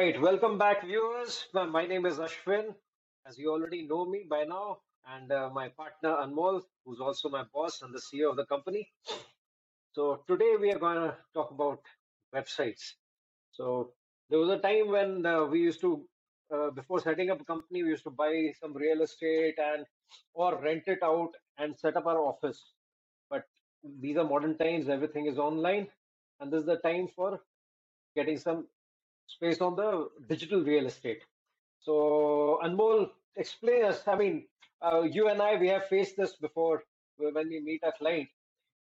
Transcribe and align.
right, 0.00 0.18
welcome 0.22 0.56
back, 0.56 0.82
viewers. 0.86 1.46
My 1.52 1.84
name 1.86 2.06
is 2.06 2.16
Ashwin, 2.16 2.74
as 3.26 3.36
you 3.36 3.50
already 3.50 3.86
know 3.86 4.06
me 4.06 4.24
by 4.30 4.44
now, 4.44 4.78
and 5.06 5.30
uh, 5.30 5.50
my 5.52 5.68
partner 5.68 6.12
Anmol, 6.22 6.62
who's 6.86 7.00
also 7.00 7.28
my 7.28 7.44
boss 7.52 7.82
and 7.82 7.94
the 7.94 8.00
CEO 8.00 8.30
of 8.30 8.36
the 8.36 8.46
company. 8.46 8.88
So 9.92 10.22
today 10.26 10.54
we 10.58 10.72
are 10.72 10.78
going 10.78 10.96
to 10.96 11.14
talk 11.34 11.50
about 11.50 11.80
websites. 12.34 12.94
So 13.52 13.92
there 14.30 14.38
was 14.38 14.48
a 14.48 14.56
time 14.56 14.88
when 14.88 15.26
uh, 15.26 15.44
we 15.44 15.60
used 15.60 15.82
to, 15.82 16.02
uh, 16.50 16.70
before 16.70 17.00
setting 17.00 17.30
up 17.30 17.42
a 17.42 17.44
company, 17.44 17.82
we 17.82 17.90
used 17.90 18.04
to 18.04 18.10
buy 18.22 18.54
some 18.58 18.72
real 18.72 19.02
estate 19.02 19.58
and 19.58 19.84
or 20.32 20.58
rent 20.62 20.84
it 20.86 21.00
out 21.02 21.32
and 21.58 21.78
set 21.78 21.98
up 21.98 22.06
our 22.06 22.20
office. 22.20 22.72
But 23.28 23.42
these 24.00 24.16
are 24.16 24.24
modern 24.24 24.56
times; 24.56 24.88
everything 24.88 25.26
is 25.26 25.38
online, 25.38 25.88
and 26.40 26.50
this 26.50 26.60
is 26.60 26.66
the 26.66 26.78
time 26.88 27.08
for 27.14 27.38
getting 28.16 28.38
some 28.38 28.66
space 29.34 29.60
on 29.60 29.76
the 29.76 30.08
digital 30.28 30.62
real 30.62 30.86
estate. 30.86 31.22
So, 31.80 32.60
Anmol, 32.64 33.10
explain 33.36 33.84
us. 33.84 34.02
I 34.06 34.16
mean, 34.16 34.46
uh, 34.82 35.02
you 35.02 35.28
and 35.28 35.40
I, 35.40 35.56
we 35.56 35.68
have 35.68 35.86
faced 35.88 36.16
this 36.16 36.36
before 36.36 36.82
when 37.16 37.48
we 37.48 37.60
meet 37.60 37.82
a 37.84 37.92
client, 37.92 38.28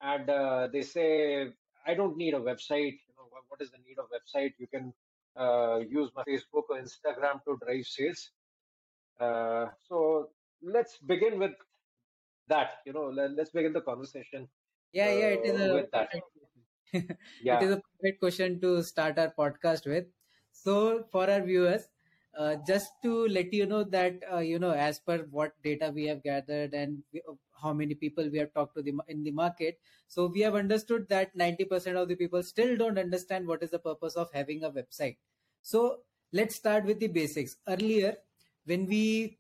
and 0.01 0.29
uh, 0.31 0.69
they 0.73 0.83
say, 0.83 1.49
"I 1.87 1.95
don't 1.95 2.17
need 2.17 2.35
a 2.35 2.41
website. 2.41 2.97
You 3.09 3.15
know, 3.17 3.29
what, 3.49 3.61
is 3.61 3.71
the 3.71 3.79
need 3.87 3.99
of 3.99 4.07
website? 4.17 4.55
You 4.59 4.67
can 4.67 4.93
uh, 5.37 5.81
use 5.89 6.11
my 6.17 6.23
Facebook 6.29 6.71
or 6.71 6.81
Instagram 6.81 7.43
to 7.45 7.59
drive 7.65 7.87
sales." 7.87 8.31
Uh, 9.21 9.67
so, 9.89 10.31
let's 10.63 10.99
begin 10.99 11.39
with 11.39 11.53
that. 12.49 12.79
You 12.87 12.93
know, 12.93 13.07
let, 13.11 13.33
let's 13.37 13.51
begin 13.51 13.73
the 13.73 13.81
conversation 13.81 14.49
Yeah, 14.93 15.11
yeah, 15.13 15.31
it 15.37 15.45
is 15.45 15.61
uh, 15.61 15.83
a. 15.93 16.11
Yeah, 17.43 17.61
is 17.63 17.73
a 17.73 17.81
perfect 17.81 18.21
question 18.21 18.61
to 18.61 18.83
start 18.83 19.19
our 19.19 19.33
podcast 19.39 19.87
with. 19.87 20.07
So, 20.65 21.05
for 21.13 21.31
our 21.31 21.41
viewers, 21.43 21.89
uh, 22.39 22.57
just 22.67 22.91
to 23.03 23.27
let 23.29 23.53
you 23.53 23.67
know 23.67 23.85
that 23.85 24.23
uh, 24.33 24.39
you 24.39 24.59
know, 24.59 24.73
as 24.73 24.99
per 24.99 25.19
what 25.31 25.53
data 25.63 25.91
we 25.95 26.05
have 26.07 26.23
gathered 26.23 26.75
and 26.75 27.03
we, 27.13 27.23
uh, 27.29 27.35
how 27.63 27.73
many 27.73 27.95
people 27.95 28.29
we 28.31 28.39
have 28.39 28.53
talked 28.53 28.75
to 28.77 28.83
the 28.83 28.93
in 29.09 29.23
the 29.23 29.31
market, 29.31 29.79
so 30.09 30.27
we 30.27 30.41
have 30.41 30.55
understood 30.55 31.09
that 31.09 31.35
ninety 31.37 31.65
percent 31.65 31.97
of 31.97 32.09
the 32.09 32.17
people 32.17 32.43
still 32.43 32.77
don't 32.77 32.99
understand 32.99 33.47
what 33.47 33.63
is 33.63 33.71
the 33.71 33.79
purpose 33.79 34.15
of 34.15 34.31
having 34.33 34.65
a 34.65 34.71
website. 34.71 35.17
So, 35.63 36.01
let's 36.33 36.55
start 36.57 36.85
with 36.85 37.01
the 37.01 37.09
basics. 37.09 37.57
Earlier, 37.69 38.17
when 38.65 38.87
we 38.87 39.39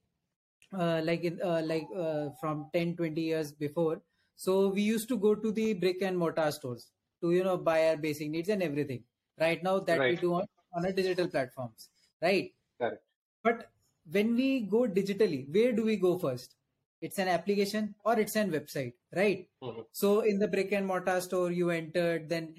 uh, 0.73 1.01
like 1.05 1.25
in 1.25 1.41
uh, 1.42 1.62
like 1.64 1.86
uh, 1.97 2.30
from 2.41 2.67
10 2.73 2.97
20 2.97 3.20
years 3.23 3.53
before 3.53 4.01
so 4.36 4.69
we 4.69 4.83
used 4.83 5.08
to 5.08 5.17
go 5.17 5.34
to 5.34 5.53
the 5.53 5.73
brick 5.75 6.03
and 6.03 6.19
mortar 6.19 6.51
stores 6.51 6.91
to 7.20 7.33
you 7.33 7.45
know 7.45 7.56
buy 7.56 7.89
our 7.89 7.97
basic 7.97 8.30
needs 8.30 8.48
and 8.48 8.62
everything 8.62 9.03
right 9.41 9.62
now 9.62 9.78
that 9.78 10.06
we 10.08 10.17
do 10.17 10.34
on, 10.34 10.47
on 10.77 10.85
a 10.87 10.93
digital 10.93 11.29
platforms 11.29 11.89
right? 12.23 12.53
Correct. 12.81 13.03
but 13.43 13.71
when 14.13 14.37
we 14.37 14.49
go 14.77 14.83
digitally 14.99 15.41
where 15.55 15.73
do 15.73 15.85
we 15.85 15.97
go 15.97 16.19
first? 16.19 16.55
It's 17.01 17.19
an 17.19 17.29
application 17.29 17.95
or 18.05 18.19
it's 18.19 18.37
an 18.37 18.51
website 18.53 18.95
right? 19.15 19.49
Mhm. 19.63 19.85
so 19.93 20.21
in 20.21 20.39
the 20.39 20.49
brick 20.49 20.73
and 20.73 20.87
mortar 20.87 21.21
store 21.21 21.51
you 21.53 21.71
entered 21.71 22.29
then 22.29 22.55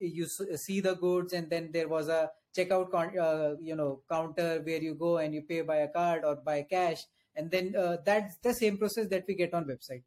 you 0.00 0.26
see 0.66 0.80
the 0.80 0.94
goods 0.96 1.32
and 1.32 1.50
then 1.50 1.70
there 1.72 1.88
was 1.88 2.08
a 2.08 2.30
checkout 2.56 2.90
con- 2.90 3.18
uh, 3.18 3.56
you 3.60 3.76
know 3.76 4.02
counter 4.10 4.60
where 4.68 4.82
you 4.88 4.94
go 4.94 5.18
and 5.18 5.34
you 5.34 5.42
pay 5.42 5.60
by 5.62 5.76
a 5.86 5.88
card 5.88 6.24
or 6.24 6.36
by 6.36 6.62
cash 6.62 7.04
and 7.36 7.50
then 7.50 7.74
uh, 7.76 7.96
that's 8.04 8.36
the 8.42 8.54
same 8.54 8.78
process 8.78 9.08
that 9.08 9.24
we 9.28 9.34
get 9.34 9.54
on 9.54 9.64
website. 9.66 10.02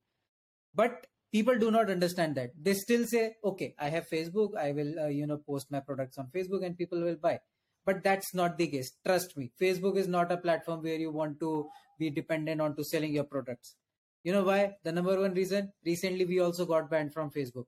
But 0.75 1.07
people 1.31 1.57
do 1.57 1.71
not 1.71 1.89
understand 1.89 2.35
that. 2.35 2.51
They 2.61 2.73
still 2.75 3.05
say 3.05 3.35
okay 3.43 3.73
i 3.79 3.89
have 3.89 4.07
facebook 4.09 4.55
i 4.63 4.71
will 4.71 4.99
uh, 5.05 5.07
you 5.19 5.27
know 5.27 5.37
post 5.37 5.71
my 5.71 5.79
products 5.79 6.17
on 6.19 6.27
facebook 6.35 6.65
and 6.65 6.77
people 6.77 7.01
will 7.01 7.15
buy 7.27 7.39
but 7.85 8.03
that's 8.03 8.33
not 8.33 8.57
the 8.57 8.67
case 8.67 8.91
trust 9.05 9.35
me 9.37 9.51
facebook 9.61 9.97
is 9.97 10.07
not 10.07 10.31
a 10.31 10.37
platform 10.37 10.81
where 10.83 10.99
you 11.05 11.11
want 11.11 11.39
to 11.39 11.67
be 11.99 12.09
dependent 12.09 12.61
on 12.61 12.75
to 12.75 12.83
selling 12.83 13.13
your 13.13 13.23
products 13.35 13.75
you 14.23 14.31
know 14.33 14.43
why 14.43 14.75
the 14.83 14.91
number 14.91 15.19
one 15.19 15.33
reason 15.33 15.71
recently 15.85 16.25
we 16.25 16.39
also 16.39 16.65
got 16.65 16.89
banned 16.89 17.13
from 17.13 17.29
facebook 17.31 17.65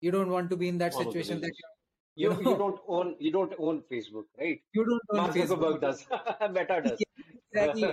you 0.00 0.10
don't 0.10 0.30
want 0.30 0.50
to 0.50 0.56
be 0.56 0.68
in 0.68 0.78
that 0.78 0.94
situation 0.94 1.40
that 1.40 1.52
you 2.22 2.30
You 2.30 2.30
you 2.46 2.54
don't 2.60 2.80
own 2.94 3.16
you 3.26 3.30
don't 3.34 3.52
own 3.58 3.76
Facebook, 3.90 4.24
right? 4.38 4.58
you 4.78 4.82
don't 4.88 5.12
own 5.12 5.20
Mark 5.20 5.34
facebook 5.36 5.60
Zuckerberg 5.60 5.80
does. 5.84 6.00
Meta 6.56 6.80
does. 6.86 6.98
Yeah, 7.04 7.62
exactly. 7.62 7.84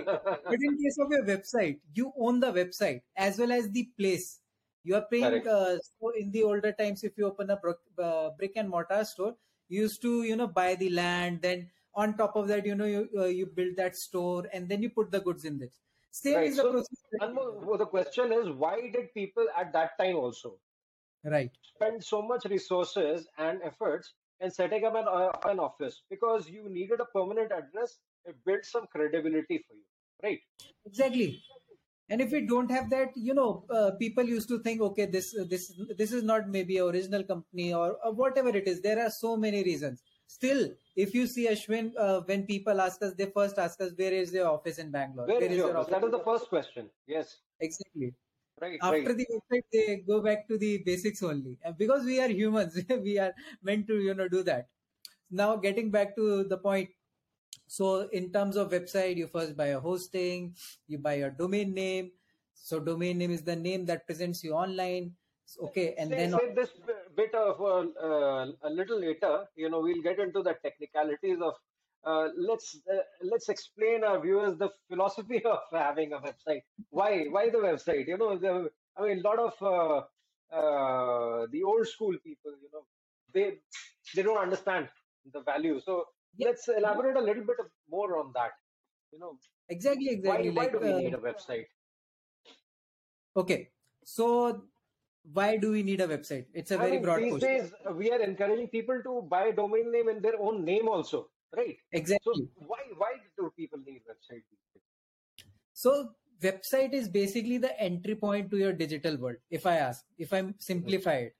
But 0.50 0.58
in 0.68 0.76
case 0.82 0.98
of 1.04 1.14
your 1.14 1.22
website, 1.30 1.78
you 2.00 2.12
own 2.26 2.40
the 2.40 2.50
website 2.58 3.00
as 3.16 3.38
well 3.38 3.52
as 3.52 3.70
the 3.70 3.84
place. 3.98 4.26
You 4.84 4.96
are 4.96 5.06
paying. 5.10 5.46
Uh, 5.54 5.78
so 5.86 6.10
in 6.18 6.30
the 6.32 6.42
older 6.42 6.72
times, 6.72 7.02
if 7.02 7.16
you 7.16 7.26
open 7.30 7.48
a 7.50 7.56
bro- 7.56 8.04
uh, 8.08 8.30
brick 8.38 8.52
and 8.56 8.68
mortar 8.68 9.04
store, 9.04 9.34
used 9.70 10.02
to 10.02 10.22
you 10.24 10.36
know 10.36 10.48
buy 10.48 10.74
the 10.74 10.90
land. 10.90 11.42
Then 11.42 11.70
on 11.94 12.16
top 12.16 12.36
of 12.36 12.48
that, 12.48 12.66
you 12.66 12.74
know 12.74 12.86
you 12.86 13.08
uh, 13.16 13.26
you 13.26 13.46
build 13.46 13.76
that 13.76 13.96
store 13.96 14.46
and 14.52 14.68
then 14.68 14.82
you 14.82 14.90
put 14.90 15.10
the 15.10 15.20
goods 15.20 15.44
in 15.44 15.62
it. 15.62 15.74
Same 16.10 16.36
Right. 16.38 16.50
is 16.50 16.56
the 16.56 16.62
So, 16.62 16.70
process. 16.72 17.04
that 17.12 17.20
we 17.22 17.26
Anmol, 17.28 17.54
do. 17.60 17.66
well, 17.66 17.78
the 17.78 17.86
question 17.86 18.32
is, 18.32 18.50
why 18.50 18.80
did 18.90 19.14
people 19.14 19.46
at 19.56 19.72
that 19.72 19.98
time 19.98 20.16
also 20.16 20.58
Right. 21.24 21.56
spend 21.62 22.04
so 22.04 22.22
much 22.22 22.44
resources 22.46 23.28
and 23.38 23.62
efforts 23.62 24.14
in 24.40 24.50
setting 24.50 24.84
up 24.84 24.94
an, 24.94 25.06
uh, 25.08 25.32
an 25.50 25.58
office? 25.58 26.02
Because 26.10 26.48
you 26.48 26.68
needed 26.68 27.00
a 27.00 27.06
permanent 27.06 27.52
address. 27.52 27.98
It 28.24 28.36
built 28.44 28.64
some 28.64 28.86
credibility 28.88 29.58
for 29.66 29.74
you, 29.74 29.84
right? 30.22 30.40
Exactly. 30.84 31.42
And 32.10 32.20
if 32.20 32.32
we 32.32 32.40
don't 32.46 32.70
have 32.70 32.90
that, 32.90 33.16
you 33.16 33.34
know, 33.34 33.64
uh, 33.70 33.92
people 33.92 34.24
used 34.24 34.48
to 34.48 34.58
think, 34.60 34.80
okay, 34.80 35.06
this 35.06 35.34
this 35.48 35.72
this 35.96 36.12
is 36.12 36.24
not 36.24 36.48
maybe 36.48 36.78
a 36.78 36.84
original 36.86 37.22
company 37.22 37.72
or, 37.72 37.96
or 38.04 38.12
whatever 38.12 38.48
it 38.48 38.66
is. 38.66 38.80
There 38.80 39.00
are 39.00 39.10
so 39.10 39.36
many 39.36 39.62
reasons. 39.62 40.02
Still, 40.26 40.70
if 40.96 41.14
you 41.14 41.26
see 41.26 41.48
Ashwin, 41.48 41.92
uh, 41.98 42.20
when 42.24 42.46
people 42.46 42.80
ask 42.80 43.02
us, 43.02 43.14
they 43.14 43.26
first 43.26 43.58
ask 43.58 43.80
us, 43.80 43.92
where 43.96 44.12
is 44.12 44.32
your 44.32 44.48
office 44.48 44.78
in 44.78 44.90
Bangalore? 44.90 45.26
Where 45.26 45.40
Where 45.40 45.50
is 45.50 45.56
your 45.56 45.70
office? 45.76 45.92
office? 45.92 45.94
That 46.00 46.04
is 46.04 46.10
the 46.12 46.24
first 46.24 46.48
question. 46.48 46.90
Yes. 47.06 47.38
Exactly. 47.60 48.14
Right. 48.60 48.78
After 48.82 48.96
Right. 49.08 49.16
the 49.16 49.26
website, 49.34 49.64
they 49.72 49.96
go 50.06 50.20
back 50.20 50.46
to 50.48 50.58
the 50.58 50.78
basics 50.78 51.22
only. 51.22 51.58
And 51.64 51.76
because 51.78 52.04
we 52.04 52.20
are 52.20 52.28
humans, 52.28 52.78
we 53.08 53.18
are 53.18 53.32
meant 53.62 53.86
to, 53.88 53.98
you 54.00 54.14
know, 54.14 54.28
do 54.28 54.42
that. 54.44 54.68
Now, 55.30 55.56
getting 55.56 55.90
back 55.90 56.14
to 56.16 56.44
the 56.44 56.58
point, 56.58 56.90
so 57.70 58.08
in 58.10 58.32
terms 58.32 58.56
of 58.56 58.72
website, 58.72 59.16
you 59.16 59.28
first 59.28 59.56
buy 59.56 59.66
a 59.66 59.78
hosting, 59.78 60.56
you 60.88 60.98
buy 60.98 61.14
your 61.14 61.30
domain 61.30 61.72
name. 61.72 62.10
So 62.52 62.80
domain 62.80 63.16
name 63.16 63.30
is 63.30 63.42
the 63.42 63.54
name 63.54 63.86
that 63.86 64.06
presents 64.06 64.42
you 64.42 64.54
online. 64.54 65.12
Okay, 65.62 65.94
and 65.96 66.10
Say 66.10 66.16
then 66.16 66.32
say 66.32 66.52
this 66.52 66.70
bit 67.16 67.32
of 67.32 67.60
uh, 67.60 67.86
uh, 68.08 68.46
a 68.64 68.70
little 68.70 68.98
later. 68.98 69.44
You 69.54 69.70
know, 69.70 69.78
we'll 69.82 70.02
get 70.02 70.18
into 70.18 70.42
the 70.42 70.56
technicalities 70.64 71.38
of. 71.40 71.54
Uh, 72.02 72.28
let's 72.36 72.76
uh, 72.92 73.02
let's 73.22 73.48
explain 73.48 74.02
our 74.02 74.20
viewers 74.20 74.58
the 74.58 74.70
philosophy 74.88 75.40
of 75.54 75.60
having 75.70 76.12
a 76.12 76.18
website. 76.18 76.62
Why 76.90 77.26
why 77.30 77.50
the 77.50 77.58
website? 77.58 78.08
You 78.08 78.18
know, 78.18 78.36
the, 78.36 78.70
I 78.96 79.02
mean, 79.06 79.20
a 79.20 79.28
lot 79.28 79.38
of 79.38 79.54
uh, 79.62 79.98
uh, 80.56 81.46
the 81.52 81.62
old 81.62 81.86
school 81.86 82.16
people. 82.24 82.50
You 82.62 82.70
know, 82.72 82.84
they 83.32 83.58
they 84.16 84.22
don't 84.22 84.38
understand 84.38 84.88
the 85.32 85.42
value. 85.42 85.80
So 85.84 86.06
let's 86.38 86.68
elaborate 86.68 87.16
a 87.16 87.20
little 87.20 87.44
bit 87.44 87.56
more 87.88 88.18
on 88.18 88.32
that. 88.34 88.52
You 89.12 89.18
know, 89.18 89.38
exactly, 89.68 90.08
exactly. 90.10 90.50
why 90.54 90.68
Like 90.68 90.70
do 90.70 90.80
we 90.80 90.92
uh, 90.92 91.00
need 91.02 91.14
a 91.14 91.18
website? 91.18 91.66
okay, 93.36 93.70
so 94.04 94.66
why 95.32 95.56
do 95.56 95.70
we 95.72 95.82
need 95.82 96.00
a 96.00 96.08
website? 96.08 96.46
It's 96.54 96.70
a 96.70 96.78
I 96.78 96.86
very 96.86 96.98
mean, 96.98 97.02
broad 97.02 97.14
these 97.14 97.28
question. 97.28 97.48
days 97.48 97.72
uh, 97.88 97.92
we 97.92 98.10
are 98.10 98.20
encouraging 98.20 98.68
people 98.68 99.00
to 99.04 99.22
buy 99.22 99.44
a 99.46 99.52
domain 99.54 99.90
name 99.92 100.08
in 100.08 100.20
their 100.22 100.38
own 100.40 100.64
name 100.64 100.88
also, 100.88 101.30
right? 101.56 101.76
exactly 101.92 102.22
So 102.24 102.48
why 102.54 102.82
why 102.96 103.12
do 103.36 103.52
people 103.56 103.78
need 103.78 104.02
website? 104.06 104.44
So 105.72 106.14
website 106.40 106.92
is 106.92 107.08
basically 107.08 107.58
the 107.58 107.78
entry 107.80 108.14
point 108.14 108.50
to 108.50 108.56
your 108.58 108.72
digital 108.72 109.16
world. 109.16 109.36
If 109.50 109.66
I 109.66 109.76
ask, 109.76 110.04
if 110.18 110.32
I 110.32 110.52
Mhm, 110.74 110.94
simplify 110.98 111.14
it, 111.28 111.36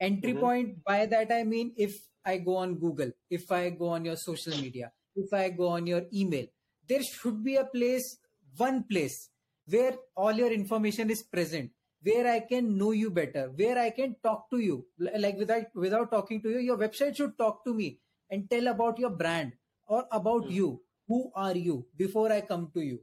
entry 0.00 0.34
mhm. 0.34 0.38
point 0.38 0.84
by 0.84 1.06
that 1.06 1.32
I 1.32 1.44
mean 1.44 1.74
if 1.76 2.07
I 2.24 2.38
go 2.38 2.56
on 2.56 2.74
Google, 2.78 3.10
if 3.30 3.50
I 3.50 3.70
go 3.70 3.88
on 3.88 4.04
your 4.04 4.16
social 4.16 4.56
media, 4.56 4.92
if 5.16 5.32
I 5.32 5.50
go 5.50 5.68
on 5.68 5.86
your 5.86 6.02
email, 6.12 6.46
there 6.88 7.02
should 7.02 7.42
be 7.44 7.56
a 7.56 7.64
place, 7.64 8.18
one 8.56 8.84
place 8.84 9.30
where 9.66 9.96
all 10.16 10.32
your 10.32 10.52
information 10.52 11.10
is 11.10 11.22
present, 11.22 11.70
where 12.02 12.26
I 12.26 12.40
can 12.40 12.76
know 12.76 12.92
you 12.92 13.10
better, 13.10 13.50
where 13.54 13.78
I 13.78 13.90
can 13.90 14.16
talk 14.22 14.50
to 14.50 14.58
you. 14.58 14.86
Like 14.98 15.36
without 15.36 15.66
without 15.74 16.10
talking 16.10 16.42
to 16.42 16.50
you, 16.50 16.58
your 16.58 16.78
website 16.78 17.16
should 17.16 17.36
talk 17.38 17.64
to 17.64 17.74
me 17.74 17.98
and 18.30 18.48
tell 18.50 18.66
about 18.68 18.98
your 18.98 19.10
brand 19.10 19.52
or 19.86 20.06
about 20.12 20.48
Mm, 20.48 20.54
you. 20.58 20.82
Who 21.08 21.30
are 21.34 21.56
you 21.56 21.86
before 21.96 22.30
I 22.32 22.40
come 22.42 22.70
to 22.74 22.80
you? 22.80 23.00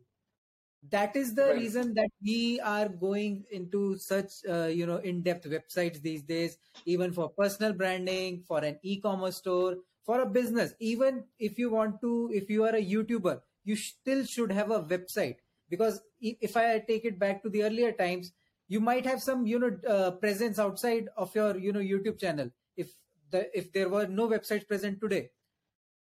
That 0.92 1.16
is 1.16 1.34
the 1.36 1.48
Right. 1.48 1.54
reason 1.54 1.94
that 1.96 2.10
we 2.24 2.60
are 2.62 2.88
going 2.90 3.44
into 3.52 3.98
such 3.98 4.32
uh, 4.50 4.66
you 4.68 4.86
know 4.86 4.98
in-depth 4.98 5.48
websites 5.50 6.02
these 6.02 6.24
days 6.24 6.58
even 6.86 7.12
for 7.14 7.30
personal 7.30 7.74
branding 7.74 8.44
for 8.48 8.60
an 8.60 8.78
e-commerce 8.84 9.38
store 9.38 9.78
for 10.06 10.22
a 10.22 10.26
business. 10.26 10.74
Even 10.80 11.24
if 11.40 11.58
you 11.58 11.72
want 11.72 12.00
to 12.02 12.30
if 12.34 12.50
you 12.50 12.64
are 12.64 12.76
a 12.76 12.84
youtuber 12.94 13.40
you 13.64 13.76
still 13.76 14.24
should 14.26 14.52
have 14.52 14.72
a 14.72 14.84
website. 14.84 15.38
Because 15.70 16.02
if 16.22 16.56
i 16.58 16.80
take 16.80 17.06
it 17.06 17.20
back 17.20 17.42
to 17.44 17.50
the 17.50 17.64
earlier 17.64 17.92
times 17.92 18.32
you 18.68 18.80
might 18.80 19.06
have 19.06 19.22
some 19.22 19.46
you 19.48 19.60
know 19.60 19.72
uh, 19.88 20.12
presence 20.12 20.60
outside 20.60 21.08
of 21.18 21.34
your 21.36 21.58
you 21.58 21.72
know 21.74 21.80
youtube 21.80 22.20
channel 22.20 22.50
if 22.78 22.94
the 23.32 23.42
if 23.58 23.72
there 23.74 23.90
were 23.90 24.06
no 24.08 24.28
websites 24.28 24.68
present 24.68 25.00
today. 25.02 25.30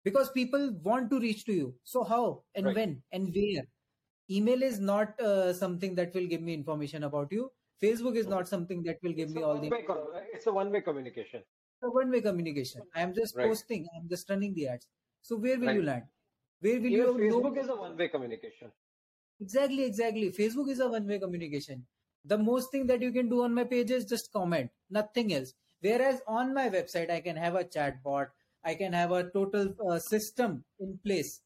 Because 0.05 0.31
people 0.31 0.73
want 0.83 1.11
to 1.11 1.21
reach 1.21 1.45
to 1.47 1.53
you. 1.53 1.75
So 1.85 2.05
how? 2.05 2.45
And 2.55 2.67
Right. 2.67 2.75
when? 2.75 3.03
And 3.13 3.35
where 3.35 3.65
email 4.31 4.63
is 4.63 4.81
not 4.81 5.19
uh, 5.21 5.53
something 5.53 5.95
that 5.95 6.15
will 6.15 6.27
give 6.27 6.43
me 6.43 6.55
information 6.55 7.05
about 7.05 7.33
you 7.33 7.51
facebook 7.83 8.17
is 8.17 8.27
not 8.27 8.49
something 8.49 8.83
that 8.83 8.99
will 9.03 9.13
give 9.13 9.29
It's 9.29 9.35
me 9.37 9.43
all 9.43 9.59
the 9.61 9.69
one-way 9.71 10.25
it's 10.33 10.47
a 10.47 10.53
one-way 10.53 10.81
communication. 10.81 11.43
one 11.99 12.11
way 12.11 12.21
communication 12.21 12.83
i 12.95 13.01
am 13.07 13.15
just 13.15 13.37
Right. 13.37 13.47
posting 13.49 13.87
i'm 13.97 14.09
just 14.09 14.29
running 14.31 14.55
the 14.55 14.69
ads 14.69 14.89
so 15.23 15.37
where 15.37 15.59
will 15.59 15.75
you 15.79 15.83
land 15.83 16.05
where 16.61 16.81
will 16.81 16.93
Even 16.99 17.19
you 17.21 17.29
know 17.31 17.41
Facebook 17.43 17.59
is 17.63 17.69
a 17.69 17.77
one-way 17.77 18.09
communication. 18.09 18.73
Exactly, 19.41 19.85
exactly. 19.85 20.31
Facebook 20.33 20.69
is 20.71 20.81
a 20.81 20.89
one 20.89 21.07
way 21.07 21.19
communication. 21.19 21.87
The 22.25 22.39
most 22.39 22.71
thing 22.71 22.87
that 22.87 23.03
you 23.03 23.13
can 23.13 23.29
do 23.29 23.43
on 23.45 23.55
my 23.55 23.65
page 23.65 23.91
is 23.91 24.05
just 24.05 24.33
comment, 24.33 24.71
nothing 24.91 25.33
else. 25.35 25.53
Whereas 25.81 26.21
on 26.27 26.55
my 26.55 26.69
website, 26.71 27.11
I 27.11 27.21
can 27.21 27.37
have 27.37 27.55
a 27.55 27.65
chat 27.65 28.03
bot, 28.03 28.29
I 28.65 28.75
can 28.75 28.93
have 28.93 29.13
a 29.13 29.31
total 29.31 29.75
uh, 29.89 29.99
system 29.99 30.65
in 30.81 30.99
place 31.05 31.41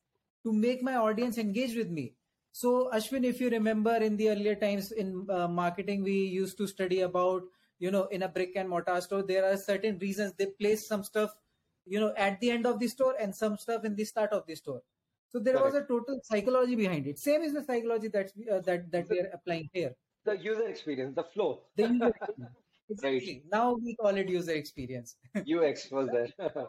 to 0.44 0.52
make 0.52 0.82
my 0.82 0.94
audience 0.96 1.36
engage 1.38 1.76
with 1.76 1.90
me. 1.90 2.14
So, 2.52 2.90
Ashwin, 2.92 3.24
if 3.24 3.40
you 3.40 3.48
remember 3.48 3.94
in 3.96 4.16
the 4.16 4.30
earlier 4.30 4.54
times 4.54 4.92
in 4.92 5.26
uh, 5.30 5.48
marketing, 5.48 6.02
we 6.02 6.12
used 6.12 6.58
to 6.58 6.66
study 6.66 7.00
about, 7.02 7.42
you 7.78 7.90
know, 7.90 8.04
in 8.06 8.22
a 8.22 8.28
brick 8.28 8.52
and 8.56 8.68
mortar 8.68 9.00
store, 9.00 9.22
there 9.22 9.44
are 9.44 9.56
certain 9.56 9.98
reasons 9.98 10.34
they 10.36 10.46
place 10.46 10.86
some 10.88 11.04
stuff, 11.04 11.30
you 11.86 12.00
know, 12.00 12.12
at 12.16 12.40
the 12.40 12.50
end 12.50 12.66
of 12.66 12.80
the 12.80 12.88
store 12.88 13.14
and 13.20 13.34
some 13.34 13.56
stuff 13.56 13.84
in 13.84 13.94
the 13.94 14.04
start 14.04 14.32
of 14.32 14.46
the 14.46 14.56
store. 14.56 14.82
So 15.30 15.38
there 15.38 15.62
was 15.62 15.74
a 15.74 15.82
total 15.82 16.20
psychology 16.24 16.74
behind 16.74 17.06
it. 17.06 17.18
Same 17.18 17.42
is 17.42 17.52
the 17.52 17.62
psychology 17.62 18.08
that 18.08 18.32
uh, 18.52 18.60
that 18.62 18.90
that 18.90 19.08
we 19.08 19.20
are 19.20 19.30
applying 19.32 19.70
here. 19.72 19.92
The 20.24 20.36
user 20.36 20.68
experience, 20.68 21.14
the 21.14 21.22
flow. 21.22 21.62
The 21.76 21.86
user 21.86 22.12
exactly. 22.90 23.44
Now 23.50 23.74
we 23.74 23.94
call 23.94 24.16
it 24.16 24.28
user 24.28 24.52
experience. 24.52 25.16
UX 25.36 25.90
was 25.90 26.08
there. 26.12 26.28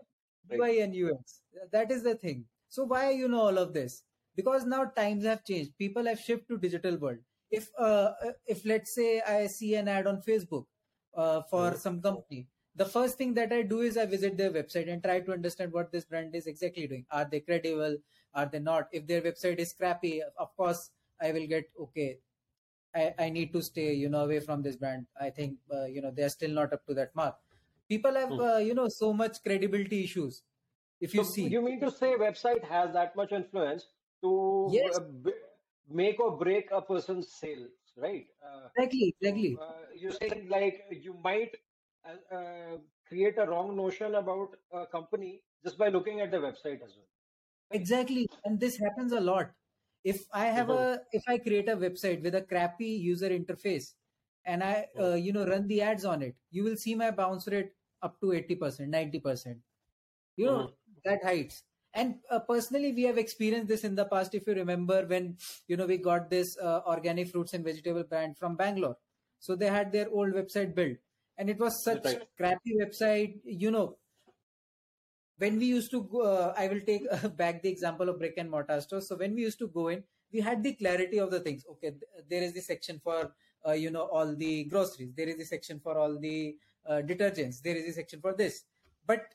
Right. 0.50 0.60
UI 0.60 0.80
and 0.81 0.95
UX. 0.95 1.42
That 1.72 1.92
is 1.92 2.01
the 2.01 2.16
thing. 2.16 2.45
So 2.68 2.84
why 2.84 3.12
you 3.12 3.27
know 3.27 3.42
all 3.42 3.60
of 3.60 3.74
this? 3.74 4.01
Because 4.36 4.66
now 4.66 4.86
times 4.86 5.25
have 5.25 5.44
changed. 5.44 5.78
People 5.78 6.06
have 6.06 6.19
shifted 6.19 6.48
to 6.50 6.57
digital 6.57 6.98
world. 6.98 7.19
If 7.50 7.69
uh, 7.78 8.13
if 8.45 8.66
let's 8.66 8.95
say 8.95 9.22
I 9.22 9.48
see 9.48 9.75
an 9.75 9.88
ad 9.88 10.07
on 10.07 10.22
Facebook 10.22 10.68
uh, 11.13 11.42
for 11.44 11.72
Mhm. 11.72 11.75
some 11.75 12.01
company, 12.01 12.48
the 12.75 12.86
first 12.86 13.18
thing 13.18 13.33
that 13.33 13.51
I 13.51 13.62
do 13.63 13.81
is 13.81 13.98
I 13.98 14.06
visit 14.06 14.38
their 14.38 14.51
website 14.51 14.89
and 14.92 15.04
try 15.04 15.19
to 15.19 15.33
understand 15.33 15.74
what 15.74 15.92
this 15.92 16.06
brand 16.06 16.33
is 16.36 16.48
exactly 16.48 16.88
doing. 16.88 17.06
Are 17.12 17.25
they 17.25 17.42
credible? 17.42 17.98
Are 18.33 18.45
they 18.45 18.60
not? 18.60 18.88
If 18.94 19.06
their 19.07 19.22
website 19.22 19.60
is 19.60 19.74
crappy, 19.74 20.22
of 20.24 20.56
course 20.56 20.92
I 21.19 21.31
will 21.34 21.48
get 21.48 21.66
okay. 21.80 22.19
I, 22.95 23.13
I 23.19 23.30
need 23.30 23.54
to 23.54 23.62
stay 23.62 23.94
you 23.94 24.10
know 24.10 24.24
away 24.25 24.39
from 24.39 24.62
this 24.62 24.75
brand. 24.77 25.07
I 25.19 25.30
think 25.30 25.60
uh, 25.74 25.86
you 25.86 26.01
know 26.01 26.12
they 26.12 26.24
are 26.24 26.30
still 26.30 26.51
not 26.51 26.74
up 26.74 26.86
to 26.88 26.94
that 26.95 27.16
mark. 27.16 27.38
People 27.89 28.13
have 28.13 28.30
Hmm. 28.30 28.39
uh, 28.39 28.57
you 28.57 28.74
know 28.74 28.88
so 28.89 29.13
much 29.13 29.42
credibility 29.44 30.04
issues. 30.04 30.44
If 31.00 31.13
you 31.13 31.24
So 31.24 31.31
see, 31.34 31.48
you 31.48 31.62
mean 31.62 31.80
to 31.81 31.92
say 31.92 32.16
website 32.18 32.63
has 32.63 32.94
that 32.94 33.16
much 33.16 33.31
influence 33.31 33.88
to 34.22 34.32
Yes. 34.66 34.96
uh, 34.96 35.00
b- 35.24 35.34
make 35.90 36.20
or 36.20 36.38
break 36.38 36.70
a 36.72 36.82
person's 36.82 37.32
sales, 37.34 37.72
right? 37.98 38.28
Uh, 38.46 38.70
exactly, 38.76 39.16
exactly. 39.22 39.62
uh, 39.62 39.82
you're 39.96 40.12
saying 40.12 40.48
like 40.50 40.86
you 40.92 41.14
might 41.24 41.56
uh, 42.06 42.36
uh, 42.36 42.78
create 43.08 43.38
a 43.38 43.46
wrong 43.46 43.76
notion 43.76 44.16
about 44.16 44.56
a 44.72 44.86
company 44.88 45.42
just 45.64 45.78
by 45.78 45.90
looking 45.90 46.22
at 46.22 46.32
the 46.32 46.38
website 46.38 46.82
as 46.84 46.96
well. 46.96 47.10
exactly 47.72 48.28
and 48.44 48.60
this 48.60 48.78
happens 48.78 49.12
a 49.12 49.20
lot 49.20 49.52
if 50.04 50.26
i 50.34 50.46
have 50.46 50.70
Mhm. 50.70 50.78
a 50.78 51.02
if 51.12 51.24
i 51.28 51.38
create 51.38 51.70
a 51.70 51.76
website 51.78 52.22
with 52.24 52.36
a 52.36 52.42
crappy 52.42 52.90
user 53.10 53.30
interface 53.30 53.94
and 54.46 54.64
i 54.64 54.86
uh, 55.00 55.14
you 55.14 55.32
know 55.32 55.46
run 55.46 55.68
the 55.68 55.82
ads 55.82 56.06
on 56.06 56.22
it 56.22 56.36
you 56.50 56.64
will 56.64 56.76
see 56.76 56.96
my 56.96 57.12
bounce 57.12 57.48
rate 57.48 57.72
up 58.02 58.20
to 58.20 58.32
80% 58.34 58.90
90% 58.90 59.58
you 60.36 60.46
know 60.48 60.72
that 61.06 61.24
heights 61.24 61.64
and 61.94 62.16
uh, 62.30 62.40
personally 62.40 62.94
we 62.94 63.04
have 63.04 63.18
experienced 63.18 63.68
this 63.68 63.84
in 63.84 63.96
the 63.96 64.06
past 64.06 64.34
if 64.36 64.48
you 64.48 64.54
remember 64.54 65.06
when 65.08 65.38
you 65.68 65.78
know 65.78 65.86
we 65.86 65.98
got 65.98 66.30
this 66.30 66.58
uh, 66.58 66.82
organic 66.86 67.30
fruits 67.30 67.54
and 67.54 67.64
vegetable 67.66 68.04
brand 68.04 68.38
from 68.38 68.56
bangalore. 68.56 68.98
So 69.40 69.56
they 69.56 69.68
had 69.68 69.92
their 69.92 70.10
old 70.10 70.34
website 70.34 70.76
built. 70.76 70.98
And 71.38 71.50
it 71.50 71.60
was 71.60 71.84
such 71.84 72.06
Right. 72.06 72.28
crappy 72.38 72.76
website 72.80 73.40
you 73.44 73.72
know. 73.72 73.98
When 75.38 75.58
we 75.58 75.66
used 75.66 75.92
to 75.92 76.04
go 76.04 76.22
uh, 76.22 76.54
i 76.58 76.68
will 76.68 76.82
take 76.82 77.06
uh, 77.12 77.28
back 77.30 77.62
the 77.62 77.70
example 77.70 78.10
of 78.10 78.20
brick 78.20 78.36
and 78.38 78.50
mortar 78.50 78.80
stores. 78.82 79.08
So 79.08 79.16
when 79.16 79.34
we 79.36 79.42
used 79.42 79.60
to 79.60 79.68
go 79.68 79.88
in 79.90 80.04
we 80.32 80.40
had 80.40 80.64
the 80.64 80.74
clarity 80.74 81.18
of 81.20 81.32
the 81.32 81.40
things. 81.40 81.66
Okay 81.72 81.92
th- 81.92 82.26
there 82.30 82.44
is 82.44 82.54
the 82.54 82.62
section 82.62 83.00
for 83.04 83.34
uh, 83.68 83.74
you 83.74 83.92
know 83.92 84.04
all 84.04 84.36
the 84.36 84.66
groceries. 84.66 85.14
There 85.16 85.28
is 85.28 85.38
the 85.38 85.46
section 85.46 85.80
for 85.80 85.98
all 85.98 86.18
the 86.20 86.56
uh, 86.88 87.02
detergents. 87.14 87.62
There 87.62 87.76
is 87.76 87.86
the 87.86 87.94
section 87.94 88.22
for 88.22 88.34
this. 88.34 88.64
But 89.06 89.34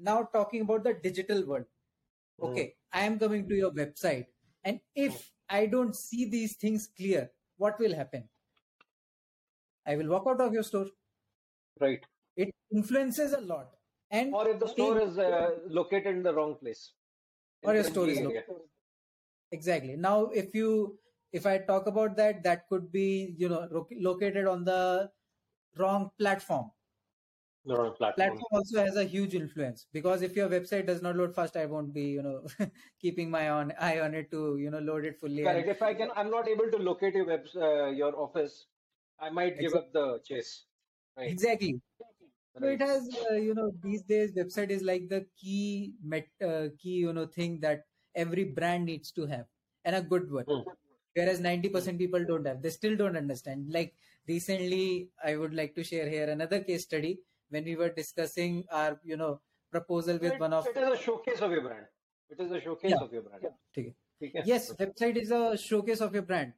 now 0.00 0.22
talking 0.32 0.62
about 0.62 0.84
the 0.84 0.94
digital 0.94 1.44
world 1.44 1.64
okay 2.40 2.74
i 2.92 3.02
am 3.02 3.18
coming 3.18 3.48
to 3.48 3.54
your 3.54 3.70
website 3.72 4.26
and 4.64 4.80
if 4.94 5.30
i 5.48 5.66
don't 5.66 5.96
see 5.96 6.24
these 6.36 6.56
things 6.56 6.88
clear 6.96 7.30
what 7.56 7.78
will 7.78 7.94
happen 7.94 8.28
i 9.92 9.96
will 9.96 10.08
walk 10.14 10.26
out 10.32 10.40
of 10.46 10.52
your 10.52 10.62
store 10.62 10.86
Right. 11.80 12.04
it 12.36 12.54
influences 12.74 13.32
a 13.32 13.40
lot 13.40 13.74
and 14.10 14.32
Or 14.34 14.48
if 14.48 14.58
the 14.60 14.68
store 14.68 15.00
is 15.00 15.18
uh, 15.18 15.50
located 15.68 16.16
in 16.16 16.22
the 16.22 16.34
wrong 16.34 16.56
place. 16.56 16.92
or 17.62 17.74
your 17.74 17.84
store 17.84 18.08
is 18.08 18.20
located. 18.20 18.56
Exactly. 19.52 19.96
Now, 19.96 20.26
if 20.42 20.54
you 20.54 20.98
if 21.32 21.46
I 21.46 21.58
talk 21.58 21.86
about 21.86 22.16
that, 22.16 22.42
that 22.44 22.68
could 22.68 22.90
be 22.92 23.34
you 23.38 23.48
know 23.50 23.68
located 24.08 24.46
on 24.46 24.64
the 24.64 25.10
wrong 25.78 26.10
platform. 26.18 26.70
The 27.64 27.74
wrong 27.76 27.94
platform. 27.96 28.28
Platform 28.28 28.48
also 28.52 28.84
has 28.84 28.96
a 28.96 29.04
huge 29.04 29.34
influence 29.34 29.86
because 29.92 30.22
if 30.22 30.34
your 30.36 30.48
website 30.48 30.86
does 30.86 31.02
not 31.02 31.16
load 31.16 31.34
fast, 31.34 31.56
I 31.56 31.66
won't 31.66 31.92
be 31.92 32.02
you 32.04 32.22
know 32.22 32.46
keeping 33.00 33.30
my 33.30 33.50
on 33.50 33.72
eye 33.78 34.00
on 34.00 34.14
it 34.14 34.30
to 34.30 34.56
you 34.58 34.70
know 34.70 34.78
load 34.78 35.04
it 35.04 35.18
fully. 35.20 35.44
and- 35.44 35.68
If 35.68 35.82
I 35.82 35.92
can, 35.94 36.10
I'm 36.16 36.30
not 36.30 36.48
able 36.48 36.70
to 36.70 36.78
locate 36.78 37.14
your 37.14 37.26
web, 37.26 37.46
uh, 37.56 37.86
your 37.90 38.16
office. 38.16 38.66
I 39.20 39.30
might 39.30 39.58
give 39.58 39.74
up 39.74 39.92
the 39.92 40.20
chase. 40.24 40.64
Right. 41.16 41.30
Exactly. 41.30 41.80
So 42.60 42.66
it 42.66 42.80
has, 42.80 43.08
uh, 43.30 43.34
you 43.34 43.54
know, 43.54 43.70
these 43.82 44.02
days 44.02 44.32
website 44.32 44.70
is 44.70 44.82
like 44.82 45.08
the 45.08 45.26
key 45.40 45.94
met, 46.02 46.28
uh, 46.44 46.68
key, 46.78 46.96
you 47.06 47.12
know, 47.12 47.26
thing 47.26 47.60
that 47.60 47.84
every 48.14 48.44
brand 48.44 48.86
needs 48.86 49.12
to 49.12 49.26
have, 49.26 49.46
and 49.84 49.94
a 49.96 50.02
good 50.02 50.30
one. 50.30 50.44
Hmm. 50.44 50.62
Whereas 51.14 51.40
ninety 51.40 51.68
percent 51.68 51.98
people 51.98 52.24
don't 52.24 52.46
have, 52.46 52.62
they 52.62 52.70
still 52.70 52.96
don't 52.96 53.16
understand. 53.16 53.72
Like 53.72 53.94
recently, 54.28 55.10
I 55.24 55.36
would 55.36 55.54
like 55.54 55.74
to 55.76 55.84
share 55.84 56.08
here 56.08 56.28
another 56.30 56.60
case 56.60 56.84
study 56.84 57.20
when 57.50 57.64
we 57.64 57.76
were 57.76 57.88
discussing 57.90 58.64
our, 58.70 58.98
you 59.04 59.16
know, 59.16 59.40
proposal 59.70 60.18
with 60.18 60.32
It- 60.34 60.40
one 60.40 60.52
of. 60.52 60.66
it 60.66 60.76
is 60.76 60.88
a 60.88 60.96
showcase 60.96 61.40
of 61.40 61.50
your 61.50 61.62
brand. 61.62 61.86
It 62.30 62.40
is 62.40 62.50
a 62.52 62.60
showcase 62.60 62.90
Yeah. 62.90 63.04
of 63.04 63.12
your 63.12 63.22
brand. 63.22 63.44
Okay. 63.72 63.94
Okay. 64.20 64.42
yes 64.44 64.72
website 64.80 65.16
is 65.16 65.30
a 65.30 65.56
showcase 65.56 66.00
of 66.00 66.12
your 66.12 66.22
brand 66.28 66.52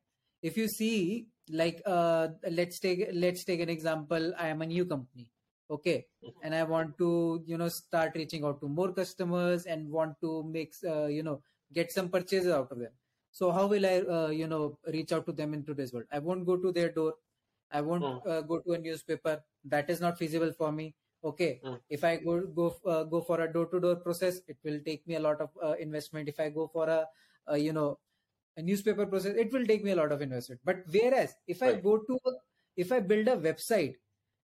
if 0.50 0.56
you 0.56 0.66
see 0.66 1.26
like 1.50 1.82
uh 1.84 2.28
let's 2.58 2.78
take 2.84 3.02
let's 3.12 3.44
take 3.44 3.60
an 3.64 3.68
example 3.68 4.30
i 4.44 4.46
am 4.52 4.62
a 4.62 4.68
new 4.70 4.86
company 4.92 5.26
okay 5.76 6.06
and 6.42 6.54
i 6.54 6.62
want 6.70 6.96
to 7.02 7.10
you 7.50 7.58
know 7.62 7.68
start 7.68 8.16
reaching 8.20 8.46
out 8.50 8.58
to 8.62 8.66
more 8.78 8.88
customers 9.00 9.66
and 9.66 9.90
want 9.98 10.16
to 10.22 10.32
make 10.54 10.72
uh, 10.94 11.04
you 11.18 11.22
know 11.22 11.36
get 11.80 11.92
some 11.92 12.08
purchases 12.08 12.50
out 12.60 12.72
of 12.72 12.78
them 12.78 12.94
so 13.30 13.52
how 13.58 13.66
will 13.66 13.84
i 13.84 13.96
uh, 14.16 14.30
you 14.40 14.48
know 14.54 14.78
reach 14.96 15.12
out 15.12 15.26
to 15.26 15.32
them 15.42 15.52
in 15.52 15.62
today's 15.62 15.92
world 15.92 16.06
i 16.10 16.18
won't 16.30 16.46
go 16.52 16.56
to 16.56 16.72
their 16.80 16.90
door 17.00 17.12
i 17.70 17.82
won't 17.90 18.02
Mm. 18.10 18.26
uh, 18.26 18.40
go 18.40 18.58
to 18.60 18.72
a 18.72 18.78
newspaper 18.88 19.36
that 19.64 19.90
is 19.90 20.00
not 20.00 20.18
feasible 20.18 20.52
for 20.52 20.72
me. 20.72 20.94
Okay 21.22 21.60
Mm. 21.64 21.78
if 21.90 22.02
i 22.04 22.16
go 22.16 22.40
go 22.58 22.66
uh, 22.86 23.04
go 23.04 23.20
for 23.20 23.40
a 23.42 23.52
door 23.52 23.66
to 23.72 23.78
door 23.80 23.96
process 23.96 24.40
it 24.48 24.56
will 24.64 24.78
take 24.86 25.06
me 25.06 25.16
a 25.16 25.20
lot 25.20 25.40
of 25.40 25.50
uh, 25.62 25.74
investment. 25.86 26.28
If 26.28 26.40
i 26.40 26.48
go 26.48 26.66
for 26.66 26.88
a 26.88 27.06
uh, 27.50 27.56
you 27.56 27.72
know 27.72 27.98
a 28.56 28.62
newspaper 28.62 29.06
process 29.06 29.36
it 29.36 29.52
will 29.52 29.66
take 29.66 29.84
me 29.84 29.90
a 29.92 29.96
lot 29.96 30.12
of 30.12 30.22
investment. 30.22 30.60
But 30.64 30.84
whereas 30.90 31.34
if 31.46 31.62
i 31.62 31.74
go 31.74 31.98
to 31.98 32.18
a, 32.26 32.32
if 32.76 32.90
i 32.92 33.00
build 33.00 33.28
a 33.28 33.36
website 33.36 33.96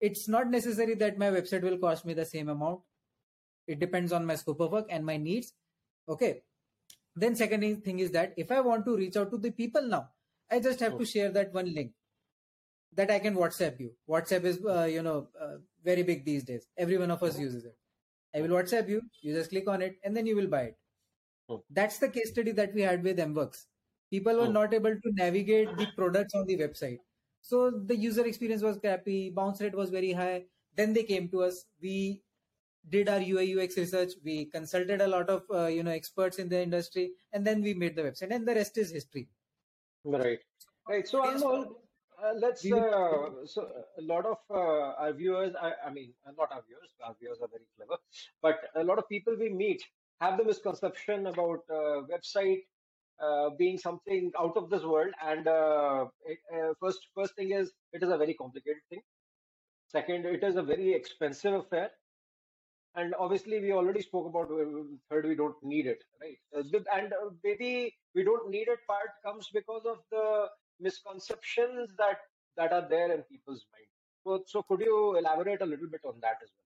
it's 0.00 0.26
not 0.28 0.50
necessary 0.50 0.94
that 0.94 1.18
my 1.18 1.30
website 1.30 1.62
will 1.62 1.78
cost 1.78 2.04
me 2.06 2.14
the 2.14 2.24
same 2.24 2.48
amount. 2.48 2.80
It 3.66 3.78
depends 3.78 4.12
on 4.12 4.24
my 4.26 4.34
scope 4.36 4.60
of 4.60 4.72
work 4.72 4.86
and 4.90 5.04
my 5.06 5.16
needs. 5.16 5.52
Okay. 6.08 6.42
Then 7.16 7.34
second 7.36 7.84
thing 7.84 7.98
is 8.00 8.10
that 8.12 8.34
if 8.36 8.50
i 8.50 8.60
want 8.60 8.84
to 8.86 8.96
reach 8.96 9.16
out 9.16 9.30
to 9.30 9.38
the 9.38 9.50
people 9.50 9.82
now 9.82 10.08
i 10.50 10.58
just 10.60 10.80
have 10.80 10.98
to 10.98 11.04
share 11.04 11.30
that 11.30 11.52
one 11.54 11.72
link 11.74 11.92
that 12.96 13.10
i 13.10 13.18
can 13.18 13.34
whatsapp 13.34 13.78
you 13.80 13.90
whatsapp 14.08 14.44
is 14.44 14.58
uh, 14.76 14.84
you 14.96 15.02
know 15.02 15.28
uh, 15.40 15.56
very 15.90 16.02
big 16.10 16.24
these 16.24 16.44
days 16.44 16.68
every 16.76 16.98
one 16.98 17.10
of 17.10 17.22
us 17.28 17.38
uses 17.38 17.64
it 17.64 17.76
i 18.34 18.42
will 18.42 18.54
whatsapp 18.58 18.88
you 18.94 19.00
you 19.22 19.34
just 19.38 19.50
click 19.50 19.68
on 19.68 19.82
it 19.82 19.98
and 20.04 20.16
then 20.16 20.26
you 20.26 20.36
will 20.36 20.52
buy 20.56 20.62
it 20.72 20.78
Hmm. 21.48 21.56
that's 21.78 21.98
the 22.02 22.08
case 22.08 22.30
study 22.32 22.52
that 22.58 22.74
we 22.74 22.82
had 22.88 23.02
with 23.06 23.18
mworks 23.24 23.64
people 24.10 24.38
were 24.42 24.46
Hmm. 24.46 24.54
not 24.58 24.74
able 24.78 24.94
to 25.06 25.12
navigate 25.18 25.76
the 25.80 25.86
products 25.96 26.34
on 26.40 26.46
the 26.50 26.56
website 26.60 27.00
so 27.48 27.70
the 27.92 27.96
user 28.04 28.24
experience 28.30 28.62
was 28.68 28.78
crappy 28.84 29.18
bounce 29.40 29.60
rate 29.64 29.76
was 29.82 29.90
very 29.90 30.12
high 30.20 30.44
then 30.80 30.94
they 30.94 31.02
came 31.10 31.28
to 31.34 31.42
us 31.48 31.58
we 31.86 32.22
did 32.94 33.08
our 33.08 33.20
ui 33.20 33.44
ux 33.58 33.76
research 33.82 34.14
we 34.24 34.36
consulted 34.56 35.00
a 35.00 35.06
lot 35.16 35.28
of 35.36 35.42
uh, 35.60 35.66
you 35.66 35.82
know 35.82 35.90
experts 36.00 36.38
in 36.38 36.48
the 36.48 36.62
industry 36.68 37.06
and 37.32 37.46
then 37.46 37.62
we 37.68 37.74
made 37.74 37.96
the 37.96 38.02
website 38.08 38.34
and 38.38 38.48
the 38.48 38.54
rest 38.62 38.78
is 38.78 38.90
history 39.00 39.28
Right. 40.04 40.38
Right. 40.88 41.08
So. 41.08 41.22
Anmol, 41.22 41.76
uh, 42.24 42.32
let's. 42.40 42.64
Uh, 42.64 43.46
so 43.46 43.68
a 43.98 44.02
lot 44.02 44.26
of 44.26 44.38
uh, 44.50 45.02
our 45.02 45.12
viewers, 45.12 45.54
I, 45.60 45.72
I 45.86 45.90
mean, 45.90 46.12
uh, 46.26 46.32
not 46.38 46.52
our 46.52 46.62
viewers. 46.66 46.90
Our 47.04 47.14
viewers 47.20 47.38
are 47.42 47.48
very 47.48 47.66
clever, 47.76 48.00
but 48.42 48.58
a 48.76 48.84
lot 48.84 48.98
of 48.98 49.08
people 49.08 49.36
we 49.38 49.50
meet 49.50 49.82
have 50.20 50.38
the 50.38 50.44
misconception 50.44 51.26
about 51.26 51.60
uh, 51.70 52.02
website 52.12 52.62
uh, 53.20 53.50
being 53.58 53.78
something 53.78 54.32
out 54.40 54.56
of 54.56 54.70
this 54.70 54.82
world. 54.82 55.12
And 55.24 55.46
uh, 55.46 56.06
it, 56.26 56.38
uh, 56.54 56.74
first, 56.80 57.00
first 57.14 57.34
thing 57.36 57.52
is 57.52 57.72
it 57.92 58.02
is 58.02 58.10
a 58.10 58.16
very 58.16 58.34
complicated 58.34 58.82
thing. 58.90 59.02
Second, 59.88 60.26
it 60.26 60.42
is 60.42 60.56
a 60.56 60.62
very 60.62 60.94
expensive 60.94 61.54
affair. 61.54 61.90
And 62.96 63.12
obviously, 63.18 63.60
we 63.60 63.72
already 63.72 64.02
spoke 64.02 64.26
about 64.28 64.48
third, 65.10 65.26
we 65.26 65.34
don't 65.34 65.56
need 65.62 65.86
it, 65.86 65.98
right? 66.20 66.38
And 66.94 67.12
uh, 67.12 67.30
maybe 67.42 67.92
we 68.14 68.22
don't 68.22 68.48
need 68.50 68.68
it 68.68 68.78
part 68.86 69.10
comes 69.24 69.48
because 69.52 69.82
of 69.84 69.98
the 70.12 70.46
misconceptions 70.80 71.90
that 71.98 72.18
that 72.56 72.72
are 72.72 72.88
there 72.88 73.12
in 73.12 73.22
people's 73.22 73.66
mind. 73.72 73.86
So, 74.24 74.44
so 74.46 74.62
could 74.62 74.80
you 74.80 75.16
elaborate 75.16 75.60
a 75.62 75.66
little 75.66 75.88
bit 75.88 76.00
on 76.04 76.20
that 76.20 76.38
as 76.42 76.50
well? 76.56 76.64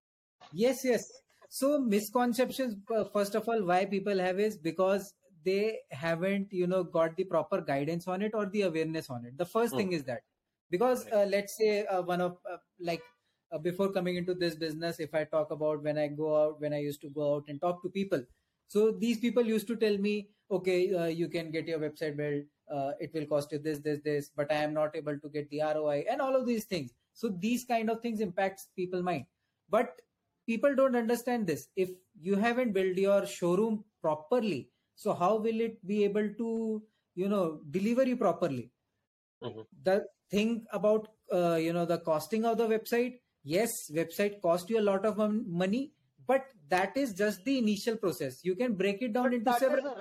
Yes, 0.52 0.84
yes. 0.84 1.10
So 1.48 1.78
misconceptions, 1.80 2.76
uh, 2.94 3.04
first 3.04 3.34
of 3.34 3.48
all, 3.48 3.64
why 3.64 3.84
people 3.86 4.18
have 4.18 4.38
is 4.38 4.56
because 4.56 5.14
they 5.44 5.78
haven't, 5.90 6.52
you 6.52 6.66
know, 6.66 6.84
got 6.84 7.16
the 7.16 7.24
proper 7.24 7.60
guidance 7.60 8.06
on 8.08 8.22
it 8.22 8.32
or 8.34 8.46
the 8.46 8.62
awareness 8.62 9.08
on 9.10 9.24
it. 9.24 9.36
The 9.38 9.46
first 9.46 9.76
Hmm. 9.76 9.76
thing 9.76 9.92
is 9.92 10.04
that 10.04 10.22
because 10.70 11.06
uh, 11.12 11.26
let's 11.28 11.56
say 11.56 11.86
uh, 11.86 12.02
one 12.02 12.20
of 12.20 12.38
uh, 12.50 12.58
like 12.80 13.02
uh, 13.52 13.58
before 13.58 13.90
coming 13.92 14.16
into 14.16 14.34
this 14.34 14.54
business, 14.54 15.00
if 15.00 15.14
I 15.14 15.24
talk 15.24 15.50
about 15.50 15.82
when 15.82 15.96
I 15.98 16.08
go 16.08 16.44
out, 16.44 16.60
when 16.60 16.72
I 16.74 16.78
used 16.80 17.00
to 17.02 17.08
go 17.10 17.36
out 17.36 17.44
and 17.48 17.60
talk 17.60 17.82
to 17.82 17.88
people, 17.88 18.22
so 18.66 18.90
these 18.92 19.18
people 19.18 19.46
used 19.46 19.66
to 19.68 19.76
tell 19.76 19.96
me, 19.96 20.28
okay, 20.50 20.94
uh, 20.94 21.06
you 21.06 21.28
can 21.28 21.50
get 21.50 21.66
your 21.66 21.78
website 21.78 22.16
built, 22.16 22.44
uh, 22.70 22.92
it 23.00 23.12
will 23.14 23.26
cost 23.26 23.52
you 23.52 23.58
this, 23.58 23.78
this, 23.80 24.00
this, 24.04 24.30
but 24.36 24.50
I 24.50 24.56
am 24.56 24.74
not 24.74 24.94
able 24.94 25.18
to 25.18 25.28
get 25.28 25.48
the 25.50 25.60
ROI 25.60 26.04
and 26.10 26.20
all 26.20 26.36
of 26.36 26.46
these 26.46 26.64
things. 26.64 26.92
So 27.14 27.28
these 27.28 27.64
kind 27.64 27.90
of 27.90 28.00
things 28.00 28.20
impacts 28.20 28.68
people 28.76 29.02
mind. 29.02 29.26
But 29.70 30.00
people 30.46 30.74
don't 30.74 30.96
understand 30.96 31.46
this. 31.46 31.68
If 31.76 31.90
you 32.20 32.36
haven't 32.36 32.72
built 32.72 32.96
your 32.96 33.26
showroom 33.26 33.84
properly, 34.00 34.70
so 34.96 35.14
how 35.14 35.36
will 35.36 35.60
it 35.60 35.86
be 35.86 36.04
able 36.04 36.28
to, 36.34 36.82
you 37.14 37.28
know, 37.28 37.60
deliver 37.70 38.04
you 38.04 38.16
properly? 38.16 38.70
Mhm. 39.42 39.66
The 39.82 40.06
thing 40.30 40.66
about, 40.72 41.08
uh, 41.32 41.54
you 41.54 41.72
know, 41.72 41.84
the 41.84 41.98
costing 41.98 42.44
of 42.44 42.58
the 42.58 42.66
website, 42.66 43.20
yes, 43.44 43.70
website 43.90 44.40
cost 44.40 44.68
you 44.70 44.80
a 44.80 44.86
lot 44.90 45.06
of 45.06 45.18
money, 45.18 45.92
but 46.26 46.46
that 46.68 46.96
is 46.96 47.14
just 47.14 47.44
the 47.44 47.58
initial 47.58 47.96
process. 47.96 48.44
You 48.44 48.54
can 48.56 48.74
break 48.74 49.02
it 49.02 49.12
down 49.12 49.24
But 49.24 49.34
into 49.34 49.44
that 49.44 49.54
is 49.54 49.68
several. 49.68 49.96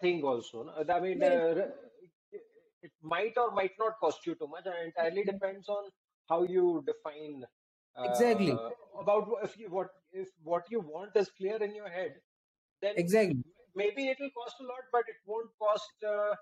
Thing 0.00 0.22
also. 0.22 0.64
no? 0.64 0.94
I 0.94 1.00
mean, 1.00 1.22
uh, 1.22 1.68
it 2.82 2.92
might 3.02 3.36
or 3.36 3.50
might 3.52 3.72
not 3.78 3.94
cost 4.00 4.26
you 4.26 4.34
too 4.34 4.48
much, 4.48 4.64
and 4.66 4.74
it 4.76 4.86
entirely 4.86 5.24
depends 5.24 5.68
on 5.68 5.90
how 6.28 6.42
you 6.44 6.84
define 6.86 7.44
Exactly. 8.04 8.52
uh, 8.52 8.70
about 9.00 9.28
if 9.42 9.56
you 9.58 9.70
what 9.70 9.88
if 10.12 10.28
what 10.42 10.64
you 10.70 10.80
want 10.80 11.16
is 11.16 11.30
clear 11.30 11.56
in 11.62 11.74
your 11.74 11.88
head, 11.88 12.14
then 12.82 12.96
Exactly. 12.96 13.42
maybe 13.74 14.08
it 14.08 14.18
will 14.20 14.30
cost 14.36 14.56
a 14.60 14.64
lot, 14.64 14.84
but 14.92 15.04
it 15.08 15.16
won't 15.26 15.50
cost. 15.58 15.92
Uh, 16.04 16.34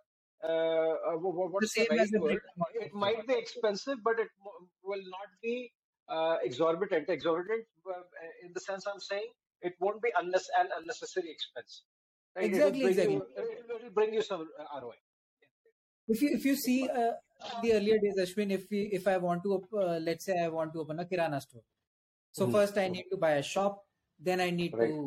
uh, 0.42 0.46
uh, 0.46 1.16
wh- 1.16 1.34
wh- 1.38 1.52
The 1.58 1.66
what's 1.66 1.74
the 1.74 1.86
same 1.86 1.88
right 1.90 1.98
as 1.98 2.10
the 2.10 2.20
word? 2.20 2.42
It 2.74 2.92
might 2.92 3.26
be 3.26 3.34
expensive, 3.34 3.98
but 4.04 4.18
it 4.20 4.28
will 4.82 5.02
not 5.16 5.28
be 5.42 5.72
uh, 6.08 6.36
exorbitant. 6.42 7.08
Exorbitant 7.08 7.66
uh, 7.88 8.02
in 8.42 8.52
the 8.52 8.60
sense 8.60 8.86
I'm 8.86 9.00
saying 9.00 9.30
it 9.62 9.74
won't 9.80 10.02
be 10.02 10.10
unless 10.18 10.46
an 10.58 10.68
unnecessary 10.76 11.30
expense. 11.30 11.84
Right? 12.36 12.46
Exactly, 12.46 12.80
It'll 12.80 12.80
bring 12.80 12.90
exactly. 12.90 13.14
you. 13.14 13.26
It'll, 13.36 13.76
it'll 13.76 13.90
bring 13.90 14.14
you 14.14 14.22
some 14.22 14.48
uh, 14.58 14.80
ROI. 14.80 14.94
if 16.08 16.20
you 16.22 16.28
if 16.36 16.44
you 16.44 16.54
see 16.56 16.88
uh, 16.88 17.12
the 17.62 17.72
earlier 17.76 17.98
days 18.04 18.18
ashwin 18.24 18.50
if 18.56 18.64
we 18.70 18.80
if 18.98 19.06
i 19.12 19.16
want 19.26 19.42
to 19.44 19.52
uh, 19.82 19.98
let's 20.08 20.26
say 20.28 20.34
i 20.42 20.48
want 20.56 20.72
to 20.74 20.80
open 20.82 20.98
a 21.04 21.06
kirana 21.12 21.38
store 21.44 21.62
so 22.38 22.46
Mhm. 22.46 22.52
first 22.56 22.80
i 22.82 22.88
need 22.96 23.06
to 23.12 23.18
buy 23.22 23.30
a 23.42 23.44
shop 23.52 23.78
then 24.28 24.42
i 24.46 24.50
need 24.58 24.74
Right. 24.80 24.90
to 24.90 24.98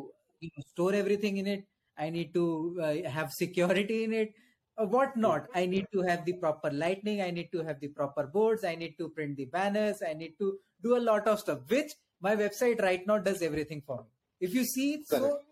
you 0.45 0.49
know, 0.55 0.63
store 0.71 0.93
everything 1.01 1.37
in 1.43 1.47
it 1.55 1.63
i 2.05 2.09
need 2.17 2.33
to 2.39 2.45
uh, 2.87 2.93
have 3.17 3.29
security 3.41 3.99
in 4.07 4.13
it 4.21 4.33
uh, 4.79 4.87
what 4.95 5.15
not 5.27 5.47
i 5.61 5.65
need 5.75 5.87
to 5.97 6.01
have 6.09 6.25
the 6.29 6.35
proper 6.45 6.71
lighting 6.83 7.21
i 7.27 7.31
need 7.39 7.51
to 7.57 7.63
have 7.69 7.79
the 7.85 7.91
proper 7.99 8.25
boards 8.37 8.63
i 8.71 8.75
need 8.83 8.97
to 9.03 9.09
print 9.19 9.37
the 9.43 9.47
banners 9.57 10.01
i 10.11 10.13
need 10.23 10.35
to 10.43 10.49
do 10.87 10.97
a 10.97 11.03
lot 11.11 11.27
of 11.33 11.39
stuff 11.45 11.59
which 11.75 11.93
my 12.29 12.35
website 12.43 12.81
right 12.89 13.05
now 13.13 13.19
does 13.29 13.41
everything 13.51 13.83
for 13.91 13.99
me 14.05 14.11
if 14.49 14.53
you 14.59 14.65
see 14.75 14.89
so 15.13 15.19
Correct. 15.19 15.43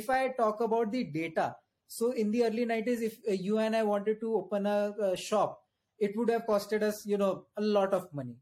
If 0.00 0.10
i 0.10 0.28
talk 0.40 0.60
about 0.60 0.92
the 0.92 1.04
data 1.04 1.54
so 1.86 2.12
in 2.12 2.30
the 2.30 2.44
early 2.44 2.66
90s 2.66 3.02
if 3.08 3.18
uh, 3.28 3.32
you 3.32 3.58
and 3.58 3.76
i 3.76 3.82
wanted 3.82 4.20
to 4.20 4.34
open 4.36 4.66
a, 4.66 4.94
a 5.10 5.16
shop 5.16 5.60
it 5.98 6.16
would 6.16 6.30
have 6.30 6.46
costed 6.46 6.82
us 6.82 7.04
you 7.06 7.18
know 7.18 7.46
a 7.56 7.62
lot 7.62 7.94
of 7.94 8.12
money. 8.12 8.36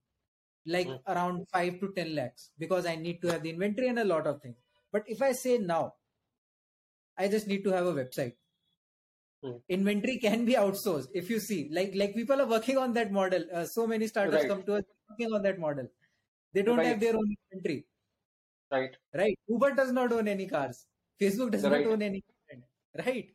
Like 0.67 0.87
Mm. 0.89 1.01
around 1.13 1.47
5 1.53 1.81
to 1.81 1.93
10 1.97 2.15
lakhs 2.17 2.51
because 2.59 2.87
i 2.87 2.95
need 2.97 3.21
to 3.23 3.29
have 3.33 3.43
the 3.43 3.51
inventory 3.51 3.89
and 3.89 3.99
a 3.99 4.05
lot 4.05 4.27
of 4.29 4.41
things. 4.43 4.57
But 4.93 5.03
if 5.15 5.21
i 5.29 5.33
say 5.33 5.59
now 5.59 5.95
i 7.19 7.29
just 7.29 7.49
need 7.49 7.65
to 7.65 7.71
have 7.71 7.87
a 7.87 7.93
website. 7.93 8.35
Mm. 9.45 9.61
inventory 9.69 10.19
can 10.19 10.45
be 10.45 10.55
outsourced. 10.55 11.09
If 11.21 11.29
you 11.29 11.41
see 11.41 11.69
like 11.73 11.93
like 11.97 12.15
people 12.15 12.41
are 12.41 12.47
working 12.47 12.79
on 12.79 12.93
that 12.95 13.11
model. 13.13 13.45
Uh, 13.53 13.65
so 13.65 13.87
many 13.93 14.07
startups 14.07 14.45
Right. 14.45 14.49
come 14.53 14.63
to 14.69 14.75
us 14.77 14.85
working 15.11 15.35
on 15.35 15.43
that 15.43 15.59
model. 15.59 15.89
They 16.55 16.63
don't 16.63 16.85
have 16.91 17.01
their 17.01 17.17
own 17.17 17.35
inventory. 17.35 17.87
Right. 18.71 18.97
right. 19.15 19.39
Uber 19.49 19.73
does 19.73 19.93
not 19.93 20.13
own 20.13 20.29
any 20.29 20.47
cars 20.47 20.87
facebook 21.21 21.51
does 21.51 21.63
Right. 21.65 21.85
not 21.85 21.93
own 21.93 22.03
any 22.03 22.23
content, 22.29 22.65
right 23.07 23.31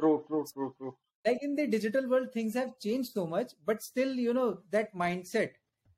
True. 0.00 0.24
True. 0.28 0.44
True. 0.52 0.74
True. 0.78 0.94
like 1.26 1.42
in 1.42 1.54
the 1.56 1.66
digital 1.66 2.08
world 2.08 2.32
things 2.32 2.54
have 2.54 2.78
changed 2.78 3.12
so 3.12 3.26
much 3.26 3.52
but 3.66 3.82
still 3.82 4.14
you 4.14 4.34
know 4.34 4.58
that 4.70 4.94
mindset 4.94 5.52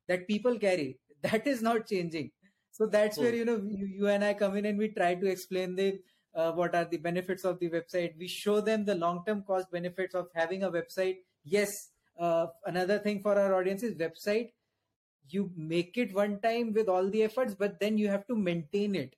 that 0.07 0.27
people 0.27 0.57
carry 0.59 0.99
that 1.21 1.47
is 1.47 1.61
not 1.61 1.87
changing 1.87 2.31
so 2.71 2.85
that's 2.85 3.17
where 3.17 3.31
Hmm. 3.31 3.37
you 3.37 3.45
know 3.45 3.57
you, 3.79 3.87
you 3.99 4.07
and 4.07 4.23
i 4.23 4.33
come 4.33 4.55
in 4.57 4.65
and 4.65 4.77
we 4.77 4.89
try 4.89 5.15
to 5.15 5.27
explain 5.27 5.75
the 5.75 5.99
uh, 6.35 6.51
what 6.51 6.75
are 6.75 6.85
the 6.85 6.97
benefits 6.97 7.45
of 7.45 7.59
the 7.59 7.69
website 7.69 8.17
we 8.17 8.27
show 8.27 8.59
them 8.61 8.83
the 8.85 8.95
long 8.95 9.23
term 9.25 9.41
cost 9.43 9.71
benefits 9.71 10.13
of 10.15 10.27
having 10.35 10.63
a 10.63 10.71
website 10.71 11.17
yes 11.43 11.71
uh, 12.19 12.47
another 12.65 12.99
thing 12.99 13.21
for 13.21 13.37
our 13.39 13.55
audience 13.59 13.83
is 13.83 13.95
website 13.95 14.51
you 15.29 15.51
make 15.55 15.97
it 15.97 16.13
one 16.13 16.39
time 16.41 16.73
with 16.73 16.87
all 16.87 17.09
the 17.09 17.23
efforts 17.23 17.55
but 17.55 17.79
then 17.79 17.97
you 17.97 18.07
have 18.07 18.25
to 18.27 18.35
maintain 18.35 18.95
it 18.95 19.15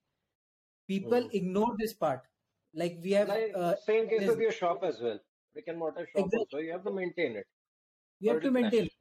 people 0.88 1.24
Hmm. 1.24 1.36
ignore 1.40 1.76
this 1.80 1.94
part 1.94 2.22
like 2.74 3.00
we 3.04 3.12
have 3.12 3.30
Like, 3.30 3.52
uh, 3.56 3.76
same 3.78 4.08
case 4.10 4.28
with 4.28 4.40
your 4.40 4.52
shop 4.52 4.84
as 4.84 5.00
well. 5.02 5.20
Brick 5.54 5.68
and 5.68 5.80
mortar 5.80 6.06
shop 6.08 6.16
Exactly. 6.26 6.40
also. 6.40 6.58
You 6.60 6.72
have 6.74 6.84
to 6.86 6.92
maintain 6.92 7.36
it. 7.36 7.48
you 8.20 8.32
have 8.34 8.42
to 8.44 8.52
maintain 8.52 8.86
it. 8.86 8.94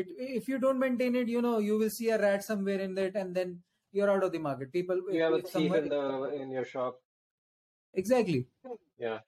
it 0.00 0.06
if 0.40 0.48
you 0.48 0.58
don't 0.58 0.78
maintain 0.82 1.14
it 1.20 1.28
you 1.28 1.40
know 1.46 1.58
you 1.58 1.78
will 1.82 1.90
see 1.96 2.08
a 2.10 2.18
rat 2.22 2.44
somewhere 2.44 2.80
in 2.86 2.94
that 2.98 3.16
and 3.22 3.34
then 3.38 3.62
you're 3.92 4.10
out 4.14 4.24
of 4.26 4.32
the 4.32 4.38
market 4.46 4.72
people 4.72 5.00
You 5.16 5.22
have 5.22 5.34
a 5.34 5.42
thief 5.42 5.72
in 5.80 5.88
the 5.94 6.02
in 6.42 6.50
your 6.50 6.64
shop. 6.64 7.00
exactly 7.94 8.48
Yeah. 8.98 9.20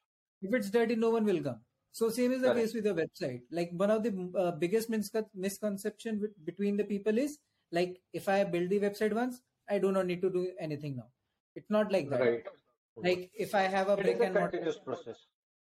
if 0.43 0.55
it's 0.55 0.71
dirty 0.71 0.97
no 0.97 1.11
one 1.11 1.25
will 1.25 1.43
come 1.43 1.61
so 1.93 2.09
same 2.09 2.33
is 2.33 2.41
the 2.43 2.49
Correct. 2.49 2.61
case 2.61 2.75
with 2.75 2.85
the 2.85 2.95
website 3.03 3.43
like 3.51 3.71
one 3.73 3.91
of 3.91 4.03
the 4.03 4.13
uh, 4.43 4.53
biggest 4.53 4.91
miscon- 4.91 5.31
misconception 5.35 6.21
with, 6.21 6.33
between 6.45 6.77
the 6.77 6.85
people 6.85 7.19
is 7.19 7.39
like 7.71 8.01
if 8.13 8.29
i 8.29 8.43
build 8.45 8.71
the 8.71 8.81
website 8.87 9.13
once 9.13 9.43
i 9.69 9.79
do 9.79 9.93
not 9.93 10.07
need 10.07 10.23
to 10.23 10.31
do 10.31 10.45
anything 10.59 10.97
now 10.97 11.09
it's 11.55 11.71
not 11.71 11.93
like 11.93 12.09
that 12.11 12.21
Right. 12.21 12.47
like 13.09 13.31
if 13.35 13.55
i 13.55 13.63
have 13.77 13.89
a 13.89 13.97
It 13.97 14.03
brick 14.05 14.21
a 14.21 14.25
and 14.27 14.35
mortar 14.35 14.51
continuous 14.51 14.79
process. 14.79 15.27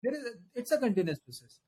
there 0.02 0.14
is 0.14 0.24
a, 0.26 0.32
it's 0.54 0.72
a 0.72 0.78
continuous 0.78 1.18
process 1.20 1.60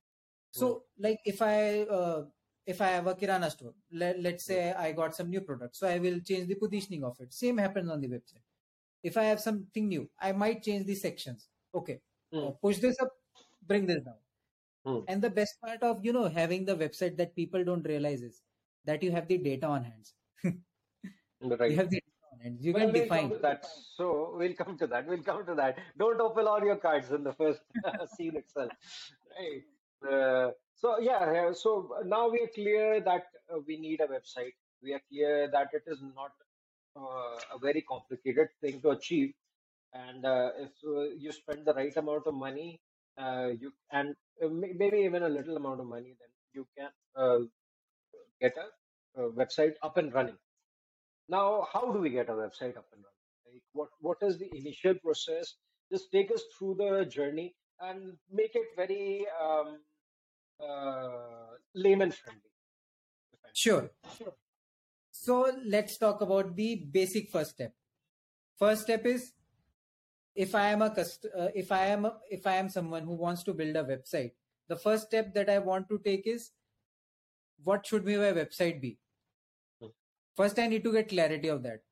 so 0.51 0.85
like 0.99 1.21
if 1.25 1.43
i 1.43 1.83
uh, 1.99 2.25
if 2.67 2.81
i 2.81 2.89
have 2.97 3.07
a 3.07 3.15
kirana 3.15 3.51
store 3.51 3.75
let, 4.03 4.21
let's 4.21 4.45
say 4.45 4.73
i 4.73 4.93
got 4.93 5.15
some 5.17 5.31
new 5.31 5.41
product 5.41 5.77
so 5.77 5.87
i 5.89 5.99
will 5.99 6.21
change 6.31 6.49
the 6.49 6.55
positioning 6.65 7.05
of 7.05 7.17
it 7.21 7.33
same 7.33 7.59
happens 7.59 7.91
on 7.91 8.01
the 8.01 8.09
website 8.17 8.45
if 9.03 9.17
i 9.17 9.25
have 9.25 9.41
something 9.41 9.89
new 9.89 10.09
i 10.21 10.33
might 10.33 10.63
change 10.69 10.87
the 10.87 10.95
sections 11.07 11.49
okay 11.75 12.01
Hmm. 12.33 12.47
uh, 12.47 12.51
push 12.67 12.79
this 12.79 13.01
up 13.07 13.13
bring 13.73 13.87
this 13.87 14.03
down 14.11 14.21
Hmm. 14.87 15.01
and 15.09 15.23
the 15.23 15.31
best 15.31 15.61
part 15.65 15.83
of 15.91 16.05
you 16.05 16.13
know 16.13 16.29
having 16.41 16.65
the 16.65 16.77
website 16.85 17.17
that 17.19 17.37
people 17.37 17.65
don't 17.71 17.87
realize 17.95 18.23
is 18.31 18.43
that 18.85 19.03
you 19.03 19.13
have 19.13 19.29
the 19.29 19.39
data 19.39 19.67
on 19.67 19.85
hands 19.85 20.15
Right. 21.41 21.71
you 21.71 21.77
have 21.77 21.91
the 21.91 22.01
hands 22.43 22.65
you 22.65 22.73
Well, 22.73 22.85
can 22.85 22.93
we'll 22.93 23.03
define 23.03 23.33
that. 23.43 23.67
So 23.97 24.35
we'll 24.37 24.55
come 24.55 24.79
to 24.79 24.87
that. 24.89 25.07
We'll 25.07 25.23
come 25.23 25.45
to 25.47 25.55
that. 25.55 25.79
Don't 25.99 26.21
open 26.21 26.47
all 26.47 26.63
your 26.65 26.77
cards 26.77 27.11
in 27.13 27.25
the 27.25 27.33
first 27.33 27.61
scene 28.17 28.37
itself. 28.37 28.73
Right. 29.39 29.65
Uh, 30.13 30.51
so 30.75 30.99
yeah. 31.01 31.49
uh, 31.49 31.55
So 31.55 31.97
now 32.07 32.29
we 32.29 32.41
are 32.41 32.51
clear 32.55 33.01
that 33.01 33.27
uh, 33.53 33.59
we 33.67 33.79
need 33.79 34.01
a 34.01 34.07
website. 34.07 34.55
We 34.83 34.95
are 34.95 35.03
clear 35.11 35.49
that 35.51 35.69
it 35.73 35.85
is 35.87 36.01
not 36.03 36.33
uh, 36.97 37.39
a 37.57 37.59
very 37.61 37.83
complicated 37.83 38.49
thing 38.61 38.81
to 38.83 38.91
achieve. 38.91 39.33
And 39.95 40.25
uh, 40.25 40.51
if 40.59 40.71
uh, 40.87 41.15
you 41.19 41.33
spend 41.33 41.65
the 41.67 41.75
right 41.75 41.97
amount 41.97 42.27
of 42.27 42.35
money, 42.35 42.81
uh, 43.19 43.49
you 43.61 43.73
and 43.93 44.15
maybe 44.51 44.99
even 44.99 45.23
a 45.23 45.29
little 45.29 45.57
amount 45.57 45.81
of 45.81 45.87
money, 45.87 46.17
then 46.21 46.31
you 46.55 46.67
can 46.77 46.91
uh, 47.17 47.41
get 48.41 48.55
a, 48.59 49.23
a 49.23 49.31
website 49.33 49.75
up 49.83 49.97
and 49.99 50.13
running. 50.13 50.39
Now, 51.29 51.67
how 51.73 51.93
do 51.93 52.01
we 52.01 52.11
get 52.11 52.29
a 52.29 52.33
website 52.33 52.77
up 52.77 52.87
and 52.93 53.03
running? 53.03 53.29
Like, 53.47 53.63
what 53.73 53.89
what 54.01 54.19
is 54.23 54.39
the 54.39 54.51
initial 54.57 54.95
process? 54.95 55.55
Just 55.91 56.11
take 56.11 56.31
us 56.31 56.43
through 56.57 56.77
the 56.79 57.05
journey 57.05 57.55
and 57.81 58.17
make 58.31 58.55
it 58.55 58.69
very 58.77 59.27
um, 59.43 59.79
uh, 60.61 61.57
layman 61.75 62.13
friendly. 62.13 62.51
Sure. 63.53 63.91
Sure. 64.17 64.33
So 65.11 65.53
let's 65.67 65.99
talk 65.99 66.21
about 66.21 66.57
the 66.57 66.77
basic 66.77 67.31
first 67.31 67.51
step. 67.51 67.75
First 68.59 68.83
step 68.83 69.05
is 69.07 69.33
if 70.35 70.55
I 70.55 70.71
am 70.71 70.83
a 70.83 70.91
cust- 70.91 71.27
uh, 71.39 71.49
if 71.55 71.71
I 71.71 71.87
am 71.87 72.07
a, 72.07 72.19
if 72.31 72.47
I 72.47 72.57
am 72.57 72.69
someone 72.69 73.05
who 73.05 73.15
wants 73.15 73.43
to 73.45 73.55
build 73.55 73.77
a 73.77 73.85
website, 73.85 74.33
the 74.69 74.77
first 74.77 75.07
step 75.07 75.35
that 75.35 75.51
I 75.51 75.59
want 75.59 75.89
to 75.91 75.99
take 75.99 76.27
is 76.27 76.51
what 77.63 77.87
should 77.87 78.05
my 78.05 78.13
website 78.13 78.81
be? 78.81 78.99
Hmm. 80.37 80.43
First, 80.43 80.59
I 80.59 80.67
need 80.67 80.85
to 80.85 80.93
get 80.93 81.09
clarity 81.09 81.49
of 81.49 81.63
that. 81.63 81.83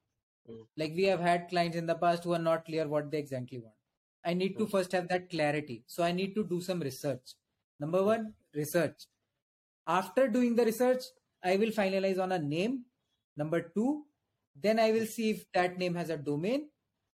Hmm. 0.47 0.63
Like 0.77 0.95
we 0.95 1.05
have 1.05 1.21
had 1.21 1.49
clients 1.49 1.77
in 1.77 1.87
the 1.87 1.95
past 1.95 2.25
who 2.25 2.33
are 2.35 2.39
not 2.39 2.65
clear 2.65 2.89
what 2.89 3.11
they 3.11 3.19
exactly 3.19 3.59
want. 3.59 3.75
I 4.25 4.35
need 4.35 4.59
to 4.59 4.65
Hmm. 4.65 4.71
first 4.77 4.93
have 4.93 5.09
that 5.09 5.31
clarity. 5.31 5.85
So 5.87 6.03
I 6.03 6.13
need 6.13 6.35
to 6.35 6.45
do 6.45 6.61
some 6.61 6.81
research. 6.81 7.35
Number 7.79 8.03
one, 8.05 8.35
research. 8.55 9.07
After 9.87 10.29
doing 10.29 10.55
the 10.57 10.65
research, 10.65 11.05
I 11.43 11.57
will 11.57 11.71
finalize 11.71 12.19
on 12.19 12.33
a 12.33 12.39
name. 12.39 12.85
Number 13.37 13.61
two, 13.63 14.07
then 14.55 14.79
I 14.79 14.93
will 14.93 15.07
see 15.07 15.31
if 15.31 15.51
that 15.53 15.79
name 15.79 15.95
has 15.95 16.11
a 16.11 16.17
domain. 16.17 16.69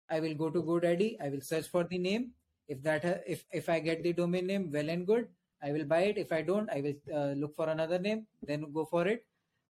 I 0.09 0.19
will 0.19 0.35
go 0.35 0.49
to 0.49 0.61
GoDaddy. 0.63 1.17
I 1.21 1.29
will 1.29 1.41
search 1.41 1.67
for 1.67 1.83
the 1.83 1.97
name. 1.97 2.33
If 2.67 2.81
that 2.83 3.03
ha- 3.03 3.21
if 3.25 3.45
if 3.51 3.69
I 3.69 3.79
get 3.79 4.03
the 4.03 4.13
domain 4.13 4.47
name, 4.47 4.71
well 4.71 4.89
and 4.89 5.07
good. 5.07 5.29
I 5.61 5.71
will 5.71 5.85
buy 5.85 6.01
it. 6.11 6.17
If 6.17 6.31
I 6.31 6.41
don't, 6.41 6.69
I 6.69 6.81
will 6.81 6.95
uh, 7.19 7.31
look 7.43 7.55
for 7.55 7.69
another 7.69 7.99
name. 7.99 8.27
Then 8.43 8.71
go 8.71 8.85
for 8.85 9.07
it. 9.07 9.25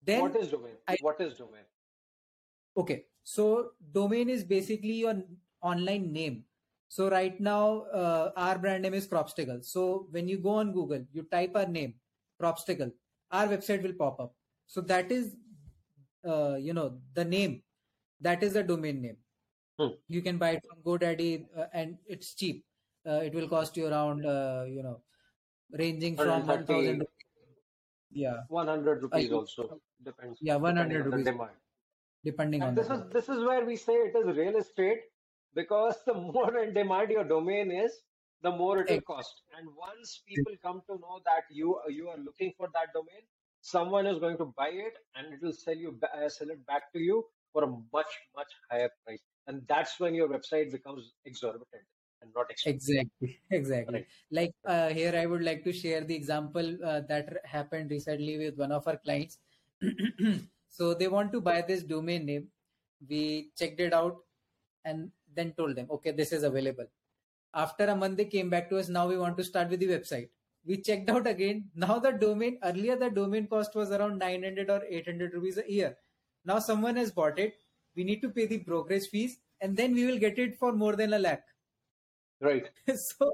Then 0.05 0.21
what 0.21 0.35
is 0.35 0.49
domain? 0.51 0.77
I- 0.87 0.97
what 0.99 1.19
is 1.21 1.37
domain? 1.37 1.65
Okay, 2.77 3.07
so 3.23 3.71
domain 3.91 4.29
is 4.29 4.43
basically 4.43 4.93
your 5.03 5.23
online 5.61 6.11
name. 6.11 6.45
So 6.87 7.09
right 7.09 7.39
now, 7.39 7.81
uh, 8.01 8.31
our 8.35 8.59
brand 8.59 8.83
name 8.83 8.93
is 8.93 9.07
Crobstacle. 9.07 9.61
So 9.63 10.07
when 10.11 10.27
you 10.27 10.37
go 10.37 10.49
on 10.49 10.71
Google, 10.73 11.05
you 11.11 11.23
type 11.23 11.55
our 11.55 11.65
name, 11.67 11.99
Crobstacle, 12.39 12.91
our 13.31 13.47
website 13.47 13.81
will 13.81 13.93
pop 13.93 14.19
up. 14.19 14.35
So 14.67 14.81
that 14.81 15.11
is, 15.11 15.35
uh, 16.25 16.55
you 16.59 16.73
know, 16.73 17.01
the 17.13 17.25
name. 17.25 17.63
That 18.21 18.43
is 18.43 18.53
the 18.53 18.63
domain 18.63 19.01
name. 19.01 19.17
Hmm. 19.77 19.95
You 20.07 20.21
can 20.21 20.37
buy 20.37 20.51
it 20.51 20.65
from 20.67 20.83
GoDaddy, 20.83 21.47
uh, 21.57 21.67
and 21.73 21.99
it's 22.07 22.33
cheap. 22.35 22.65
Uh, 23.05 23.21
it 23.23 23.33
will 23.33 23.47
cost 23.49 23.77
you 23.77 23.87
around, 23.87 24.25
uh, 24.25 24.65
you 24.67 24.83
know, 24.83 25.03
ranging 25.71 26.17
from 26.17 26.45
one 26.47 26.65
130. 26.65 26.65
thousand. 26.65 27.07
Yeah, 28.15 28.43
100 28.47 29.03
rupees 29.03 29.31
I- 29.31 29.35
also 29.35 29.81
depends. 30.03 30.39
yeah, 30.41 30.55
one 30.55 30.75
depending 30.75 30.97
hundred 30.97 31.03
on 31.03 31.11
the 31.11 31.17
rupees, 31.17 31.25
demand. 31.25 31.57
depending 32.23 32.61
on 32.63 32.69
And 32.69 32.75
the 32.75 32.81
this 32.81 32.89
is 32.89 33.01
this 33.11 33.29
is 33.29 33.43
where 33.43 33.65
we 33.65 33.75
say 33.75 33.93
it 34.07 34.15
is 34.15 34.35
real 34.37 34.57
estate 34.57 35.01
because 35.53 36.03
the 36.05 36.13
more 36.35 36.57
in 36.57 36.73
demand 36.73 37.11
your 37.11 37.23
domain 37.25 37.71
is, 37.71 38.01
the 38.41 38.51
more 38.51 38.79
it 38.79 38.89
will 38.89 39.01
cost. 39.01 39.43
And 39.57 39.75
once 39.75 40.21
people 40.27 40.55
come 40.61 40.81
to 40.89 40.97
know 40.99 41.21
that 41.25 41.43
you 41.49 41.79
you 41.89 42.09
are 42.09 42.17
looking 42.17 42.53
for 42.57 42.69
that 42.73 42.93
domain, 42.93 43.23
someone 43.61 44.07
is 44.07 44.19
going 44.19 44.37
to 44.37 44.45
buy 44.63 44.69
it 44.69 44.97
and 45.15 45.33
it 45.33 45.41
will 45.41 45.53
sell 45.53 45.75
you 45.85 45.99
uh, 46.13 46.29
sell 46.29 46.49
it 46.51 46.65
back 46.65 46.91
to 46.93 46.99
you 46.99 47.23
for 47.53 47.63
a 47.63 47.71
much 47.97 48.13
much 48.35 48.51
higher 48.71 48.91
price. 49.05 49.23
And 49.47 49.67
that's 49.67 49.99
when 49.99 50.15
your 50.15 50.29
website 50.29 50.71
becomes 50.71 51.13
exorbitant 51.25 51.87
and 52.25 52.33
not. 52.35 52.51
Exactly, 52.65 53.39
exactly. 53.51 53.91
Correct. 53.93 54.11
Like 54.31 54.53
uh, 54.65 54.89
here, 54.89 55.13
I 55.15 55.25
would 55.25 55.43
like 55.43 55.63
to 55.63 55.73
share 55.73 56.03
the 56.03 56.15
example 56.15 56.77
uh, 56.83 57.01
that 57.09 57.37
happened 57.45 57.91
recently 57.91 58.37
with 58.37 58.57
one 58.57 58.71
of 58.71 58.87
our 58.87 58.97
clients. 58.97 59.37
so 60.69 60.93
they 60.93 61.07
want 61.07 61.31
to 61.33 61.41
buy 61.41 61.61
this 61.61 61.83
domain 61.83 62.25
name. 62.25 62.47
We 63.07 63.51
checked 63.57 63.79
it 63.79 63.93
out 63.93 64.17
and 64.85 65.11
then 65.33 65.53
told 65.53 65.75
them, 65.75 65.87
okay, 65.91 66.11
this 66.11 66.31
is 66.31 66.43
available. 66.43 66.87
After 67.53 67.85
a 67.85 67.95
month, 67.95 68.17
they 68.17 68.25
came 68.25 68.49
back 68.49 68.69
to 68.69 68.77
us. 68.77 68.89
Now 68.89 69.07
we 69.07 69.17
want 69.17 69.37
to 69.37 69.43
start 69.43 69.69
with 69.69 69.79
the 69.79 69.87
website. 69.87 70.29
We 70.65 70.77
checked 70.81 71.09
out 71.09 71.27
again. 71.27 71.71
Now 71.75 71.99
the 71.99 72.11
domain 72.11 72.59
earlier 72.63 72.95
the 72.97 73.09
domain 73.09 73.47
cost 73.47 73.75
was 73.75 73.91
around 73.91 74.19
900 74.19 74.69
or 74.69 74.83
800 74.89 75.33
rupees 75.33 75.57
a 75.57 75.71
year. 75.71 75.97
Now 76.45 76.59
someone 76.59 76.95
has 76.97 77.11
bought 77.11 77.39
it. 77.39 77.55
We 77.95 78.03
need 78.03 78.21
to 78.21 78.29
pay 78.29 78.45
the 78.47 78.57
brokerage 78.57 79.07
fees 79.09 79.39
and 79.61 79.77
then 79.77 79.93
we 79.93 80.05
will 80.05 80.19
get 80.19 80.39
it 80.39 80.57
for 80.57 80.73
more 80.73 80.95
than 80.95 81.13
a 81.13 81.19
lakh. 81.19 81.43
Right. 82.41 82.69
so 82.95 83.33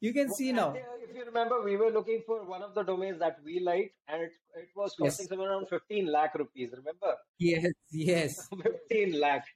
you 0.00 0.12
can 0.12 0.32
see 0.34 0.48
And, 0.48 0.56
now 0.56 0.68
uh, 0.70 0.76
If 1.08 1.14
you 1.16 1.24
remember, 1.24 1.62
we 1.62 1.76
were 1.76 1.90
looking 1.90 2.22
for 2.26 2.44
one 2.44 2.62
of 2.62 2.74
the 2.74 2.82
domains 2.82 3.18
that 3.20 3.36
we 3.44 3.60
liked, 3.60 3.94
and 4.08 4.22
it, 4.22 4.32
it 4.56 4.68
was 4.74 4.94
Yes. 4.98 5.16
costing 5.16 5.28
somewhere 5.28 5.50
around 5.50 5.68
15 5.68 6.06
lakh 6.06 6.34
rupees. 6.34 6.72
Remember? 6.76 7.16
yes 7.38 7.66
yes 7.90 8.48
15 8.62 9.20
lakh. 9.20 9.46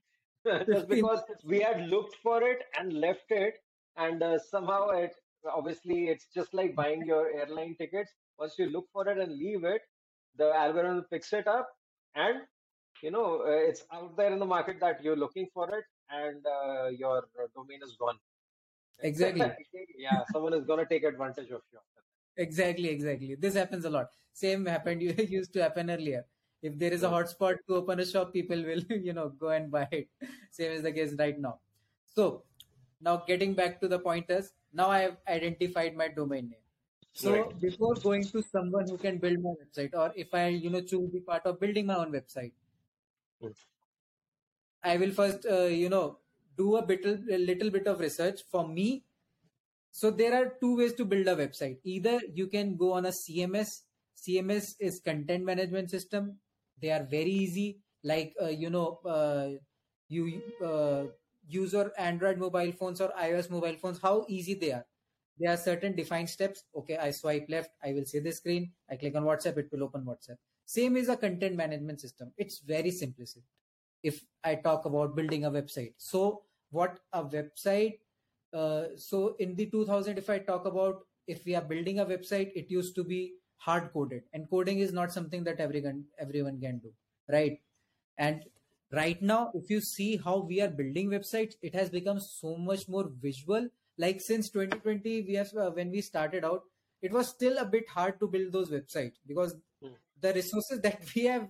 Just 0.72 0.88
because 0.88 1.20
we 1.44 1.60
had 1.60 1.88
looked 1.88 2.16
for 2.22 2.42
it 2.42 2.62
and 2.78 2.92
left 2.92 3.30
it, 3.30 3.54
and 3.96 4.22
uh, 4.22 4.38
somehow 4.38 4.90
it 4.90 5.14
obviously 5.52 6.08
it's 6.08 6.26
just 6.34 6.52
like 6.54 6.74
buying 6.74 7.04
your 7.04 7.30
airline 7.32 7.74
tickets. 7.78 8.12
Once 8.38 8.54
you 8.58 8.66
look 8.70 8.86
for 8.92 9.08
it 9.08 9.18
and 9.18 9.32
leave 9.36 9.64
it, 9.64 9.82
the 10.36 10.52
algorithm 10.54 11.04
picks 11.10 11.32
it 11.32 11.48
up, 11.48 11.68
and 12.14 12.42
you 13.02 13.10
know 13.10 13.42
uh, 13.42 13.68
it's 13.70 13.84
out 13.92 14.16
there 14.16 14.32
in 14.32 14.38
the 14.38 14.46
market 14.54 14.78
that 14.80 15.02
you're 15.02 15.16
looking 15.16 15.48
for 15.52 15.68
it, 15.78 15.84
and 16.10 16.46
uh, 16.46 16.88
your 16.88 17.18
uh, 17.42 17.46
domain 17.54 17.80
is 17.82 17.96
gone. 17.98 18.18
Exactly. 19.00 19.52
Yeah, 19.98 20.24
someone 20.32 20.54
is 20.54 20.64
gonna 20.64 20.86
take 20.86 21.04
advantage 21.04 21.50
of 21.50 21.62
you. 21.72 21.78
exactly 22.36 22.88
exactly. 22.88 23.34
This 23.34 23.54
happens 23.54 23.84
a 23.84 23.90
lot. 23.90 24.10
Same 24.32 24.66
happened 24.66 25.02
you 25.02 25.12
used 25.28 25.52
to 25.54 25.62
happen 25.62 25.90
earlier. 25.90 26.24
If 26.62 26.78
there 26.78 26.92
is 26.92 27.02
a 27.02 27.08
hotspot 27.08 27.58
to 27.68 27.74
open 27.76 28.00
a 28.00 28.06
shop 28.06 28.32
people 28.32 28.62
will 28.62 28.82
you 29.08 29.12
know 29.12 29.28
go 29.28 29.48
and 29.48 29.70
buy 29.70 29.88
it. 29.90 30.08
Same 30.50 30.72
is 30.72 30.82
the 30.82 30.92
case 30.92 31.14
right 31.18 31.38
now. 31.38 31.60
So 32.04 32.44
now 33.00 33.16
getting 33.18 33.54
back 33.54 33.80
to 33.80 33.88
the 33.88 33.98
pointers 33.98 34.52
now 34.72 34.88
i 34.90 35.00
have 35.00 35.18
identified 35.28 35.96
my 35.96 36.08
domain 36.08 36.48
name. 36.50 36.64
So 37.12 37.32
Right. 37.32 37.60
before 37.60 37.94
going 37.96 38.24
to 38.32 38.42
someone 38.42 38.88
who 38.88 38.98
can 38.98 39.18
build 39.18 39.40
my 39.42 39.52
website 39.62 39.94
or 39.94 40.12
if 40.16 40.34
i 40.34 40.48
you 40.48 40.70
know 40.70 40.80
choose 40.82 41.10
the 41.12 41.20
part 41.20 41.46
of 41.46 41.60
building 41.60 41.86
my 41.86 41.96
own 41.96 42.12
website 42.12 42.52
Mm. 43.40 43.52
i 44.82 44.96
will 45.00 45.10
first 45.16 45.46
uh, 45.46 45.64
you 45.80 45.88
know 45.94 46.18
do 46.56 46.76
a 46.76 46.86
bit 46.86 47.04
a 47.04 47.38
little 47.38 47.70
bit 47.70 47.86
of 47.86 48.00
research 48.00 48.42
for 48.50 48.66
me. 48.66 49.04
So 49.90 50.10
there 50.10 50.34
are 50.34 50.52
two 50.60 50.76
ways 50.76 50.94
to 50.94 51.04
build 51.04 51.26
a 51.26 51.36
website. 51.36 51.78
Either 51.84 52.20
you 52.34 52.48
can 52.48 52.76
go 52.76 52.92
on 52.92 53.06
a 53.06 53.10
cms 53.10 53.82
cms 54.16 54.74
is 54.80 55.00
content 55.00 55.44
management 55.44 55.90
system. 55.90 56.38
They 56.80 56.90
are 56.90 57.04
very 57.04 57.30
easy. 57.30 57.80
Like 58.02 58.34
uh, 58.42 58.48
you 58.48 58.70
know 58.70 59.00
uh, 59.04 59.48
you 60.08 60.42
uh, 60.64 61.04
use 61.48 61.72
your 61.72 61.92
android 61.98 62.38
mobile 62.38 62.72
phones 62.72 63.00
or 63.00 63.12
ios 63.20 63.50
mobile 63.50 63.76
phones 63.80 64.00
how 64.00 64.24
easy 64.28 64.54
they 64.54 64.72
are. 64.72 64.86
There 65.38 65.52
are 65.52 65.56
certain 65.56 65.94
defined 65.94 66.30
steps. 66.30 66.64
Okay 66.74 66.96
i 66.96 67.10
swipe 67.10 67.46
left 67.48 67.70
i 67.82 67.92
will 67.92 68.04
see 68.04 68.20
the 68.20 68.32
screen. 68.32 68.72
I 68.90 68.96
click 68.96 69.16
on 69.16 69.24
whatsapp 69.24 69.56
it 69.58 69.68
will 69.72 69.84
open 69.84 70.04
whatsapp. 70.04 70.36
Same 70.64 70.96
is 70.96 71.08
a 71.08 71.16
content 71.16 71.56
management 71.56 72.00
system. 72.00 72.32
It's 72.36 72.58
very 72.58 72.90
simplistic 72.90 73.42
if 74.10 74.24
i 74.44 74.54
talk 74.54 74.84
about 74.90 75.16
building 75.16 75.44
a 75.44 75.50
website. 75.50 75.94
So 75.98 76.42
what 76.70 76.98
a 77.12 77.24
website 77.24 77.98
uh, 78.52 78.84
so 78.96 79.36
in 79.38 79.54
the 79.56 79.66
2000 79.66 80.18
if 80.18 80.30
i 80.30 80.38
talk 80.38 80.66
about 80.66 81.06
if 81.26 81.44
we 81.44 81.54
are 81.54 81.62
building 81.62 82.00
a 82.00 82.06
website 82.06 82.52
it 82.54 82.70
used 82.70 82.94
to 82.96 83.04
be 83.04 83.34
hard 83.56 83.92
coded. 83.92 84.22
And 84.32 84.48
coding 84.50 84.78
is 84.80 84.92
not 84.92 85.12
something 85.12 85.44
that 85.44 85.60
everyone 85.60 86.04
everyone 86.18 86.60
can 86.60 86.78
do 86.78 86.92
right? 87.28 87.58
And 88.18 88.44
right 88.92 89.20
now 89.20 89.50
if 89.54 89.70
you 89.70 89.80
see 89.80 90.16
how 90.16 90.38
we 90.38 90.60
are 90.60 90.68
building 90.68 91.10
websites 91.10 91.54
it 91.62 91.74
has 91.74 91.90
become 91.90 92.20
so 92.20 92.56
much 92.56 92.88
more 92.88 93.10
visual. 93.20 93.68
Like 93.98 94.20
since 94.20 94.50
2020 94.50 95.22
we 95.22 95.34
have 95.34 95.52
uh, 95.56 95.70
when 95.70 95.90
we 95.90 96.00
started 96.00 96.44
out 96.44 96.62
it 97.02 97.12
was 97.12 97.28
still 97.28 97.58
a 97.58 97.64
bit 97.64 97.88
hard 97.88 98.20
to 98.20 98.28
build 98.28 98.52
those 98.52 98.70
websites 98.70 99.14
because 99.26 99.56
Hmm. 99.82 99.94
the 100.20 100.32
resources 100.32 100.80
that 100.86 101.00
we 101.14 101.24
have 101.24 101.48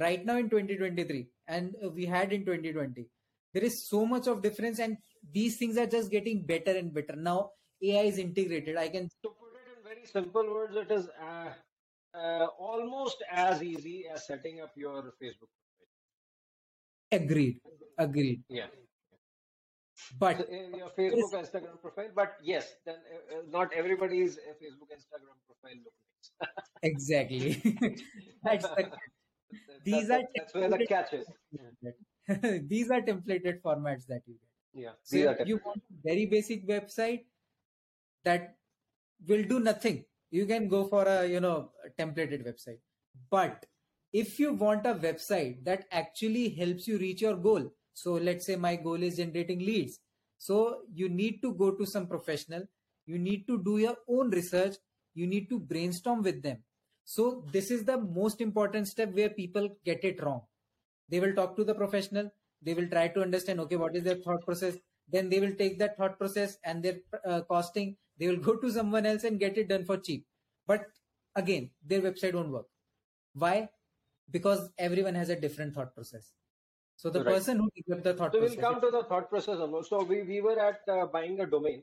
right 0.00 0.24
now 0.24 0.36
in 0.36 0.48
2023 0.48 1.28
and 1.48 1.74
uh, 1.84 1.88
we 1.90 2.04
had 2.06 2.32
in 2.32 2.44
2020 2.44 3.06
there 3.52 3.64
is 3.64 3.88
so 3.88 4.04
much 4.06 4.26
of 4.26 4.42
difference 4.42 4.78
and 4.78 4.96
these 5.32 5.56
things 5.58 5.76
are 5.76 5.86
just 5.86 6.10
getting 6.10 6.44
better 6.44 6.72
and 6.76 6.92
better 6.94 7.16
now 7.16 7.50
ai 7.82 8.02
is 8.12 8.18
integrated 8.18 8.76
i 8.76 8.88
can 8.88 9.08
To 9.22 9.30
put 9.42 9.52
it 9.60 9.68
in 9.76 9.82
very 9.84 10.06
simple 10.06 10.46
words, 10.54 10.76
it 10.76 10.90
is 10.90 11.08
uh, 11.20 11.50
uh, 12.14 12.46
almost 12.58 13.22
as 13.30 13.62
easy 13.62 14.06
as 14.12 14.26
setting 14.26 14.60
up 14.60 14.72
your 14.76 15.14
Facebook 15.20 15.50
profile. 15.54 15.90
agreed 17.12 17.60
agreed 17.98 18.42
Yeah. 18.48 18.66
but 20.18 20.38
So, 20.38 20.44
uh, 20.44 20.76
your 20.76 20.90
Facebook, 20.98 21.32
Instagram 21.34 21.80
profile, 21.80 22.10
but 22.14 22.36
yes, 22.42 22.74
then 22.84 22.96
uh, 22.96 23.38
uh, 23.38 23.42
not 23.50 23.72
everybody's 23.72 24.36
Facebook, 24.60 24.90
Instagram 24.98 25.36
profile 25.46 25.78
look 25.84 25.94
nice. 26.40 26.68
exactly 26.82 27.52
that's 28.42 28.66
the 28.76 28.90
These 29.84 30.08
That- 30.08 30.20
are 30.20 30.22
that- 30.22 30.30
that's 30.36 30.54
where 30.54 30.70
the 30.70 30.86
catch 30.86 31.12
is. 31.12 31.26
these 32.68 32.90
are 32.90 33.02
templated 33.02 33.60
formats 33.60 34.06
that 34.06 34.22
you 34.26 34.34
get. 34.34 34.50
Yeah, 34.82 34.92
so 35.02 35.16
you 35.46 35.60
want 35.64 35.82
a 35.90 36.02
very 36.02 36.26
basic 36.26 36.66
website 36.66 37.26
that 38.24 38.56
will 39.28 39.44
do 39.44 39.60
nothing. 39.60 40.04
You 40.30 40.46
can 40.46 40.66
go 40.68 40.88
for 40.88 41.04
a 41.04 41.26
you 41.26 41.40
know 41.40 41.70
a 41.84 41.90
templated 41.90 42.44
website. 42.44 42.80
But 43.30 43.66
if 44.12 44.38
you 44.40 44.52
want 44.54 44.86
a 44.86 44.94
website 44.94 45.64
that 45.64 45.86
actually 45.92 46.48
helps 46.48 46.88
you 46.88 46.98
reach 46.98 47.20
your 47.20 47.36
goal 47.36 47.70
so 47.94 48.14
let's 48.14 48.46
say 48.46 48.56
my 48.56 48.76
goal 48.76 49.02
is 49.02 49.16
generating 49.16 49.60
leads. 49.60 50.00
So 50.38 50.82
you 50.92 51.08
need 51.08 51.40
to 51.42 51.54
go 51.54 51.70
to 51.70 51.86
some 51.86 52.06
professional. 52.06 52.64
You 53.06 53.18
need 53.18 53.46
to 53.46 53.62
do 53.62 53.78
your 53.78 53.96
own 54.08 54.30
research. 54.30 54.76
You 55.14 55.26
need 55.26 55.48
to 55.50 55.60
brainstorm 55.60 56.22
with 56.22 56.42
them 56.42 56.58
so 57.04 57.44
this 57.52 57.70
is 57.70 57.84
the 57.84 57.98
most 57.98 58.40
important 58.40 58.88
step 58.88 59.12
where 59.14 59.30
people 59.30 59.68
get 59.84 60.04
it 60.04 60.22
wrong 60.22 60.42
they 61.08 61.20
will 61.20 61.34
talk 61.34 61.56
to 61.56 61.64
the 61.64 61.74
professional 61.74 62.30
they 62.62 62.74
will 62.74 62.88
try 62.88 63.08
to 63.08 63.22
understand 63.22 63.60
okay 63.60 63.76
what 63.76 63.96
is 63.96 64.04
their 64.04 64.20
thought 64.26 64.44
process 64.44 64.76
then 65.08 65.28
they 65.28 65.40
will 65.40 65.54
take 65.62 65.78
that 65.78 65.96
thought 65.96 66.18
process 66.18 66.56
and 66.64 66.82
their 66.82 66.98
uh, 67.26 67.42
costing 67.42 67.96
they 68.18 68.28
will 68.28 68.42
go 68.48 68.56
to 68.56 68.70
someone 68.70 69.06
else 69.06 69.24
and 69.24 69.38
get 69.40 69.58
it 69.58 69.68
done 69.68 69.84
for 69.84 69.98
cheap 69.98 70.26
but 70.66 70.86
again 71.36 71.70
their 71.84 72.00
website 72.02 72.34
won't 72.34 72.50
work 72.58 72.66
why 73.34 73.68
because 74.30 74.70
everyone 74.78 75.14
has 75.14 75.30
a 75.30 75.40
different 75.46 75.74
thought 75.74 75.94
process 75.94 76.32
so 76.96 77.10
the 77.10 77.20
Right. 77.20 77.34
person 77.34 77.58
who 77.58 77.70
developed 77.76 78.04
the 78.04 78.14
thought 78.14 78.32
So 78.32 78.40
we'll 78.40 78.56
come 78.56 78.80
to 78.80 78.90
the 78.90 79.04
thought 79.04 79.28
process. 79.30 79.58
almost. 79.58 79.90
So 79.90 80.02
we, 80.02 80.22
we 80.22 80.40
were 80.40 80.58
at 80.58 80.80
uh, 80.88 81.06
buying 81.06 81.40
a 81.40 81.46
domain, 81.46 81.82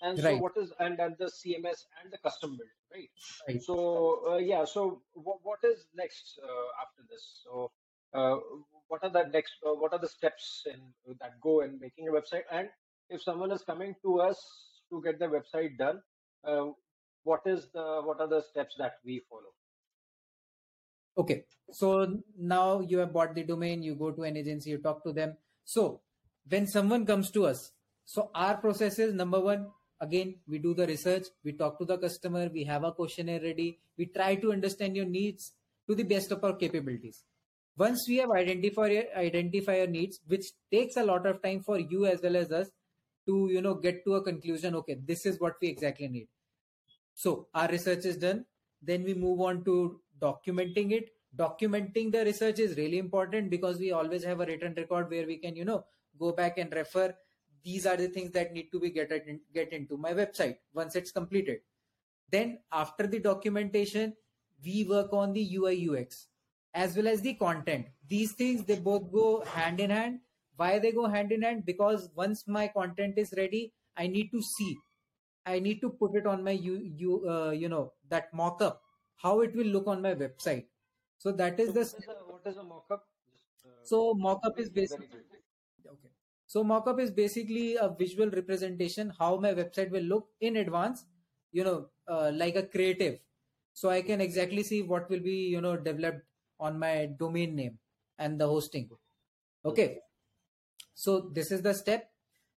and 0.00 0.18
so 0.18 0.34
Right. 0.34 0.42
what 0.42 0.56
is 0.56 0.72
and 0.78 0.98
and 1.00 1.16
the 1.18 1.30
CMS 1.30 1.86
and 2.02 2.12
the 2.12 2.18
custom 2.18 2.56
build, 2.56 2.70
right? 2.92 3.08
Right. 3.48 3.62
So 3.62 4.22
uh, 4.30 4.36
yeah. 4.38 4.64
So 4.64 5.02
what, 5.14 5.38
what 5.42 5.58
is 5.64 5.86
next 5.94 6.38
uh, 6.42 6.82
after 6.82 7.02
this? 7.10 7.42
So 7.44 7.70
uh, 8.14 8.36
what 8.88 9.02
are 9.02 9.10
the 9.10 9.24
next? 9.32 9.54
Uh, 9.66 9.74
what 9.74 9.92
are 9.92 9.98
the 9.98 10.08
steps 10.08 10.64
in 10.66 10.80
that 11.20 11.40
go 11.40 11.60
in 11.60 11.78
making 11.80 12.08
a 12.08 12.12
website? 12.12 12.42
And 12.50 12.68
if 13.08 13.22
someone 13.22 13.52
is 13.52 13.62
coming 13.62 13.94
to 14.02 14.20
us 14.20 14.38
to 14.90 15.02
get 15.02 15.18
the 15.18 15.26
website 15.26 15.78
done, 15.78 16.00
uh, 16.44 16.66
what 17.24 17.40
is 17.46 17.68
the 17.72 18.02
what 18.04 18.20
are 18.20 18.28
the 18.28 18.42
steps 18.42 18.74
that 18.78 18.94
we 19.04 19.22
follow? 19.28 19.54
Okay. 21.16 21.44
So 21.72 22.22
now 22.38 22.80
you 22.80 22.98
have 22.98 23.12
bought 23.12 23.34
the 23.34 23.44
domain, 23.44 23.82
you 23.82 23.94
go 23.94 24.10
to 24.10 24.22
an 24.22 24.36
agency, 24.36 24.70
you 24.70 24.78
talk 24.78 25.04
to 25.04 25.12
them. 25.12 25.36
So 25.64 26.00
when 26.48 26.66
someone 26.66 27.06
comes 27.06 27.30
to 27.32 27.46
us, 27.46 27.72
so 28.04 28.30
our 28.34 28.56
process 28.56 28.98
is 28.98 29.14
number 29.14 29.38
one, 29.38 29.68
again, 30.00 30.36
we 30.48 30.58
do 30.58 30.74
the 30.74 30.86
research, 30.86 31.26
we 31.44 31.52
talk 31.52 31.78
to 31.78 31.84
the 31.84 31.98
customer, 31.98 32.48
we 32.52 32.64
have 32.64 32.84
a 32.84 32.92
questionnaire 32.92 33.40
ready, 33.40 33.78
we 33.98 34.06
try 34.06 34.34
to 34.36 34.52
understand 34.52 34.96
your 34.96 35.06
needs 35.06 35.52
to 35.88 35.94
the 35.94 36.02
best 36.02 36.30
of 36.32 36.42
our 36.44 36.54
capabilities. 36.54 37.24
Once 37.76 38.06
we 38.08 38.16
have 38.16 38.30
identified 38.30 39.06
identify 39.16 39.76
your 39.76 39.86
needs, 39.86 40.20
which 40.26 40.46
takes 40.70 40.96
a 40.96 41.04
lot 41.04 41.26
of 41.26 41.42
time 41.42 41.62
for 41.62 41.78
you 41.78 42.06
as 42.06 42.20
well 42.22 42.36
as 42.36 42.50
us 42.52 42.68
to 43.26 43.48
you 43.50 43.62
know 43.62 43.74
get 43.74 44.04
to 44.04 44.14
a 44.14 44.22
conclusion. 44.22 44.74
Okay, 44.74 44.96
this 45.06 45.24
is 45.24 45.40
what 45.40 45.54
we 45.62 45.68
exactly 45.68 46.08
need. 46.08 46.28
So 47.14 47.48
our 47.54 47.68
research 47.68 48.04
is 48.04 48.16
done. 48.16 48.44
Then 48.82 49.04
we 49.04 49.14
move 49.14 49.40
on 49.40 49.64
to 49.64 50.00
documenting 50.20 50.92
it. 50.92 51.10
Documenting 51.36 52.12
the 52.12 52.24
research 52.24 52.58
is 52.58 52.76
really 52.76 52.98
important 52.98 53.50
because 53.50 53.78
we 53.78 53.92
always 53.92 54.24
have 54.24 54.40
a 54.40 54.46
written 54.46 54.74
record 54.76 55.10
where 55.10 55.26
we 55.26 55.36
can, 55.36 55.54
you 55.54 55.64
know, 55.64 55.84
go 56.18 56.32
back 56.32 56.58
and 56.58 56.72
refer. 56.72 57.14
These 57.62 57.86
are 57.86 57.96
the 57.96 58.08
things 58.08 58.32
that 58.32 58.52
need 58.52 58.70
to 58.72 58.80
be 58.80 58.90
get 58.90 59.12
get 59.54 59.72
into 59.72 59.96
my 59.96 60.12
website 60.12 60.56
once 60.72 60.96
it's 60.96 61.12
completed. 61.12 61.60
Then 62.30 62.58
after 62.72 63.06
the 63.06 63.18
documentation, 63.18 64.14
we 64.64 64.84
work 64.84 65.12
on 65.12 65.32
the 65.32 65.56
UI 65.56 65.88
UX 65.88 66.26
as 66.74 66.96
well 66.96 67.08
as 67.08 67.20
the 67.20 67.34
content. 67.34 67.86
These 68.08 68.32
things 68.32 68.64
they 68.64 68.78
both 68.78 69.10
go 69.12 69.42
hand 69.44 69.80
in 69.80 69.90
hand. 69.90 70.20
Why 70.56 70.78
they 70.78 70.92
go 70.92 71.06
hand 71.06 71.32
in 71.32 71.42
hand? 71.42 71.64
Because 71.66 72.10
once 72.14 72.46
my 72.46 72.68
content 72.68 73.14
is 73.16 73.34
ready, 73.36 73.72
I 73.96 74.06
need 74.06 74.30
to 74.32 74.42
see 74.42 74.76
I 75.46 75.58
need 75.58 75.80
to 75.80 75.90
put 75.90 76.14
it 76.14 76.26
on 76.26 76.44
my 76.44 76.52
you 76.52 76.74
you 76.96 77.28
uh, 77.28 77.50
you 77.50 77.68
know 77.68 77.92
that 78.08 78.32
mock-up 78.32 78.82
how 79.16 79.40
it 79.40 79.54
will 79.54 79.66
look 79.66 79.86
on 79.86 80.02
my 80.02 80.14
website. 80.14 80.66
So 81.18 81.32
that 81.32 81.60
is 81.60 81.68
So 81.68 81.72
the 81.72 81.80
what 81.80 81.96
is 81.96 82.06
a, 82.08 82.24
what 82.32 82.46
is 82.46 82.56
a 82.56 82.62
mockup? 82.62 83.00
Uh, 83.64 83.84
so 83.84 84.14
mock-up 84.14 84.58
is 84.58 84.70
basically. 84.70 85.08
So 86.50 86.64
mock-up 86.64 86.98
is 86.98 87.12
basically 87.12 87.76
a 87.76 87.88
visual 87.96 88.28
representation 88.28 89.12
how 89.16 89.36
my 89.36 89.54
website 89.54 89.92
will 89.92 90.02
look 90.02 90.30
in 90.40 90.56
advance. 90.56 91.04
You 91.52 91.62
know, 91.62 91.86
uh, 92.08 92.32
like 92.34 92.56
a 92.56 92.64
creative, 92.64 93.20
so 93.72 93.88
I 93.88 94.02
can 94.02 94.20
exactly 94.20 94.64
see 94.64 94.82
what 94.82 95.08
will 95.08 95.20
be 95.20 95.36
you 95.52 95.60
know 95.60 95.76
developed 95.76 96.24
on 96.58 96.76
my 96.76 97.08
domain 97.20 97.54
name 97.54 97.78
and 98.18 98.40
the 98.40 98.48
hosting. 98.48 98.90
Okay, 99.64 99.98
so 100.92 101.30
this 101.32 101.52
is 101.52 101.62
the 101.62 101.72
step. 101.72 102.10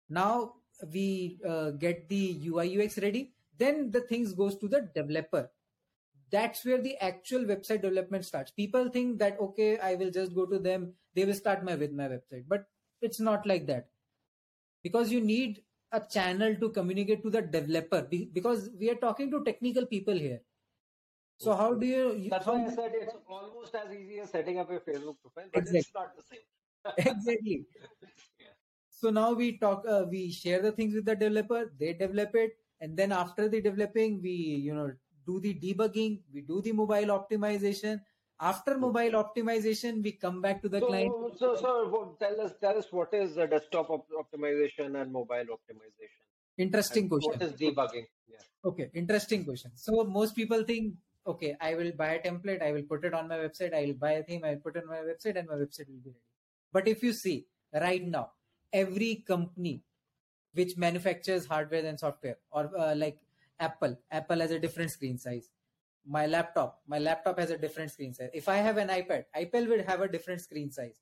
Now 0.10 0.54
we 0.94 1.40
uh, 1.46 1.72
get 1.72 2.08
the 2.08 2.40
UI 2.48 2.82
UX 2.82 2.98
ready. 2.98 3.34
Then 3.58 3.92
the 3.92 4.00
things 4.00 4.32
goes 4.32 4.58
to 4.60 4.70
the 4.70 4.90
developer. 4.96 5.50
That's 6.32 6.64
where 6.64 6.82
the 6.82 6.96
actual 7.04 7.42
website 7.44 7.82
development 7.82 8.24
starts. 8.24 8.52
People 8.52 8.88
think 8.88 9.20
that 9.20 9.38
okay, 9.38 9.80
I 9.80 9.96
will 9.96 10.12
just 10.12 10.34
go 10.34 10.46
to 10.46 10.60
them. 10.60 10.94
They 11.14 11.26
will 11.26 11.42
start 11.46 11.66
my 11.66 11.76
with 11.76 11.92
my 11.92 12.08
website, 12.08 12.46
but 12.48 12.68
it's 13.02 13.20
not 13.20 13.46
like 13.46 13.66
that 13.68 13.90
because 14.84 15.12
you 15.12 15.22
need 15.22 15.64
a 15.92 16.00
channel 16.00 16.56
to 16.56 16.70
communicate 16.70 17.24
to 17.24 17.30
the 17.30 17.42
developer 17.42 18.02
because 18.34 18.70
we 18.80 18.90
are 18.90 18.96
talking 18.96 19.30
to 19.32 19.44
technical 19.44 19.86
people 19.86 20.14
here. 20.14 20.42
So 21.38 21.56
how 21.56 21.74
do 21.74 21.86
you? 21.86 22.16
you 22.16 22.30
That's 22.30 22.46
why 22.46 22.66
I 22.66 22.70
said 22.70 22.92
it's 22.94 23.16
almost 23.28 23.76
as 23.76 23.92
easy 23.92 24.20
as 24.20 24.30
setting 24.30 24.60
up 24.60 24.70
a 24.70 24.80
Facebook 24.80 25.20
profile, 25.22 25.50
but 25.54 25.68
it's 25.68 25.72
Exactly. 25.72 25.92
not 25.96 26.16
the 26.16 26.24
same. 26.24 26.46
exactly. 26.98 27.66
Yeah. 28.40 28.54
So 28.90 29.10
now 29.10 29.34
we 29.34 29.58
talk, 29.58 29.86
uh, 29.88 30.06
we 30.10 30.32
share 30.32 30.62
the 30.62 30.72
things 30.72 30.94
with 30.94 31.06
the 31.06 31.16
developer. 31.16 31.72
They 31.78 31.94
develop 31.94 32.36
it, 32.36 32.58
and 32.80 32.98
then 32.98 33.12
after 33.12 33.50
the 33.50 33.62
developing, 33.62 34.22
we 34.22 34.32
you 34.32 34.74
know 34.74 34.94
do 35.26 35.40
the 35.40 35.54
debugging. 35.56 36.24
We 36.32 36.42
do 36.42 36.62
the 36.62 36.72
mobile 36.74 37.12
optimization. 37.20 38.02
After 38.42 38.76
mobile 38.76 39.12
optimization, 39.24 40.02
we 40.04 40.14
come 40.14 40.42
back 40.42 40.64
to 40.64 40.70
the 40.70 40.82
client. 40.82 41.14
So, 41.38 41.56
so, 41.56 41.62
so 41.62 42.18
tell 42.20 42.42
us, 42.42 42.54
tell 42.60 42.76
us 42.76 42.88
what 42.90 43.14
is 43.14 43.36
the 43.36 43.46
desktop 43.46 43.92
op- 43.92 44.10
optimization 44.10 45.00
and 45.00 45.12
mobile 45.14 45.46
optimization? 45.58 46.24
Interesting 46.58 47.04
And 47.04 47.12
question. 47.12 47.32
What 47.34 47.42
is 47.44 47.54
debugging? 47.54 48.08
Yeah. 48.28 48.38
Okay, 48.66 48.90
interesting 48.96 49.46
question. 49.46 49.72
So 49.76 50.04
most 50.04 50.36
people 50.36 50.64
think, 50.64 50.96
okay, 51.28 51.56
I 51.62 51.76
will 51.76 51.92
buy 51.92 52.14
a 52.16 52.20
template, 52.20 52.64
I 52.64 52.72
will 52.72 52.82
put 52.82 53.06
it 53.06 53.14
on 53.14 53.28
my 53.28 53.38
website, 53.38 53.76
I 53.76 53.86
will 53.86 53.94
buy 53.94 54.14
a 54.14 54.24
theme, 54.24 54.44
I 54.44 54.56
will 54.56 54.62
put 54.62 54.76
it 54.76 54.84
on 54.84 54.90
my 54.90 55.04
website, 55.12 55.38
and 55.38 55.48
my 55.48 55.56
website 55.56 55.88
will 55.88 56.02
be 56.04 56.10
ready. 56.10 56.26
But 56.74 56.88
if 56.88 57.04
you 57.04 57.14
see 57.14 57.46
right 57.74 58.04
now, 58.04 58.32
every 58.74 59.24
company 59.28 59.84
which 60.54 60.78
manufactures 60.78 61.46
hardware 61.46 61.86
and 61.86 62.00
software, 62.00 62.38
or 62.50 62.72
uh, 62.76 62.96
like 62.96 63.20
Apple, 63.60 64.00
Apple 64.10 64.40
has 64.40 64.50
a 64.50 64.60
different 64.60 64.90
screen 64.90 65.20
size. 65.20 65.50
My 66.06 66.26
laptop, 66.26 66.82
my 66.88 66.98
laptop 67.00 67.40
has 67.40 67.52
a 67.52 67.58
different 67.58 67.92
screen 67.92 68.14
size. 68.14 68.30
If 68.34 68.50
I 68.50 68.58
have 68.58 68.78
an 68.78 68.88
iPad, 68.88 69.26
iPad 69.36 69.68
will 69.68 69.84
have 69.84 70.02
a 70.02 70.08
different 70.08 70.42
screen 70.42 70.72
size. 70.72 70.96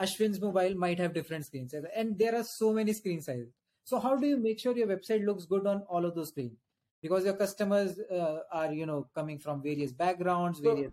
Ashwin's 0.00 0.40
mobile 0.40 0.74
might 0.74 0.98
have 0.98 1.12
different 1.12 1.46
screen 1.46 1.68
size, 1.68 1.82
and 1.94 2.18
there 2.18 2.34
are 2.34 2.44
so 2.44 2.72
many 2.72 2.92
screen 2.92 3.20
sizes. 3.20 3.52
So 3.84 3.98
how 4.00 4.16
do 4.16 4.26
you 4.26 4.36
make 4.36 4.58
sure 4.60 4.76
your 4.76 4.86
website 4.86 5.24
looks 5.24 5.44
good 5.44 5.66
on 5.66 5.82
all 5.88 6.04
of 6.04 6.14
those 6.14 6.28
screens? 6.28 6.58
Because 7.02 7.24
your 7.24 7.34
customers 7.34 7.98
uh, 8.10 8.38
are, 8.50 8.72
you 8.72 8.86
know, 8.86 9.08
coming 9.14 9.38
from 9.38 9.62
various 9.62 9.92
backgrounds, 9.92 10.60
various. 10.60 10.92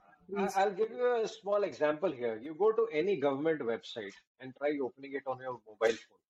I'll 0.56 0.72
give 0.72 0.92
you 0.92 1.24
a 1.24 1.28
small 1.28 1.64
example 1.64 2.12
here. 2.12 2.40
You 2.42 2.56
go 2.56 2.72
to 2.72 2.88
any 2.94 3.18
government 3.18 3.62
website 3.62 4.14
and 4.40 4.54
try 4.58 4.78
opening 4.82 5.14
it 5.14 5.24
on 5.28 5.40
your 5.40 5.60
mobile 5.68 5.78
phone, 5.80 6.22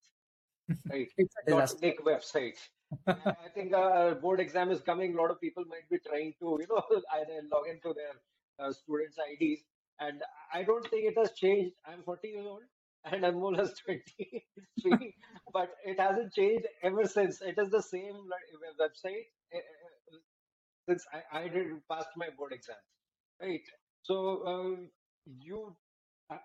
right? 0.89 1.07
It's 1.17 1.36
a 1.45 1.49
Dot 1.49 1.69
website. 2.05 2.57
I 3.07 3.49
think 3.55 3.73
a 3.73 4.17
board 4.21 4.39
exam 4.39 4.69
is 4.71 4.81
coming. 4.81 5.13
A 5.13 5.21
lot 5.21 5.31
of 5.31 5.39
people 5.39 5.63
might 5.65 5.89
be 5.89 5.97
trying 5.99 6.34
to, 6.39 6.57
you 6.60 6.67
know, 6.69 6.84
either 7.15 7.41
log 7.51 7.67
into 7.67 7.93
their 7.93 8.15
uh, 8.60 8.71
students' 8.71 9.17
IDs. 9.17 9.62
And 9.99 10.21
I 10.53 10.63
don't 10.63 10.88
think 10.89 11.05
it 11.05 11.17
has 11.17 11.34
changed. 11.34 11.75
I'm 11.86 12.03
40 12.03 12.27
years 12.27 12.45
old 12.47 12.63
and 13.05 13.23
Anmol 13.23 13.60
is 13.60 13.73
23, 13.86 15.15
but 15.53 15.71
it 15.86 15.99
hasn't 15.99 16.34
changed 16.34 16.67
ever 16.84 17.05
since. 17.05 17.41
It 17.41 17.57
is 17.57 17.69
the 17.69 17.81
same 17.81 18.13
website 18.79 19.27
uh, 19.53 19.57
uh, 19.57 20.17
since 20.88 21.05
I, 21.13 21.39
I 21.39 21.47
did 21.47 21.67
passed 21.89 22.10
my 22.15 22.29
board 22.38 22.53
exam, 22.53 22.75
right? 23.41 23.62
So 24.03 24.45
um, 24.45 24.89
you, 25.25 25.75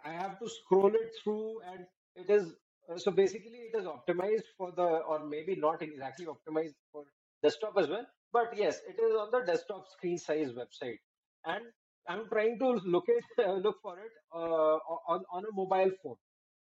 I 0.04 0.12
have 0.12 0.38
to 0.38 0.48
scroll 0.48 0.94
it 0.94 1.12
through, 1.22 1.60
and 1.70 1.86
it 2.14 2.30
is 2.30 2.46
uh, 2.48 2.54
so 2.96 3.10
basically 3.10 3.60
it 3.70 3.76
is 3.76 3.84
optimized 3.84 4.48
for 4.56 4.72
the, 4.72 4.82
or 4.82 5.24
maybe 5.26 5.56
not 5.56 5.82
exactly 5.82 6.26
optimized 6.26 6.74
for 6.92 7.04
desktop 7.42 7.74
as 7.78 7.88
well, 7.88 8.06
but 8.32 8.56
yes, 8.56 8.80
it 8.88 9.00
is 9.02 9.14
on 9.14 9.30
the 9.30 9.40
desktop 9.40 9.86
screen 9.88 10.18
size 10.18 10.50
website, 10.52 10.98
and 11.44 11.64
I'm 12.08 12.28
trying 12.28 12.58
to 12.60 12.68
look 12.84 13.04
it, 13.08 13.24
uh, 13.46 13.54
look 13.54 13.76
for 13.82 13.98
it 13.98 14.12
uh, 14.34 14.76
on 15.14 15.24
on 15.32 15.44
a 15.44 15.52
mobile 15.52 15.90
phone. 16.02 16.16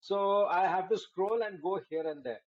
So 0.01 0.45
I 0.45 0.67
have 0.67 0.89
to 0.89 0.97
scroll 0.97 1.41
and 1.43 1.61
go 1.61 1.79
here 1.89 2.07
and 2.07 2.23
there. 2.23 2.41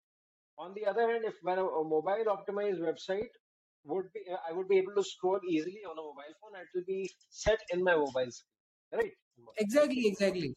On 0.58 0.72
the 0.74 0.86
other 0.86 1.08
hand, 1.10 1.24
if 1.24 1.34
when 1.42 1.58
a, 1.58 1.66
a 1.66 1.84
mobile 1.84 2.26
optimized 2.36 2.80
website 2.80 3.32
would 3.84 4.12
be, 4.14 4.20
uh, 4.32 4.38
I 4.48 4.52
would 4.52 4.68
be 4.68 4.78
able 4.78 4.94
to 4.96 5.04
scroll 5.04 5.40
easily 5.48 5.82
on 5.90 5.98
a 5.98 6.02
mobile 6.02 6.34
phone. 6.40 6.60
It 6.60 6.68
will 6.74 6.84
be 6.86 7.10
set 7.30 7.60
in 7.72 7.82
my 7.84 7.94
mobile 7.96 8.30
screen, 8.30 8.60
right? 8.94 9.12
Exactly, 9.58 10.06
exactly. 10.06 10.54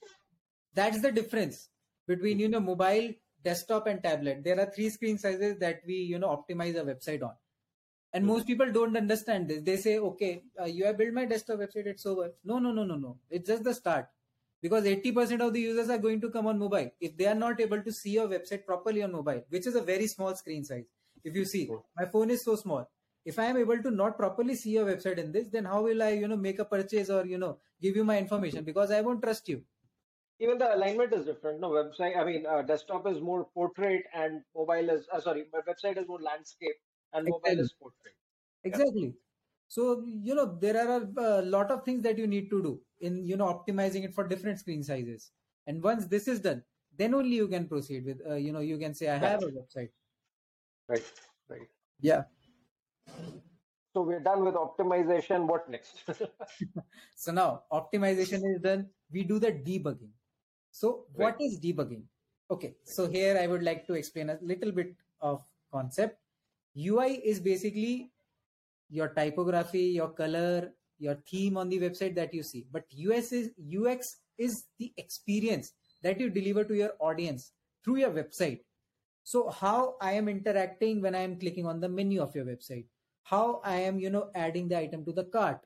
That's 0.73 1.01
the 1.01 1.11
difference 1.11 1.69
between, 2.07 2.39
you 2.39 2.49
know, 2.49 2.59
mobile, 2.59 3.13
desktop, 3.43 3.87
and 3.87 4.03
tablet. 4.03 4.43
There 4.43 4.59
are 4.59 4.71
three 4.71 4.89
screen 4.89 5.17
sizes 5.17 5.57
that 5.59 5.81
we, 5.85 5.95
you 5.95 6.19
know, 6.19 6.29
optimize 6.29 6.75
a 6.75 6.83
website 6.83 7.23
on. 7.23 7.33
And 8.13 8.23
Mhm. 8.23 8.27
most 8.27 8.47
people 8.47 8.71
don't 8.71 8.95
understand 8.97 9.49
this. 9.49 9.61
They 9.63 9.77
say, 9.77 9.99
okay, 9.99 10.43
uh, 10.59 10.65
you 10.65 10.85
have 10.85 10.97
built 10.97 11.13
my 11.13 11.25
desktop 11.25 11.59
website, 11.59 11.85
it's 11.87 12.05
over. 12.05 12.33
No, 12.43 12.59
no, 12.59 12.71
no, 12.71 12.85
no, 12.85 12.95
no. 12.95 13.17
It's 13.29 13.47
just 13.47 13.63
the 13.63 13.73
start. 13.73 14.07
Because 14.61 14.85
80% 14.85 15.41
of 15.41 15.53
the 15.53 15.61
users 15.61 15.89
are 15.89 15.97
going 15.97 16.21
to 16.21 16.29
come 16.31 16.47
on 16.47 16.57
mobile. 16.57 16.89
If 16.99 17.17
they 17.17 17.27
are 17.27 17.35
not 17.35 17.59
able 17.61 17.81
to 17.83 17.91
see 17.91 18.11
your 18.11 18.27
website 18.27 18.65
properly 18.65 19.03
on 19.03 19.11
mobile, 19.11 19.43
which 19.49 19.67
is 19.67 19.75
a 19.75 19.81
very 19.81 20.07
small 20.07 20.33
screen 20.35 20.63
size. 20.63 20.85
If 21.23 21.35
you 21.35 21.45
see, 21.45 21.69
my 21.97 22.05
phone 22.05 22.29
is 22.31 22.43
so 22.43 22.55
small. 22.55 22.89
If 23.25 23.37
I 23.39 23.45
am 23.45 23.57
able 23.57 23.81
to 23.83 23.91
not 23.91 24.17
properly 24.17 24.55
see 24.55 24.71
your 24.71 24.85
website 24.85 25.17
in 25.17 25.31
this, 25.31 25.47
then 25.49 25.65
how 25.65 25.81
will 25.83 26.01
I, 26.01 26.09
you 26.11 26.27
know, 26.27 26.37
make 26.37 26.59
a 26.59 26.65
purchase 26.65 27.09
or, 27.09 27.25
you 27.25 27.37
know, 27.37 27.59
give 27.81 27.95
you 27.95 28.03
my 28.03 28.17
information? 28.17 28.63
Because 28.63 28.91
I 28.91 29.01
won't 29.01 29.21
trust 29.21 29.49
you. 29.49 29.63
Even 30.39 30.57
the 30.57 30.75
alignment 30.75 31.13
is 31.13 31.25
different. 31.25 31.59
No 31.61 31.69
website. 31.71 32.17
I 32.17 32.23
mean, 32.25 32.45
uh, 32.45 32.61
desktop 32.61 33.07
is 33.07 33.21
more 33.21 33.45
portrait, 33.53 34.03
and 34.13 34.41
mobile 34.55 34.89
is 34.89 35.07
uh, 35.11 35.19
sorry, 35.19 35.45
my 35.53 35.59
website 35.61 35.97
is 35.97 36.07
more 36.07 36.21
landscape, 36.21 36.75
and 37.13 37.27
mobile 37.27 37.59
is 37.59 37.73
portrait. 37.79 38.15
Yeah. 38.63 38.69
Exactly. 38.69 39.13
So, 39.67 40.03
you 40.05 40.35
know, 40.35 40.57
there 40.61 40.77
are 40.77 41.01
a, 41.01 41.41
a 41.41 41.43
lot 41.43 41.71
of 41.71 41.83
things 41.83 42.03
that 42.03 42.17
you 42.17 42.27
need 42.27 42.49
to 42.51 42.61
do 42.61 42.81
in, 42.99 43.25
you 43.25 43.35
know, 43.37 43.45
optimizing 43.47 44.03
it 44.03 44.13
for 44.13 44.27
different 44.27 44.59
screen 44.59 44.83
sizes. 44.83 45.31
And 45.67 45.83
once 45.83 46.05
this 46.07 46.27
is 46.27 46.39
done, 46.39 46.63
then 46.97 47.13
only 47.13 47.35
you 47.35 47.47
can 47.47 47.67
proceed 47.67 48.05
with, 48.05 48.21
uh, 48.29 48.35
you 48.35 48.53
know, 48.53 48.59
you 48.59 48.77
can 48.77 48.93
say, 48.93 49.09
I 49.09 49.17
have 49.17 49.43
a 49.43 49.47
website. 49.47 49.89
Right. 50.87 51.11
Right. 51.49 51.67
Yeah. 51.99 52.23
So 53.93 54.01
we're 54.03 54.19
done 54.19 54.43
with 54.45 54.55
optimization. 54.55 55.47
What 55.47 55.67
next? 55.69 56.03
So 57.15 57.31
now 57.31 57.63
optimization 57.71 58.41
is 58.53 58.61
done. 58.61 58.89
We 59.11 59.23
do 59.23 59.39
the 59.39 59.51
debugging. 59.51 60.11
So 60.75 61.05
what 61.13 61.37
is 61.39 61.57
debugging? 61.57 62.03
Okay. 62.51 62.75
So 62.83 63.07
here 63.07 63.37
I 63.41 63.47
would 63.47 63.63
like 63.63 63.87
to 63.87 63.93
explain 63.93 64.29
a 64.29 64.37
little 64.41 64.73
bit 64.73 64.93
of 65.21 65.41
concept. 65.71 66.19
UI 66.77 67.21
is 67.23 67.39
basically 67.39 68.11
your 68.89 69.07
typography, 69.07 69.83
your 69.83 70.09
color, 70.09 70.73
your 70.99 71.15
theme 71.31 71.55
on 71.55 71.69
the 71.69 71.79
website 71.79 72.13
that 72.15 72.33
you 72.33 72.43
see. 72.43 72.65
But 72.69 72.83
US 72.89 73.31
is 73.31 73.51
UX 73.57 74.17
is 74.37 74.65
the 74.77 74.91
experience 74.97 75.71
that 76.03 76.19
you 76.19 76.29
deliver 76.29 76.65
to 76.65 76.75
your 76.75 76.91
audience 76.99 77.53
through 77.81 77.99
your 77.99 78.11
website. 78.11 78.59
So 79.23 79.49
how 79.49 79.95
I 80.01 80.11
am 80.11 80.27
interacting 80.27 81.01
when 81.01 81.15
I 81.15 81.21
am 81.21 81.39
clicking 81.39 81.65
on 81.65 81.79
the 81.79 81.87
menu 81.87 82.21
of 82.21 82.35
your 82.35 82.43
website, 82.43 82.87
how 83.23 83.61
I 83.63 83.77
am, 83.77 83.97
you 83.97 84.09
know, 84.09 84.29
adding 84.35 84.67
the 84.67 84.77
item 84.77 85.05
to 85.05 85.13
the 85.13 85.23
cart. 85.23 85.61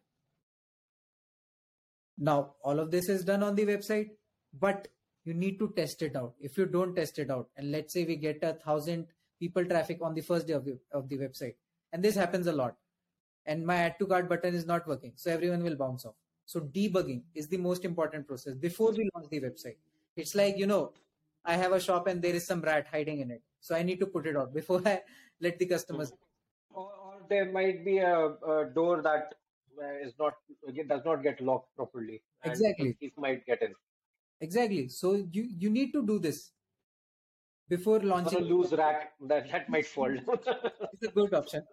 Now 2.19 2.53
all 2.63 2.79
of 2.79 2.91
this 2.91 3.09
is 3.09 3.25
done 3.25 3.41
on 3.41 3.55
the 3.55 3.65
website, 3.65 4.09
but 4.53 4.87
you 5.29 5.35
need 5.35 5.59
to 5.59 5.71
test 5.77 6.01
it 6.01 6.15
out. 6.15 6.33
If 6.39 6.57
you 6.57 6.65
don't 6.65 6.95
test 6.95 7.19
it 7.19 7.29
out, 7.29 7.49
and 7.55 7.71
let's 7.71 7.93
say 7.93 8.03
we 8.03 8.15
get 8.15 8.43
a 8.43 8.53
thousand 8.53 9.07
people 9.39 9.65
traffic 9.65 9.99
on 10.01 10.15
the 10.15 10.21
first 10.21 10.47
day 10.47 10.53
of 10.53 10.65
the, 10.65 10.77
of 10.91 11.07
the 11.07 11.17
website, 11.19 11.55
and 11.93 12.03
this 12.03 12.15
happens 12.15 12.47
a 12.47 12.51
lot, 12.51 12.75
and 13.45 13.65
my 13.65 13.75
add 13.75 13.99
to 13.99 14.07
cart 14.07 14.27
button 14.27 14.55
is 14.55 14.65
not 14.65 14.87
working, 14.87 15.13
so 15.15 15.31
everyone 15.31 15.63
will 15.63 15.75
bounce 15.75 16.05
off. 16.05 16.15
So 16.45 16.61
debugging 16.61 17.21
is 17.35 17.47
the 17.47 17.57
most 17.57 17.85
important 17.85 18.27
process 18.27 18.55
before 18.55 18.91
we 18.91 19.07
launch 19.13 19.29
the 19.29 19.41
website. 19.41 19.77
It's 20.15 20.33
like 20.33 20.57
you 20.57 20.65
know, 20.65 20.93
I 21.45 21.57
have 21.57 21.73
a 21.73 21.79
shop 21.79 22.07
and 22.07 22.21
there 22.21 22.33
is 22.33 22.47
some 22.47 22.61
rat 22.61 22.87
hiding 22.91 23.19
in 23.19 23.29
it, 23.29 23.43
so 23.59 23.75
I 23.75 23.83
need 23.83 23.99
to 23.99 24.07
put 24.07 24.25
it 24.25 24.35
out 24.35 24.53
before 24.61 24.81
I 24.85 25.01
let 25.39 25.59
the 25.59 25.67
customers. 25.67 26.11
or, 26.71 26.85
or 26.85 27.13
there 27.29 27.51
might 27.51 27.85
be 27.85 27.99
a, 27.99 28.15
a 28.53 28.65
door 28.73 29.03
that 29.03 29.35
uh, 29.79 30.09
not 30.17 30.33
does 30.87 31.05
not 31.05 31.21
get 31.21 31.39
locked 31.39 31.75
properly. 31.75 32.23
Exactly. 32.43 32.97
Thief 32.99 33.13
might 33.17 33.45
get 33.45 33.61
in. 33.61 33.75
Exactly. 34.41 34.87
So 34.89 35.13
you 35.31 35.43
you 35.65 35.69
need 35.69 35.91
to 35.93 36.05
do 36.05 36.19
this 36.19 36.51
before 37.67 37.99
Or 37.99 38.01
a 38.01 38.05
launching. 38.05 38.43
loose 38.43 38.71
rack 38.73 39.13
that 39.27 39.49
that 39.51 39.69
might 39.69 39.85
fall. 39.85 40.11
It's 40.93 41.03
a 41.03 41.11
good 41.11 41.33
option. 41.33 41.63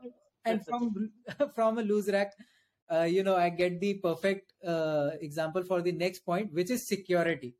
And 0.44 0.64
from 0.64 1.12
from 1.54 1.78
a 1.78 1.82
loose 1.82 2.08
rack, 2.08 2.32
uh, 2.90 3.02
you 3.02 3.22
know, 3.22 3.36
I 3.36 3.48
get 3.50 3.80
the 3.80 3.94
perfect 3.94 4.52
uh, 4.64 5.10
example 5.20 5.64
for 5.64 5.82
the 5.82 5.92
next 5.92 6.20
point, 6.20 6.52
which 6.52 6.70
is 6.70 6.86
security. 6.86 7.56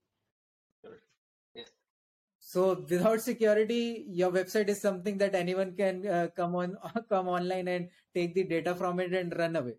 Yes. 1.54 1.70
So 2.38 2.84
without 2.88 3.20
security, 3.20 4.04
your 4.08 4.30
website 4.30 4.68
is 4.68 4.80
something 4.80 5.18
that 5.18 5.34
anyone 5.34 5.74
can 5.76 6.06
uh, 6.06 6.28
come 6.36 6.54
on 6.54 6.76
come 7.08 7.28
online 7.28 7.68
and 7.68 7.88
take 8.14 8.34
the 8.34 8.44
data 8.44 8.74
from 8.74 9.00
it 9.00 9.12
and 9.14 9.36
run 9.36 9.56
away. 9.56 9.76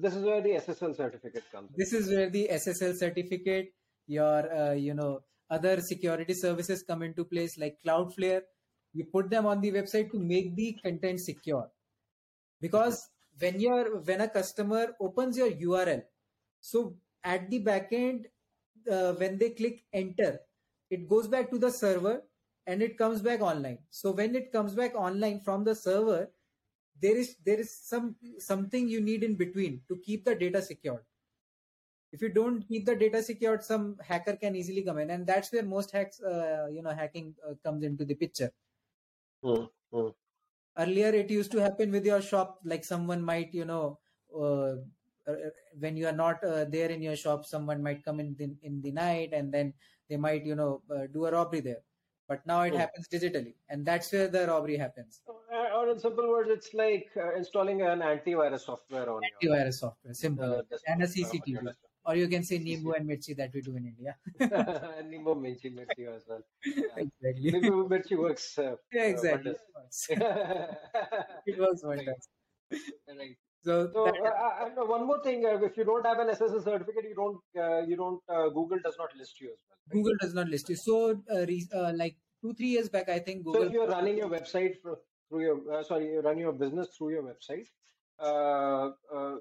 This 0.00 0.14
is 0.14 0.24
where 0.24 0.40
the 0.40 0.50
SSL 0.50 0.96
certificate 0.96 1.44
comes. 1.52 1.70
in. 1.70 1.74
This 1.76 1.92
is 1.92 2.08
where 2.08 2.30
the 2.30 2.48
SSL 2.50 2.94
certificate, 2.96 3.72
your 4.12 4.52
uh, 4.62 4.72
you 4.72 4.94
know 4.94 5.20
other 5.50 5.80
security 5.80 6.34
services 6.34 6.82
come 6.82 7.02
into 7.02 7.24
place, 7.24 7.58
like 7.58 7.78
Cloudflare. 7.84 8.42
You 8.94 9.04
put 9.04 9.30
them 9.30 9.46
on 9.46 9.60
the 9.60 9.72
website 9.72 10.10
to 10.12 10.18
make 10.18 10.54
the 10.56 10.76
content 10.82 11.20
secure, 11.20 11.68
because 12.60 13.08
when 13.38 13.60
you're 13.60 14.00
when 14.00 14.20
a 14.20 14.28
customer 14.28 14.88
opens 15.00 15.38
your 15.38 15.50
URL, 15.50 16.02
so 16.60 16.96
at 17.24 17.50
the 17.50 17.64
backend, 17.64 18.26
uh, 18.90 19.12
when 19.14 19.38
they 19.38 19.50
click 19.50 19.84
enter, 19.92 20.40
it 20.90 21.08
goes 21.08 21.28
back 21.28 21.50
to 21.50 21.58
the 21.58 21.70
server 21.70 22.22
and 22.66 22.82
it 22.82 22.98
comes 22.98 23.22
back 23.22 23.40
online. 23.40 23.78
So 23.90 24.12
when 24.12 24.34
it 24.34 24.52
comes 24.52 24.74
back 24.74 24.94
online 24.94 25.40
from 25.40 25.64
the 25.64 25.74
server, 25.74 26.30
there 27.00 27.16
is 27.16 27.36
there 27.44 27.58
is 27.58 27.74
some 27.76 28.16
something 28.38 28.88
you 28.88 29.00
need 29.00 29.24
in 29.24 29.34
between 29.34 29.80
to 29.88 29.96
keep 30.04 30.24
the 30.24 30.34
data 30.34 30.62
secured 30.62 31.02
if 32.12 32.22
you 32.22 32.28
don't 32.28 32.62
keep 32.68 32.86
the 32.86 32.94
data 32.96 33.22
secured 33.22 33.62
some 33.64 33.98
hacker 34.00 34.36
can 34.36 34.54
easily 34.56 34.82
come 34.82 34.98
in. 34.98 35.10
And 35.10 35.26
that's 35.26 35.52
where 35.52 35.62
most 35.64 35.90
hacks 35.92 36.20
uh, 36.22 36.68
you 36.72 36.82
know 36.82 36.90
hacking 36.90 37.34
uh, 37.48 37.54
comes 37.64 37.82
into 37.84 38.04
the 38.04 38.14
picture. 38.14 38.52
Hmm. 39.42 39.66
earlier 40.78 41.08
it 41.20 41.30
used 41.30 41.50
to 41.52 41.60
happen 41.60 41.90
with 41.90 42.04
your 42.04 42.20
shop 42.20 42.60
like 42.64 42.84
someone 42.84 43.22
might 43.22 43.52
you 43.54 43.64
know 43.64 43.98
uh, 44.34 44.74
uh, 45.30 45.50
when 45.78 45.96
you 45.96 46.06
are 46.06 46.18
not 46.24 46.42
uh, 46.44 46.64
there 46.64 46.90
in 46.90 47.00
your 47.02 47.16
shop 47.16 47.44
someone 47.44 47.82
might 47.82 48.04
come 48.04 48.20
in 48.20 48.34
the, 48.36 48.56
in 48.62 48.80
the 48.82 48.90
night 48.92 49.32
and 49.32 49.52
then 49.52 49.72
they 50.08 50.16
might 50.16 50.44
you 50.44 50.54
know 50.54 50.82
uh, 50.90 51.06
do 51.06 51.26
a 51.26 51.32
robbery 51.32 51.60
there. 51.60 51.82
But 52.28 52.46
now 52.46 52.62
it 52.62 52.72
Hmm. 52.72 52.76
happens 52.76 53.08
digitally. 53.08 53.56
And 53.68 53.84
that's 53.84 54.10
where 54.12 54.28
the 54.28 54.46
robbery 54.46 54.76
happens. 54.76 55.22
Uh, 55.28 55.68
Or 55.76 55.88
in 55.90 55.98
simple 55.98 56.28
words, 56.28 56.48
it's 56.48 56.72
like 56.74 57.10
uh, 57.16 57.34
installing 57.34 57.82
an 57.82 58.00
antivirus 58.00 58.60
software 58.60 59.10
on 59.10 59.22
your 59.26 59.40
antivirus 59.40 59.74
software. 59.80 60.14
Simple. 60.14 60.54
Uh, 60.54 60.62
and 60.86 61.02
a 61.02 61.06
on 61.22 61.38
your 61.50 61.62
cctv 61.62 61.62
desktop. 61.64 61.91
Or 62.04 62.14
you 62.20 62.28
can 62.34 62.44
say 62.50 62.58
nimbu 62.68 62.94
and 62.96 63.06
mirchi 63.10 63.34
that 63.40 63.52
we 63.54 63.60
do 63.68 63.76
in 63.80 63.86
india 63.92 64.14
and 64.40 65.10
Nimbo 65.10 65.34
Mirchi 65.42 65.68
Mirchi 65.78 66.04
as 66.14 66.22
well. 66.28 66.42
exactly 67.02 67.50
Nimbo 67.54 67.88
Mirchi 67.92 68.16
works. 68.24 68.46
Uh, 68.58 68.74
yeah 68.92 69.02
uh, 69.02 69.12
exactly 69.14 69.54
wonders. 69.54 69.60
it 71.46 71.58
works 71.58 71.82
wonders 71.90 72.28
right. 73.20 73.36
so 73.66 73.74
So, 73.92 74.04
that- 74.06 74.20
uh, 74.24 74.64
and 74.64 74.88
one 74.88 75.06
more 75.06 75.22
thing: 75.26 75.44
uh, 75.46 75.58
if 75.68 75.76
you 75.76 75.84
don't 75.84 76.06
have 76.10 76.18
an 76.24 76.28
SSL 76.34 76.62
certificate, 76.68 77.04
you 77.10 77.14
don't, 77.14 77.40
uh, 77.64 77.80
you 77.90 77.96
don't. 77.96 78.20
Uh, 78.36 78.48
Google 78.58 78.80
does 78.86 78.96
not 79.02 79.14
list 79.22 79.40
you 79.40 79.50
as 79.54 79.60
well. 79.68 79.78
right? 79.84 79.92
Google 79.96 80.16
does 80.22 80.34
not 80.38 80.48
list 80.54 80.68
you. 80.72 80.76
So, 80.76 80.96
uh, 81.36 81.44
re- 81.50 81.68
uh, 81.80 81.92
like 82.02 82.16
two, 82.42 82.54
three 82.54 82.72
years 82.76 82.88
back, 82.88 83.08
I 83.08 83.18
think 83.28 83.44
So 83.44 83.62
if 83.62 83.72
you're 83.72 83.88
running 83.88 84.16
your 84.22 84.30
website 84.30 84.80
through 84.82 85.42
your, 85.48 85.56
uh, 85.72 85.82
sorry, 85.90 86.06
you're 86.12 86.22
running 86.22 86.40
your 86.48 86.52
business 86.64 86.88
through 86.96 87.10
your 87.16 87.22
website, 87.22 87.68
uh, 88.18 88.90
uh, 89.18 89.36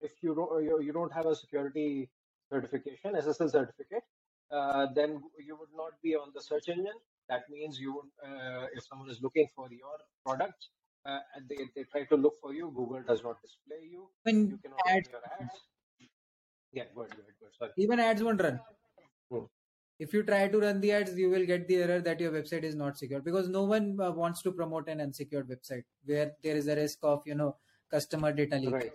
if 0.00 0.12
you 0.22 0.34
don't, 0.34 0.62
you, 0.62 0.80
you 0.80 0.92
don't 0.92 1.12
have 1.12 1.26
a 1.26 1.34
security 1.34 2.08
certification, 2.50 3.12
SSL 3.14 3.50
certificate, 3.50 4.02
uh, 4.50 4.86
then 4.94 5.22
you 5.38 5.56
would 5.58 5.74
not 5.76 5.92
be 6.02 6.14
on 6.14 6.32
the 6.34 6.40
search 6.40 6.68
engine. 6.68 6.98
That 7.28 7.42
means 7.50 7.78
you 7.78 7.94
would, 7.94 8.10
uh, 8.24 8.66
if 8.74 8.84
someone 8.88 9.10
is 9.10 9.20
looking 9.22 9.48
for 9.54 9.68
your 9.70 9.98
product, 10.24 10.68
uh, 11.04 11.18
and 11.34 11.48
they, 11.48 11.68
they 11.76 11.84
try 11.84 12.04
to 12.04 12.16
look 12.16 12.34
for 12.40 12.54
you, 12.54 12.72
Google 12.74 13.02
does 13.06 13.22
not 13.22 13.36
display 13.42 13.88
you. 13.90 14.08
even 14.26 14.50
You 14.50 14.58
cannot 14.58 14.80
run 14.86 14.96
ads, 14.96 15.08
your 15.10 15.20
ads. 15.40 15.54
Yeah, 16.72 16.82
go 16.94 17.02
ahead, 17.02 17.16
go 17.16 17.22
ahead, 17.22 17.34
go 17.40 17.46
ahead. 17.46 17.54
Sorry. 17.58 17.70
even 17.76 18.00
ads 18.00 18.22
won't 18.22 18.42
run. 18.42 18.60
Hmm. 19.30 19.44
If 19.98 20.12
you 20.12 20.22
try 20.22 20.48
to 20.48 20.60
run 20.60 20.80
the 20.80 20.92
ads, 20.92 21.18
you 21.18 21.28
will 21.28 21.44
get 21.44 21.66
the 21.66 21.76
error 21.76 22.00
that 22.00 22.20
your 22.20 22.30
website 22.30 22.62
is 22.62 22.74
not 22.74 22.96
secure 22.96 23.20
because 23.20 23.48
no 23.48 23.64
one 23.64 23.98
uh, 24.00 24.12
wants 24.12 24.42
to 24.42 24.52
promote 24.52 24.88
an 24.88 25.00
unsecured 25.00 25.48
website 25.48 25.84
where 26.04 26.32
there 26.42 26.56
is 26.56 26.68
a 26.68 26.76
risk 26.76 26.98
of 27.02 27.22
you 27.26 27.34
know 27.34 27.56
customer 27.90 28.32
data 28.32 28.56
leak. 28.56 28.74
Right. 28.74 28.92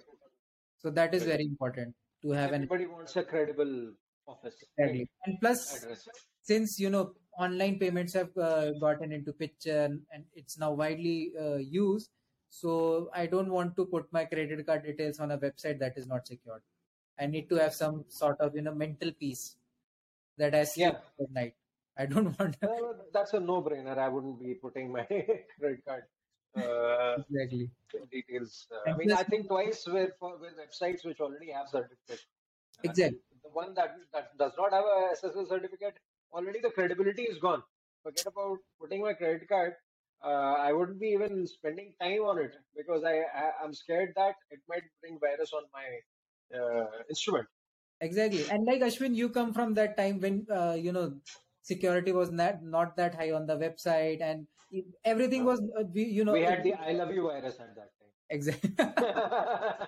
So 0.84 0.92
that 0.92 1.14
is 1.16 1.24
very 1.24 1.46
important 1.46 1.96
to 2.24 2.32
have 2.32 2.50
an 2.52 2.64
Everybody 2.64 2.88
wants 2.88 3.16
a 3.16 3.24
credible 3.24 3.94
office. 4.28 4.56
exactly. 4.78 5.10
And 5.26 5.40
plus, 5.40 5.84
Address. 5.84 6.08
since 6.42 6.80
you 6.80 6.90
know 6.90 7.14
online 7.38 7.80
payments 7.80 8.14
have 8.14 8.36
uh, 8.38 8.72
gotten 8.80 9.12
into 9.12 9.34
picture 9.34 9.80
and, 9.86 10.02
and 10.12 10.26
it's 10.36 10.58
now 10.58 10.72
widely 10.72 11.32
uh, 11.40 11.56
used 11.56 12.10
so 12.50 13.10
i 13.16 13.26
don't 13.26 13.50
want 13.50 13.76
to 13.76 13.86
put 13.94 14.06
my 14.12 14.24
credit 14.26 14.66
card 14.68 14.84
details 14.84 15.20
on 15.20 15.32
a 15.32 15.38
website 15.40 15.80
that 15.80 15.98
is 15.98 16.06
not 16.06 16.28
secured 16.28 16.62
i 17.20 17.26
need 17.26 17.50
to 17.50 17.56
have 17.56 17.74
some 17.74 18.04
sort 18.08 18.40
of 18.40 18.56
you 18.56 18.62
know 18.62 18.76
mental 18.76 19.12
peace 19.20 19.56
that 20.38 20.54
i 20.54 20.64
sleep 20.64 20.94
Yeah. 20.94 21.26
at 21.26 21.32
night 21.40 21.56
i 21.98 22.06
don't 22.06 22.30
want 22.40 22.56
Uh, 22.62 22.94
that's 23.14 23.34
a 23.34 23.40
no-brainer. 23.40 23.98
I 23.98 24.10
wouldn't 24.10 24.40
be 24.40 24.54
putting 24.56 24.92
my 24.92 25.04
credit 25.60 25.82
card 25.88 26.04
exactly 27.18 27.72
details. 28.12 28.68
Uh, 28.72 28.94
I 28.94 28.98
mean, 28.98 29.12
I 29.12 29.24
think 29.24 29.48
twice 29.48 29.86
with 29.88 30.12
for 30.20 30.38
with 30.38 30.54
websites 30.58 31.06
which 31.06 31.20
already 31.20 31.52
have 31.52 31.70
certificate. 31.70 32.22
Uh, 32.88 32.90
Exactly. 32.90 33.20
The 33.44 33.50
one 33.50 33.74
that 33.76 33.96
that 34.14 34.38
does 34.38 34.54
not 34.58 34.72
have 34.74 34.86
a 34.86 35.10
SSL 35.12 35.46
certificate, 35.46 35.98
already 36.32 36.60
the 36.62 36.72
credibility 36.72 37.24
is 37.24 37.40
gone. 37.40 37.64
Forget 38.04 38.28
about 38.28 38.60
putting 38.80 39.02
my 39.02 39.14
credit 39.14 39.48
card. 39.48 39.76
Uh, 40.24 40.54
I 40.68 40.72
wouldn't 40.74 41.00
be 41.00 41.10
even 41.10 41.46
spending 41.48 41.94
time 42.02 42.22
on 42.22 42.40
it 42.40 42.56
because 42.76 43.04
I, 43.04 43.16
I 43.42 43.52
I'm 43.62 43.74
scared 43.74 44.14
that 44.16 44.36
it 44.50 44.62
might 44.68 44.84
bring 45.02 45.20
virus 45.20 45.52
on 45.54 45.64
my 45.74 45.88
uh, 46.58 47.04
instrument. 47.10 47.48
exactly 48.02 48.48
and 48.50 48.66
like 48.66 48.82
ashwin 48.82 49.16
you 49.16 49.30
come 49.30 49.54
from 49.54 49.74
that 49.74 49.96
time 49.98 50.20
when 50.20 50.46
uh, 50.52 50.76
you 50.86 50.92
know 50.92 51.20
security 51.62 52.12
was 52.12 52.32
not 52.32 52.62
not 52.64 52.96
that 52.98 53.16
high 53.16 53.32
on 53.32 53.46
the 53.46 53.58
website 53.58 54.22
and 54.22 54.48
everything 55.04 55.44
was 55.46 55.60
uh, 55.80 55.84
we, 55.94 56.04
you 56.04 56.26
know 56.26 56.34
we 56.34 56.42
had 56.42 56.64
the 56.64 56.74
I 56.74 56.92
love 56.94 57.12
you 57.12 57.24
virus 57.24 57.60
at 57.60 57.76
that 57.76 57.92
time. 58.00 58.10
exactly 58.30 58.72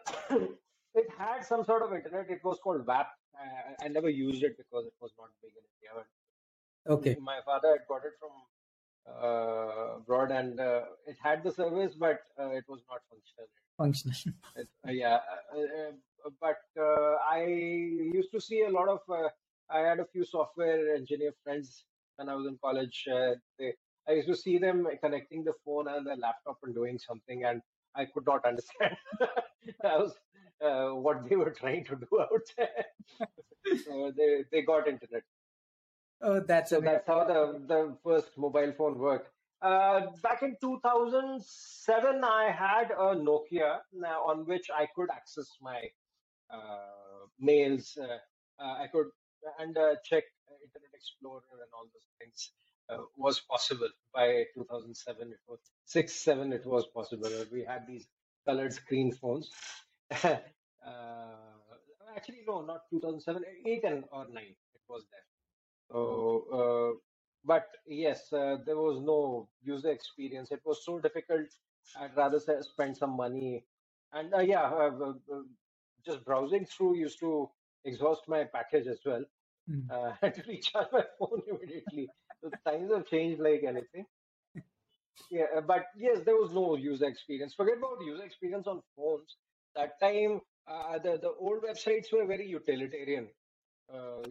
it 0.95 1.10
had 1.17 1.45
some 1.45 1.63
sort 1.63 1.84
of 1.84 1.93
internet. 1.93 2.29
It 2.29 2.43
was 2.43 2.60
called 2.63 2.86
WAP. 2.86 3.10
I, 3.36 3.86
I 3.86 3.88
never 3.89 4.10
used 4.10 4.43
it 4.43 4.58
because 4.58 4.86
it 4.86 4.93
was 5.01 5.12
not 5.19 5.29
big 5.41 5.51
in 5.51 5.63
India. 5.75 6.06
Okay. 6.86 7.17
my 7.21 7.39
father 7.45 7.69
had 7.69 7.88
got 7.88 8.06
it 8.06 8.13
from 8.19 8.32
uh, 9.08 9.97
abroad, 9.97 10.32
and 10.32 10.60
uh, 10.60 10.82
it 11.08 11.17
had 11.21 11.43
the 11.43 11.51
service, 11.51 11.93
but 11.97 12.19
uh, 12.39 12.49
it 12.49 12.65
was 12.67 12.82
not 12.89 13.01
functional. 13.10 13.47
Functional. 13.77 14.36
It, 14.56 14.67
uh, 14.88 14.91
yeah, 14.91 15.19
uh, 15.53 15.60
uh, 15.60 16.29
but 16.39 16.62
uh, 16.79 17.15
I 17.29 17.45
used 17.45 18.32
to 18.32 18.41
see 18.41 18.63
a 18.63 18.69
lot 18.69 18.88
of. 18.88 18.99
I 19.69 19.80
had 19.80 19.99
a 19.99 20.06
few 20.06 20.26
software 20.26 20.95
engineer 20.95 21.34
friends 21.43 21.86
when 22.15 22.30
I 22.30 22.36
was 22.36 22.47
in 22.47 22.58
college. 22.63 23.06
Uh, 23.12 23.36
they, 23.60 23.73
I 24.08 24.13
used 24.13 24.28
to 24.28 24.36
see 24.36 24.58
them 24.58 24.88
connecting 25.02 25.43
the 25.43 25.54
phone 25.65 25.88
and 25.88 26.06
the 26.06 26.15
laptop 26.15 26.58
and 26.63 26.73
doing 26.76 26.97
something, 26.99 27.43
and 27.45 27.62
I 27.95 28.06
could 28.06 28.26
not 28.26 28.45
understand 28.45 28.97
was, 29.84 30.13
uh, 30.62 30.89
what 30.89 31.28
they 31.30 31.36
were 31.36 31.52
trying 31.52 31.86
to 31.86 31.95
do 31.95 32.19
out 32.21 32.41
there. 32.58 32.86
so 33.86 34.12
they 34.15 34.43
they 34.52 34.62
got 34.62 34.88
internet. 34.88 35.23
Oh, 36.21 36.39
that's 36.39 36.71
So 36.71 36.78
amazing. 36.78 36.93
that's 36.93 37.08
how 37.08 37.23
the, 37.26 37.60
the 37.67 37.97
first 38.04 38.38
mobile 38.38 38.73
phone 38.73 38.97
worked. 38.97 39.30
Uh, 39.62 40.08
back 40.21 40.43
in 40.43 40.58
2007, 40.60 42.23
I 42.23 42.52
had 42.52 42.91
a 42.91 43.15
Nokia 43.15 43.82
uh, 44.04 44.08
on 44.08 44.45
which 44.45 44.69
I 44.69 44.88
could 44.95 45.10
access 45.12 45.58
my 45.62 45.89
uh, 46.49 47.28
mails. 47.39 47.97
Uh, 47.97 48.17
uh, 48.62 48.73
I 48.84 48.88
could 48.91 49.08
and 49.60 49.77
uh, 49.77 49.95
check 50.03 50.23
Internet 50.63 50.91
Explorer 50.93 51.43
and 51.53 51.71
all 51.73 51.86
those 51.93 52.10
things 52.19 52.51
uh, 52.89 53.03
was 53.17 53.39
possible 53.41 53.89
by 54.13 54.45
2007. 54.56 55.32
It 55.32 55.39
was 55.47 55.60
six, 55.86 56.13
seven. 56.13 56.53
It 56.53 56.65
was 56.65 56.86
possible. 56.93 57.29
We 57.51 57.63
had 57.63 57.88
these 57.88 58.06
colored 58.45 58.73
screen 58.73 59.12
phones. 59.12 59.49
uh, 60.23 60.38
actually, 62.15 62.43
no, 62.47 62.62
not 62.62 62.82
2007, 62.89 63.43
eight 63.65 63.84
and 63.84 64.03
or 64.12 64.25
nine. 64.32 64.56
It 64.75 64.82
was 64.89 65.03
there. 65.12 65.25
So, 65.91 66.45
uh, 66.53 66.99
but 67.45 67.67
yes, 67.88 68.32
uh, 68.34 68.58
there 68.65 68.77
was 68.77 69.01
no 69.01 69.49
user 69.63 69.91
experience. 69.91 70.51
It 70.51 70.62
was 70.65 70.84
so 70.86 70.99
difficult. 70.99 71.47
I'd 71.99 72.15
rather 72.15 72.39
say, 72.39 72.56
spend 72.62 72.97
some 72.97 73.15
money. 73.17 73.65
And 74.13 74.34
uh, 74.34 74.39
yeah, 74.39 74.63
uh, 74.63 74.91
uh, 75.01 75.10
uh, 75.34 75.41
just 76.06 76.23
browsing 76.25 76.65
through 76.65 76.97
used 76.97 77.19
to 77.19 77.49
exhaust 77.86 78.21
my 78.27 78.45
package 78.45 78.88
as 78.88 78.99
well. 79.06 79.23
Mm. 79.69 79.89
Uh, 79.89 80.12
I 80.12 80.17
had 80.21 80.36
to 80.36 80.43
recharge 80.47 80.88
my 80.91 81.04
phone 81.19 81.41
immediately. 81.47 82.12
So 82.41 82.52
times 82.65 82.91
have 82.91 83.08
changed 83.08 83.41
like 83.41 83.63
anything. 83.63 84.06
Yeah, 85.30 85.45
uh, 85.58 85.62
but 85.62 85.86
yes, 85.95 86.19
there 86.26 86.36
was 86.36 86.52
no 86.54 86.76
user 86.76 87.06
experience. 87.06 87.54
Forget 87.54 87.78
about 87.78 88.04
user 88.06 88.23
experience 88.23 88.67
on 88.67 88.82
phones. 88.95 89.36
That 89.76 89.99
time, 89.99 90.41
uh, 90.67 90.99
the 90.99 91.17
the 91.17 91.32
old 91.39 91.63
websites 91.63 92.12
were 92.12 92.26
very 92.26 92.47
utilitarian. 92.47 93.30
Uh, 93.93 94.21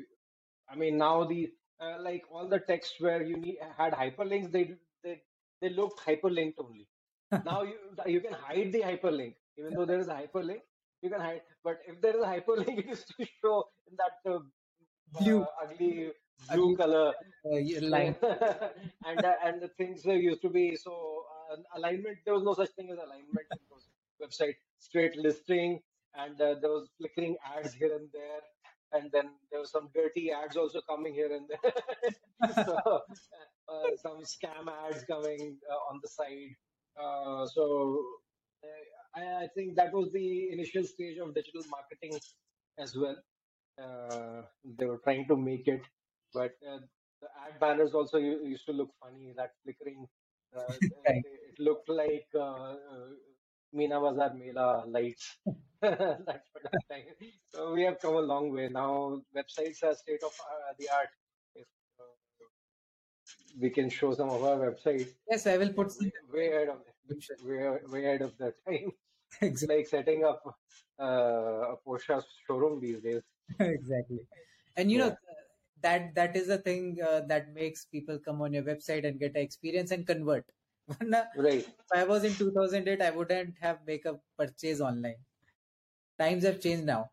I 0.68 0.76
mean, 0.76 0.98
now 0.98 1.24
the 1.24 1.50
uh, 1.80 1.96
like 2.00 2.24
all 2.30 2.48
the 2.48 2.60
text 2.60 2.94
where 3.00 3.22
you 3.22 3.36
need 3.36 3.58
had 3.76 3.92
hyperlinks, 3.94 4.52
they 4.52 4.74
they 5.04 5.22
they 5.60 5.70
looked 5.70 6.00
hyperlinked 6.00 6.54
only. 6.58 6.88
Now 7.44 7.62
you 7.62 7.78
you 8.06 8.20
can 8.20 8.34
hide 8.34 8.72
the 8.72 8.80
hyperlink, 8.80 9.34
even 9.58 9.74
though 9.74 9.86
there 9.86 10.00
is 10.00 10.08
a 10.08 10.14
hyperlink, 10.22 10.62
you 11.02 11.10
can 11.10 11.20
hide. 11.20 11.42
But 11.64 11.78
if 11.86 12.00
there 12.00 12.16
is 12.16 12.22
a 12.22 12.32
hyperlink, 12.34 12.78
it 12.84 12.90
is 12.90 13.04
to 13.04 13.26
show 13.42 13.64
in 13.90 13.96
that 14.02 14.30
uh, 14.32 14.40
Blue. 15.18 15.46
ugly 15.62 16.12
blue 16.50 16.76
color 16.76 17.14
Uh, 17.44 17.58
line. 17.94 18.16
and 19.08 19.24
uh, 19.24 19.34
and 19.44 19.62
the 19.62 19.68
things 19.78 20.04
used 20.04 20.42
to 20.42 20.50
be 20.50 20.76
so 20.76 21.24
uh, 21.52 21.56
alignment. 21.76 22.18
There 22.24 22.34
was 22.34 22.44
no 22.44 22.54
such 22.54 22.70
thing 22.76 22.90
as 22.90 22.98
alignment 22.98 23.48
in 23.56 23.62
those 23.70 23.86
website. 24.22 24.56
Straight 24.78 25.16
listing, 25.16 25.80
and 26.14 26.40
uh, 26.40 26.54
there 26.60 26.70
was 26.70 26.88
flickering 26.98 27.36
ads 27.56 27.74
here 27.74 27.94
and 27.96 28.08
there, 28.12 28.42
and 28.92 29.10
then 29.12 29.30
there 29.50 29.60
was 29.60 29.70
some 29.72 29.88
dirty 29.94 30.30
ads 30.32 30.56
also 30.56 30.80
coming 30.88 31.14
here 31.14 31.32
and 31.38 31.48
there. 31.50 31.72
so 32.64 32.76
uh, 33.68 33.90
some 34.04 34.20
scam 34.34 34.68
ads 34.86 35.04
coming 35.04 35.58
uh, 35.70 35.80
on 35.90 36.00
the 36.02 36.08
side. 36.08 36.54
Uh, 37.02 37.46
so 37.46 37.64
I, 39.16 39.44
I 39.44 39.48
think 39.56 39.76
that 39.76 39.92
was 39.92 40.12
the 40.12 40.52
initial 40.52 40.84
stage 40.84 41.18
of 41.18 41.34
digital 41.34 41.62
marketing 41.70 42.18
as 42.78 42.96
well. 42.96 43.16
Uh, 43.80 44.42
they 44.78 44.86
were 44.86 44.98
trying 45.04 45.26
to 45.28 45.36
make 45.36 45.66
it, 45.66 45.82
but 46.34 46.52
uh, 46.68 46.78
the 47.20 47.28
ad 47.46 47.58
banners 47.60 47.94
also 47.94 48.18
used 48.18 48.66
to 48.66 48.72
look 48.72 48.90
funny. 49.02 49.32
That 49.36 49.52
flickering, 49.64 50.06
uh, 50.56 50.72
it 51.06 51.58
looked 51.58 51.88
like 51.88 52.26
uh, 52.34 52.74
uh, 52.94 53.08
Meena 53.74 54.00
Bazaar 54.00 54.34
Mela 54.34 54.84
lights. 54.86 55.38
that 55.80 56.42
sort 56.52 56.64
of 56.72 56.84
thing. 56.88 57.04
So 57.48 57.72
we 57.72 57.82
have 57.82 57.98
come 58.00 58.14
a 58.16 58.20
long 58.20 58.52
way 58.52 58.68
now. 58.68 59.20
Websites 59.36 59.82
are 59.82 59.94
state 59.94 60.22
of 60.22 60.32
uh, 60.40 60.72
the 60.78 60.88
art. 60.94 61.08
If 61.54 61.66
we 63.60 63.70
can 63.70 63.88
show 63.90 64.12
some 64.14 64.28
of 64.30 64.42
our 64.42 64.56
websites, 64.70 65.08
Yes, 65.28 65.46
I 65.46 65.56
will 65.56 65.72
put 65.72 65.88
way, 65.88 65.92
some 65.92 66.32
way 66.32 66.48
ahead 66.48 66.68
of 66.68 66.78
description. 67.08 67.48
way, 67.48 67.78
way 67.90 68.04
ahead 68.06 68.22
of 68.22 68.36
the 68.38 68.52
time. 68.68 68.92
Exactly. 69.40 69.76
like 69.78 69.86
setting 69.86 70.24
up 70.24 70.42
uh, 71.00 71.04
a 71.04 71.76
Porsche 71.86 72.22
showroom 72.46 72.80
these 72.80 73.00
days. 73.02 73.22
exactly. 73.60 74.20
And 74.76 74.90
you 74.90 74.98
know 74.98 75.16
that 75.82 76.14
that 76.14 76.36
is 76.36 76.46
the 76.48 76.58
thing 76.58 76.98
uh, 77.02 77.22
that 77.28 77.52
makes 77.54 77.84
people 77.86 78.18
come 78.18 78.40
on 78.42 78.52
your 78.52 78.62
website 78.62 79.06
and 79.06 79.18
get 79.18 79.36
an 79.36 79.42
experience 79.42 79.90
and 79.90 80.06
convert. 80.06 80.44
Right. 81.36 81.66
if 81.66 81.86
I 81.94 82.04
was 82.04 82.24
in 82.24 82.34
2008, 82.34 83.00
I 83.02 83.10
wouldn't 83.10 83.56
have 83.60 83.78
make 83.86 84.04
a 84.04 84.20
purchase 84.38 84.80
online. 84.80 85.24
Times 86.18 86.44
have 86.44 86.60
changed 86.60 86.84
now. 86.84 87.10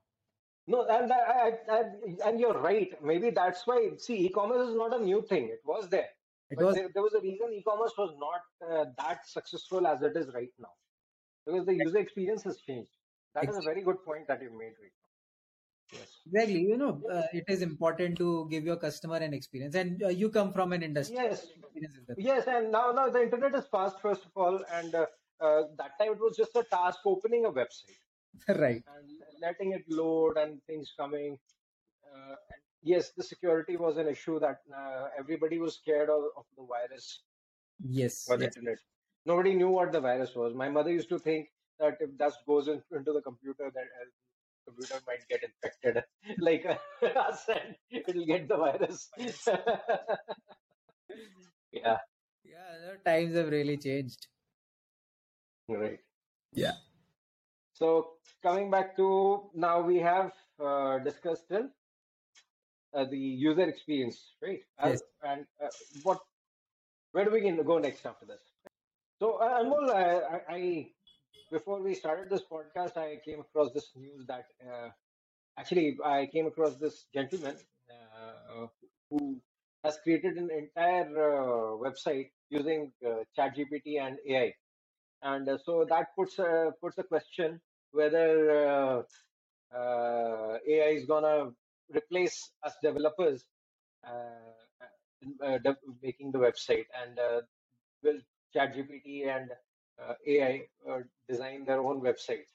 No, 0.68 0.86
and 0.88 1.12
I, 1.12 1.18
I, 1.18 1.52
I, 1.70 1.84
and 2.30 2.40
you're 2.40 2.58
right. 2.60 2.92
Maybe 3.04 3.32
that's 3.32 3.66
why. 3.66 3.92
See, 3.98 4.26
e-commerce 4.28 4.70
is 4.70 4.76
not 4.76 4.94
a 5.00 5.04
new 5.04 5.22
thing. 5.24 5.50
It 5.50 5.62
was 5.66 5.90
there, 5.90 6.10
It 6.50 6.58
but 6.58 6.66
was 6.66 6.76
there, 6.76 6.90
there 6.94 7.04
was 7.04 7.14
a 7.16 7.22
reason 7.22 7.54
e-commerce 7.54 7.94
was 7.98 8.16
not 8.20 8.42
uh, 8.70 8.86
that 8.98 9.28
successful 9.28 9.88
as 9.88 10.02
it 10.04 10.16
is 10.16 10.32
right 10.34 10.54
now 10.60 10.74
because 11.46 11.66
the 11.66 11.76
user 11.76 11.98
experience 12.00 12.44
has 12.44 12.60
changed. 12.62 12.92
That 13.36 13.50
is 13.50 13.58
a 13.58 13.62
very 13.62 13.82
good 13.84 14.04
point 14.06 14.28
that 14.28 14.42
you 14.42 14.52
made 14.52 14.76
right. 14.82 14.99
Yes. 15.92 16.08
exactly. 16.26 16.62
You 16.62 16.78
know, 16.78 17.02
uh, 17.12 17.24
it 17.34 17.46
is 17.48 17.62
important 17.62 18.18
to 18.18 18.48
give 18.50 18.64
your 18.64 18.78
customer 18.78 19.18
an 19.18 19.34
experience, 19.34 19.76
and 19.76 20.04
uh, 20.04 20.10
you 20.10 20.30
come 20.30 20.52
from 20.54 20.74
an 20.74 20.84
industry. 20.84 21.16
Yes. 21.16 21.48
Experience 21.58 21.96
is 21.96 22.06
the 22.08 22.16
Yes, 22.18 22.48
and 22.48 22.72
now 22.72 22.92
now 22.92 23.10
the 23.10 23.22
internet 23.22 23.56
is 23.56 23.66
fast. 23.72 24.00
First 24.02 24.26
of 24.26 24.32
all, 24.36 24.64
and 24.74 24.94
uh, 24.94 25.06
uh, 25.42 25.64
that 25.78 25.98
time 26.00 26.14
it 26.14 26.20
was 26.20 26.38
just 26.38 26.56
a 26.56 26.64
task 26.64 27.00
opening 27.06 27.46
a 27.46 27.52
website. 27.52 28.00
right. 28.50 28.84
and 28.96 29.10
letting 29.42 29.74
it 29.74 29.84
load 29.90 30.38
and 30.38 30.62
things 30.68 30.94
coming. 30.98 31.38
Uh, 32.06 32.36
and 32.52 32.62
yes, 32.84 33.12
the 33.18 33.24
security 33.24 33.76
was 33.78 33.98
an 33.98 34.08
issue 34.08 34.40
that 34.40 34.60
uh, 34.76 35.08
everybody 35.18 35.60
was 35.60 35.76
scared 35.76 36.10
of, 36.10 36.24
of 36.38 36.46
the 36.58 36.64
virus 36.64 37.24
Yes. 37.88 38.26
for 38.26 38.38
the 38.38 38.46
yes. 38.46 38.56
internet. 38.56 38.78
Nobody 39.26 39.54
knew 39.56 39.70
what 39.70 39.92
the 39.92 40.00
virus 40.00 40.36
was. 40.36 40.54
My 40.54 40.70
mother 40.70 40.92
used 40.92 41.10
to 41.10 41.20
think 41.20 41.48
that 41.80 41.98
if 42.00 42.16
dust 42.18 42.40
goes 42.46 42.68
in, 42.68 42.82
into 42.92 43.14
the 43.14 43.22
computer, 43.22 43.72
that 43.74 43.86
computer 44.70 45.02
might 45.08 45.28
get 45.30 45.44
infected, 45.44 46.04
like 46.40 46.66
us, 47.16 47.48
and 47.50 47.76
it'll 48.08 48.26
get 48.26 48.48
the 48.48 48.58
virus. 48.58 49.10
yeah, 51.72 51.98
Yeah, 52.44 52.78
the 52.80 52.98
times 53.06 53.36
have 53.36 53.50
really 53.50 53.78
changed. 53.78 54.28
right. 55.70 56.00
Yeah. 56.54 56.74
So 57.74 58.18
coming 58.44 58.70
back 58.70 58.96
to 58.98 59.50
now, 59.56 59.82
we 59.82 59.98
have 59.98 60.34
uh, 60.60 61.00
discussed 61.00 61.48
till 61.50 61.72
uh, 62.94 63.06
the 63.06 63.18
user 63.18 63.68
experience, 63.70 64.36
right? 64.42 64.62
Uh, 64.78 64.90
Yes. 64.90 65.02
and 65.24 65.46
uh, 65.64 65.68
what, 66.04 66.20
where 67.12 67.26
do 67.26 67.32
we 67.32 67.42
go 67.64 67.78
next 67.80 68.06
after 68.06 68.26
this? 68.26 68.42
So 69.20 69.38
uh, 69.38 69.64
Anmol, 69.64 69.92
I, 69.94 70.38
I, 70.38 70.42
I 70.56 70.94
before 71.52 71.82
we 71.82 71.94
started 71.94 72.30
this 72.30 72.44
podcast, 72.52 72.98
I 72.98 73.20
came 73.26 73.40
across 73.42 73.72
this 73.74 73.90
news 73.96 74.26
that 74.28 74.46
uh, 74.66 74.90
actually 75.58 75.98
I 76.04 76.28
came 76.32 76.48
across 76.48 76.76
this 76.76 77.06
gentleman 77.14 77.56
uh, 77.90 78.68
who 79.10 79.40
has 79.84 79.98
created 80.04 80.38
an 80.38 80.50
entire 80.52 81.08
uh, 81.08 81.78
website 81.86 82.30
using 82.50 82.92
uh, 83.06 83.24
ChatGPT 83.38 84.00
and 84.02 84.18
AI, 84.28 84.54
and 85.24 85.50
uh, 85.50 85.58
so 85.58 85.86
that 85.90 86.08
puts 86.18 86.40
uh, 86.40 86.72
puts 86.82 86.98
a 86.98 87.04
question 87.04 87.60
whether 87.92 89.02
uh, 89.74 90.58
AI 90.68 90.90
is 91.00 91.06
gonna 91.06 91.52
replace 91.94 92.52
us 92.64 92.74
developers 92.84 93.44
uh, 94.06 95.58
de- 95.64 95.78
making 96.02 96.32
the 96.32 96.40
website, 96.40 96.86
and 97.02 97.20
will 98.04 98.20
ChatGPT 98.56 99.28
and 99.28 99.50
AI 100.28 100.68
uh, 100.90 101.00
design 101.28 101.66
their 101.66 101.82
own 101.82 102.02
website. 102.02 102.46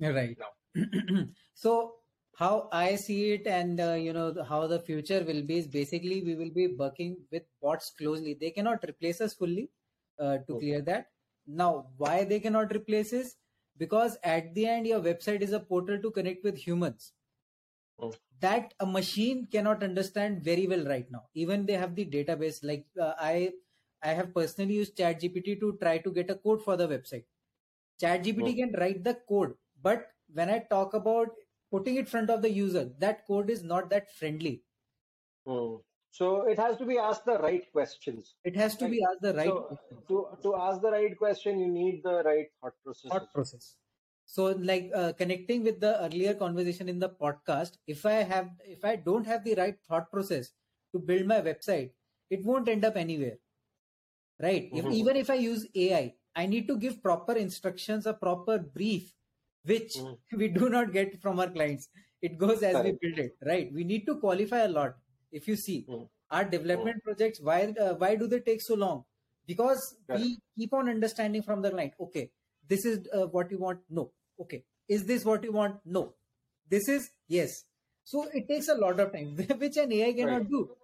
Right. 0.00 0.36
now? 0.38 1.24
so 1.54 1.94
how 2.36 2.68
I 2.70 2.96
see 2.96 3.32
it, 3.32 3.46
and 3.46 3.80
uh, 3.80 3.94
you 3.94 4.12
know 4.12 4.34
how 4.46 4.66
the 4.66 4.78
future 4.78 5.24
will 5.24 5.42
be 5.42 5.58
is 5.58 5.66
basically 5.66 6.22
we 6.22 6.34
will 6.34 6.50
be 6.50 6.68
working 6.68 7.16
with 7.32 7.44
bots 7.62 7.92
closely. 7.98 8.36
They 8.38 8.50
cannot 8.50 8.84
replace 8.86 9.20
us 9.20 9.34
fully. 9.34 9.70
Uh, 10.18 10.38
to 10.46 10.54
Okay. 10.54 10.60
clear 10.60 10.80
that. 10.80 11.08
Now, 11.46 11.88
why 11.98 12.24
they 12.24 12.40
cannot 12.40 12.74
replace 12.74 13.12
us? 13.12 13.34
Because 13.76 14.16
at 14.24 14.54
the 14.54 14.66
end, 14.66 14.86
your 14.86 15.00
website 15.00 15.42
is 15.42 15.52
a 15.52 15.60
portal 15.60 15.98
to 16.00 16.10
connect 16.10 16.42
with 16.42 16.56
humans. 16.56 17.12
Mm. 18.00 18.14
That 18.40 18.72
a 18.80 18.86
machine 18.86 19.46
cannot 19.52 19.82
understand 19.82 20.42
very 20.42 20.66
well 20.66 20.86
right 20.86 21.10
now. 21.10 21.24
Even 21.34 21.66
they 21.66 21.74
have 21.74 21.94
the 21.94 22.06
database. 22.06 22.60
Like 22.62 22.86
uh, 22.98 23.12
I, 23.20 23.52
I 24.06 24.14
have 24.20 24.34
personally 24.34 24.74
used 24.76 24.96
ChatGPT 24.96 25.58
to 25.60 25.76
try 25.82 25.98
to 25.98 26.10
get 26.12 26.30
a 26.30 26.36
code 26.36 26.62
for 26.64 26.76
the 26.76 26.88
website. 26.88 27.26
ChatGPT 28.02 28.54
Mm. 28.54 28.56
can 28.62 28.72
write 28.80 29.04
the 29.04 29.14
code, 29.32 29.56
but 29.82 30.12
when 30.32 30.50
I 30.50 30.60
talk 30.60 30.94
about 30.94 31.36
putting 31.70 31.96
it 31.96 32.08
front 32.08 32.30
of 32.30 32.42
the 32.42 32.50
user, 32.50 32.84
that 33.06 33.26
code 33.26 33.50
is 33.50 33.62
not 33.62 33.90
that 33.90 34.10
friendly. 34.10 34.64
Hmm. 35.46 35.76
So 36.10 36.46
it 36.48 36.58
has 36.58 36.76
to 36.78 36.86
be 36.86 36.98
asked 36.98 37.24
the 37.24 37.38
right 37.38 37.70
questions. 37.72 38.36
It 38.44 38.56
has 38.56 38.76
to 38.78 38.84
Right. 38.84 38.92
be 38.92 39.04
asked 39.04 39.20
the 39.20 39.34
right 39.34 39.48
So 39.50 39.78
to 40.08 40.16
to 40.42 40.54
ask 40.56 40.80
the 40.82 40.90
right 40.92 41.16
question, 41.18 41.58
you 41.60 41.68
need 41.68 42.02
the 42.02 42.22
right 42.24 42.48
thought 42.60 42.74
process. 42.84 43.12
thought 43.12 43.32
process. 43.32 43.76
So, 44.24 44.46
like 44.70 44.90
uh, 44.94 45.12
connecting 45.12 45.62
with 45.62 45.80
the 45.80 46.02
earlier 46.04 46.34
conversation 46.34 46.88
in 46.88 46.98
the 46.98 47.08
podcast, 47.10 47.78
if 47.86 48.04
I 48.04 48.14
have, 48.32 48.50
if 48.64 48.84
I 48.84 48.96
don't 48.96 49.24
have 49.26 49.44
the 49.44 49.54
right 49.54 49.78
thought 49.86 50.10
process 50.10 50.52
to 50.92 50.98
build 50.98 51.26
my 51.26 51.40
website, 51.40 51.92
it 52.30 52.44
won't 52.44 52.68
end 52.68 52.84
up 52.84 52.96
anywhere, 52.96 53.38
right? 54.40 54.68
If, 54.72 54.84
Mhm. 54.84 54.92
even 54.92 55.16
if 55.16 55.30
I 55.30 55.34
use 55.34 55.66
AI, 55.74 56.14
I 56.34 56.46
need 56.46 56.66
to 56.68 56.76
give 56.78 57.02
proper 57.02 57.32
instructions, 57.32 58.06
a 58.06 58.12
proper 58.14 58.58
brief, 58.58 59.14
which 59.64 59.94
Mhm. 59.96 60.18
we 60.42 60.48
do 60.48 60.68
not 60.68 60.92
get 60.92 61.20
from 61.20 61.40
our 61.40 61.50
clients. 61.50 61.88
It 62.22 62.38
goes 62.38 62.62
as 62.62 62.76
Correct. 62.76 62.84
we 63.02 63.08
build 63.08 63.18
it, 63.18 63.36
right? 63.44 63.72
We 63.72 63.84
need 63.84 64.06
to 64.06 64.16
qualify 64.20 64.60
a 64.64 64.68
lot. 64.68 64.96
If 65.32 65.48
you 65.48 65.56
see 65.56 65.84
Mhm. 65.88 66.08
our 66.30 66.44
development 66.44 67.02
projects, 67.04 67.40
why 67.40 67.60
uh, 67.86 67.94
why 67.94 68.14
do 68.16 68.26
they 68.26 68.40
take 68.40 68.62
so 68.62 68.74
long? 68.74 69.04
Because 69.46 69.82
Correct. 70.06 70.22
we 70.22 70.38
keep 70.58 70.72
on 70.74 70.88
understanding 70.88 71.42
from 71.42 71.62
the 71.62 71.70
client. 71.70 71.94
Okay, 72.00 72.30
this 72.68 72.84
is 72.84 73.08
uh, 73.12 73.26
what 73.26 73.50
you 73.50 73.58
want. 73.58 73.80
No. 73.88 74.12
Okay, 74.40 74.64
is 74.88 75.04
this 75.06 75.24
what 75.24 75.44
you 75.44 75.52
want? 75.52 75.80
No. 75.84 76.14
This 76.68 76.88
is 76.88 77.10
yes. 77.28 77.64
So 78.04 78.24
it 78.40 78.48
takes 78.48 78.68
a 78.68 78.74
lot 78.74 79.00
of 79.00 79.12
time, 79.12 79.36
which 79.62 79.76
an 79.76 79.92
AI 79.92 80.12
cannot 80.12 80.42
Right. 80.42 80.50
do. 80.50 80.76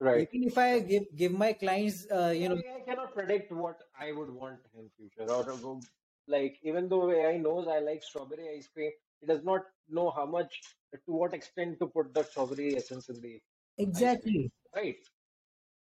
Right. 0.00 0.28
Even 0.32 0.48
if 0.48 0.58
I 0.58 0.80
give 0.80 1.04
give 1.16 1.32
my 1.32 1.52
clients, 1.52 2.06
uh, 2.12 2.32
you 2.36 2.48
know, 2.50 2.56
I 2.56 2.80
cannot 2.88 3.14
predict 3.14 3.50
what 3.52 3.78
I 3.98 4.12
would 4.12 4.30
want 4.30 4.58
in 4.78 4.90
future. 4.96 5.30
Or 5.32 5.50
or 5.50 5.80
like 6.28 6.58
even 6.62 6.88
though 6.88 7.10
AI 7.10 7.38
knows 7.38 7.66
I 7.68 7.78
like 7.78 8.02
strawberry 8.02 8.48
ice 8.56 8.68
cream, 8.68 8.90
it 9.22 9.26
does 9.26 9.42
not 9.44 9.62
know 9.88 10.10
how 10.10 10.26
much 10.26 10.60
to 10.94 11.12
what 11.12 11.34
extent 11.34 11.78
to 11.80 11.86
put 11.86 12.12
the 12.12 12.24
strawberry 12.24 12.76
essence 12.76 13.08
in 13.08 13.20
the 13.20 13.34
ice 13.34 13.40
cream. 13.76 13.88
exactly 13.88 14.50
Right. 14.74 14.96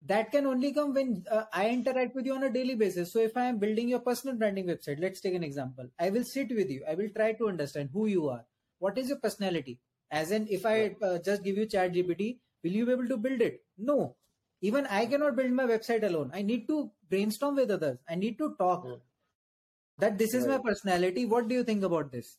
that 0.07 0.31
can 0.33 0.47
only 0.47 0.73
come 0.73 0.95
when 0.95 1.25
uh, 1.31 1.45
I 1.53 1.69
interact 1.69 2.15
with 2.15 2.25
you 2.27 2.35
on 2.35 2.45
a 2.45 2.51
daily 2.51 2.75
basis. 2.75 3.13
So 3.13 3.19
if 3.21 3.37
I 3.37 3.45
am 3.47 3.59
building 3.59 3.89
your 3.89 4.01
personal 4.01 4.37
branding 4.37 4.67
website, 4.67 5.01
let's 5.01 5.21
take 5.21 5.35
an 5.35 5.45
example. 5.45 5.87
I 5.99 6.11
will 6.11 6.25
sit 6.25 6.49
with 6.55 6.71
you. 6.71 6.85
I 6.89 6.95
will 6.95 7.09
try 7.15 7.33
to 7.33 7.49
understand 7.49 7.91
who 7.93 8.07
you 8.07 8.29
are. 8.29 8.45
What 8.79 8.97
is 8.97 9.09
your 9.09 9.19
personality? 9.19 9.81
As 10.11 10.31
in, 10.31 10.47
if 10.49 10.65
I 10.65 10.97
uh, 11.03 11.19
just 11.19 11.43
give 11.45 11.57
you 11.57 11.67
Chat 11.67 11.93
GPT, 11.93 12.39
will 12.63 12.71
you 12.71 12.87
be 12.87 12.93
able 12.93 13.09
to 13.09 13.17
build 13.17 13.41
it? 13.43 13.61
No. 13.79 14.17
Even 14.61 14.87
I 14.87 15.07
cannot 15.07 15.37
build 15.37 15.53
my 15.53 15.65
website 15.65 16.03
alone. 16.03 16.31
I 16.35 16.43
need 16.43 16.67
to 16.69 16.91
brainstorm 17.09 17.57
with 17.57 17.71
others. 17.71 17.99
I 18.09 18.17
need 18.17 18.39
to 18.39 18.55
talk. 18.59 18.85
Mm. 18.85 19.01
That 19.99 20.19
this 20.19 20.35
is 20.35 20.47
my 20.47 20.59
personality. 20.59 21.27
What 21.27 21.49
do 21.49 21.55
you 21.55 21.65
think 21.65 21.83
about 21.85 22.13
this? 22.13 22.37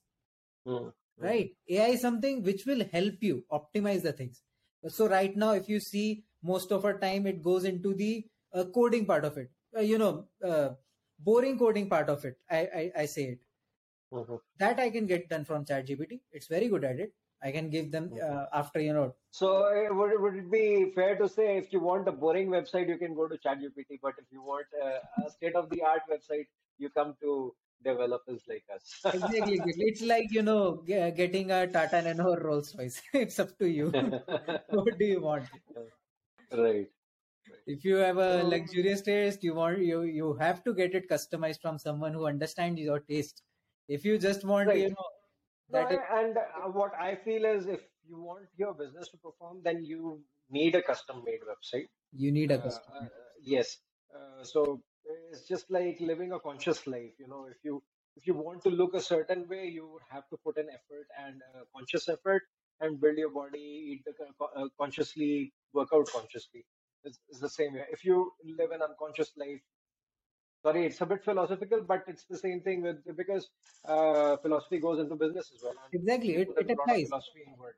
Hmm. 0.65 0.89
right 1.23 1.49
ai 1.77 1.87
is 1.95 2.01
something 2.01 2.43
which 2.43 2.61
will 2.67 2.83
help 2.91 3.23
you 3.27 3.37
optimize 3.57 4.03
the 4.07 4.11
things 4.19 4.41
so 4.97 5.07
right 5.13 5.35
now 5.43 5.49
if 5.61 5.67
you 5.71 5.79
see 5.85 6.23
most 6.51 6.71
of 6.77 6.85
our 6.89 6.97
time 6.99 7.27
it 7.31 7.41
goes 7.47 7.65
into 7.71 7.93
the 8.01 8.11
uh, 8.53 8.63
coding 8.77 9.05
part 9.05 9.25
of 9.29 9.37
it 9.37 9.49
uh, 9.77 9.81
you 9.81 9.97
know 9.97 10.25
uh, 10.49 10.69
boring 11.29 11.57
coding 11.59 11.89
part 11.89 12.09
of 12.09 12.23
it 12.29 12.37
I, 12.49 12.59
I 12.81 12.91
i 13.03 13.05
say 13.15 13.25
it 13.33 13.39
Mhm. 14.19 14.39
that 14.61 14.79
i 14.79 14.89
can 14.89 15.05
get 15.05 15.27
done 15.29 15.43
from 15.45 15.65
ChatGPT. 15.65 16.21
it's 16.31 16.47
very 16.47 16.67
good 16.67 16.85
at 16.91 16.99
it 16.99 17.13
i 17.41 17.51
can 17.51 17.69
give 17.69 17.91
them 17.91 18.11
uh, 18.27 18.45
after 18.53 18.79
you 18.79 18.93
know 18.93 19.15
So 19.31 19.47
uh, 19.65 19.93
would, 19.93 20.11
it- 20.13 20.21
would 20.21 20.35
it 20.35 20.51
be 20.51 20.91
fair 20.91 21.15
to 21.17 21.27
say 21.29 21.57
if 21.57 21.71
you 21.73 21.79
want 21.79 22.07
a 22.07 22.11
boring 22.11 22.49
website, 22.49 22.87
you 22.87 22.97
can 22.97 23.13
go 23.15 23.27
to 23.27 23.37
ChatGPT, 23.37 23.99
but 24.01 24.15
if 24.17 24.31
you 24.31 24.41
want 24.41 24.67
uh, 24.83 24.99
a 25.25 25.29
state-of-the-art 25.29 26.03
website, 26.09 26.47
you 26.77 26.89
come 26.89 27.15
to 27.21 27.55
developers 27.83 28.43
like 28.47 28.65
us. 28.73 29.01
exactly, 29.11 29.53
exactly. 29.55 29.83
it's 29.91 30.01
like 30.01 30.31
you 30.31 30.41
know 30.41 30.83
ge- 30.87 31.15
getting 31.21 31.51
a 31.51 31.67
tata 31.71 32.01
nano 32.01 32.25
or 32.33 32.39
rolls 32.47 32.75
royce 32.77 33.01
it's 33.13 33.39
up 33.39 33.57
to 33.57 33.67
you 33.69 33.93
what 34.69 34.97
do 34.99 35.05
you 35.05 35.21
want 35.21 35.49
right. 36.51 36.91
if 37.65 37.85
you 37.85 37.95
have 37.95 38.17
a 38.17 38.43
luxurious 38.43 39.01
taste 39.01 39.43
you 39.43 39.53
want 39.55 39.79
you 39.79 40.01
you 40.03 40.33
have 40.35 40.63
to 40.63 40.73
get 40.73 40.93
it 40.99 41.07
customized 41.09 41.61
from 41.61 41.77
someone 41.77 42.13
who 42.13 42.25
understands 42.25 42.79
your 42.81 42.99
taste 42.99 43.43
if 43.87 44.03
you 44.05 44.17
just 44.17 44.43
want 44.43 44.73
Right. 44.73 44.75
you 44.75 44.89
know 44.89 45.07
No, 45.07 45.18
that 45.71 45.91
is, 45.91 45.99
and 46.11 46.37
uh, 46.37 46.69
what 46.69 46.93
I 46.99 47.15
feel 47.15 47.45
is 47.45 47.67
if 47.67 47.81
you 48.07 48.19
want 48.19 48.47
your 48.57 48.73
business 48.73 49.09
to 49.09 49.17
perform, 49.17 49.61
then 49.63 49.83
you 49.83 50.21
need 50.49 50.75
a 50.75 50.81
custom-made 50.81 51.41
website. 51.51 51.89
you 52.13 52.31
need 52.31 52.51
a 52.51 52.57
Uh, 52.57 52.61
customer 52.61 53.09
uh, 53.21 53.31
yes. 53.41 53.77
Uh, 54.15 54.43
so 54.43 54.81
it's 55.31 55.47
just 55.47 55.69
like 55.71 55.99
living 56.01 56.31
a 56.33 56.39
conscious 56.39 56.85
life. 56.87 57.13
You 57.19 57.27
know, 57.27 57.45
if 57.49 57.57
you 57.63 57.83
if 58.17 58.27
you 58.27 58.33
want 58.35 58.63
to 58.63 58.69
look 58.69 58.93
a 58.95 59.01
certain 59.01 59.47
way, 59.47 59.65
you 59.67 59.99
have 60.11 60.27
to 60.29 60.37
put 60.45 60.57
in 60.57 60.67
effort 60.69 61.07
and 61.25 61.41
uh, 61.55 61.63
conscious 61.75 62.09
effort 62.09 62.43
and 62.81 62.99
build 63.01 63.17
your 63.17 63.31
body, 63.31 63.65
eat 63.93 64.03
the 64.05 64.13
co- 64.13 64.33
co- 64.39 64.53
uh, 64.63 64.67
consciously, 64.79 65.53
work 65.73 65.89
out 65.93 66.07
consciously. 66.13 66.65
It's, 67.03 67.19
it's 67.29 67.39
the 67.39 67.49
same 67.49 67.73
way. 67.75 67.85
If 67.91 68.03
you 68.05 68.31
live 68.57 68.71
an 68.71 68.81
unconscious 68.81 69.31
life, 69.37 69.61
sorry, 70.63 70.85
it's 70.85 71.01
a 71.01 71.05
bit 71.05 71.23
philosophical, 71.23 71.81
but 71.81 72.03
it's 72.07 72.25
the 72.29 72.37
same 72.37 72.61
thing 72.61 72.81
with 72.81 72.97
because 73.17 73.49
uh, 73.87 74.37
philosophy 74.37 74.79
goes 74.79 74.99
into 74.99 75.15
business 75.15 75.51
as 75.55 75.63
well. 75.63 75.73
exactly 75.93 76.35
it, 76.35 76.49
it 76.57 76.69
in 76.69 76.69
a 76.71 76.79
lot 76.79 76.91
of 76.93 76.99
applies 76.99 77.07
philosophy 77.09 77.43
in 77.47 77.57
word. 77.57 77.75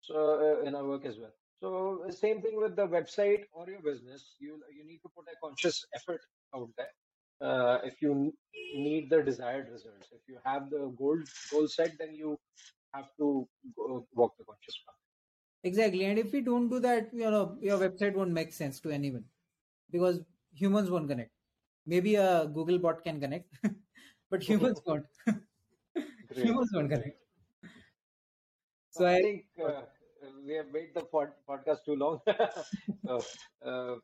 So 0.00 0.16
uh, 0.16 0.66
in 0.66 0.74
our 0.74 0.84
work 0.86 1.04
as 1.06 1.16
well. 1.18 1.32
So 1.60 2.04
uh, 2.08 2.12
same 2.12 2.42
thing 2.42 2.56
with 2.60 2.76
the 2.76 2.86
website 2.86 3.44
or 3.52 3.68
your 3.68 3.82
business. 3.82 4.36
You 4.38 4.60
you 4.76 4.84
need 4.84 5.00
to 5.02 5.10
put 5.16 5.26
a 5.32 5.36
conscious 5.44 5.84
effort 5.94 6.20
out 6.54 6.70
there. 6.76 6.94
Uh, 7.40 7.78
if 7.84 8.00
you 8.00 8.32
need 8.74 9.10
the 9.10 9.22
desired 9.22 9.68
results, 9.70 10.08
if 10.12 10.22
you 10.28 10.38
have 10.44 10.70
the 10.70 10.94
goal 10.98 11.18
goal 11.52 11.68
set, 11.68 11.92
then 11.98 12.14
you 12.14 12.38
have 12.94 13.08
to 13.18 13.46
go, 13.76 14.06
walk 14.14 14.34
the 14.38 14.44
conscious 14.44 14.78
path. 14.86 14.94
exactly 15.68 16.04
and 16.08 16.18
if 16.20 16.32
we 16.32 16.40
don't 16.48 16.68
do 16.72 16.78
that 16.80 17.08
you 17.20 17.30
know 17.34 17.56
your 17.60 17.78
website 17.78 18.14
won't 18.14 18.34
make 18.38 18.52
sense 18.58 18.80
to 18.84 18.90
anyone 18.96 19.24
because 19.96 20.20
humans 20.60 20.90
won't 20.94 21.08
connect 21.12 21.32
maybe 21.86 22.14
a 22.16 22.46
google 22.58 22.78
bot 22.78 23.02
can 23.04 23.20
connect 23.20 23.48
but 24.30 24.42
humans 24.42 24.80
won't 24.86 25.06
humans 26.34 26.70
won't 26.74 26.90
connect 26.90 27.18
So 28.90 29.04
I 29.06 29.14
i 29.16 29.20
think 29.20 29.44
uh, 29.64 29.82
we 30.46 30.54
have 30.54 30.70
made 30.72 30.94
the 30.94 31.02
pod, 31.02 31.28
podcast 31.48 31.84
too 31.84 31.96
long. 31.96 32.20
so 33.06 33.22
uh, 33.64 33.96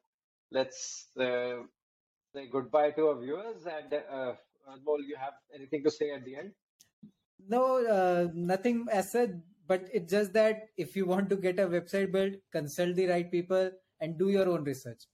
let's 0.51 1.09
uh, 1.19 1.63
say 2.35 2.49
goodbye 2.51 2.91
to 2.93 3.09
our 3.09 3.21
viewers. 3.21 3.67
And 3.67 3.95
uh, 3.95 4.35
Anmol, 4.71 5.01
you 5.07 5.17
have 5.19 5.35
anything 5.55 5.83
to 5.85 5.91
say 5.91 6.11
at 6.11 6.25
the 6.25 6.37
end? 6.37 6.53
No, 7.49 7.85
uh, 7.87 8.29
nothing 8.35 8.87
as 8.91 9.13
such, 9.13 9.31
but 9.67 9.89
it's 9.93 10.11
just 10.11 10.33
that 10.35 10.69
if 10.77 10.97
you 10.97 11.07
want 11.07 11.29
to 11.31 11.37
get 11.37 11.59
a 11.59 11.67
website 11.67 12.13
built, 12.13 12.35
consult 12.53 12.97
the 12.97 13.07
right 13.09 13.31
people 13.31 13.71
and 14.01 14.19
do 14.19 14.29
your 14.31 14.49
own 14.49 14.65
research. 14.65 15.05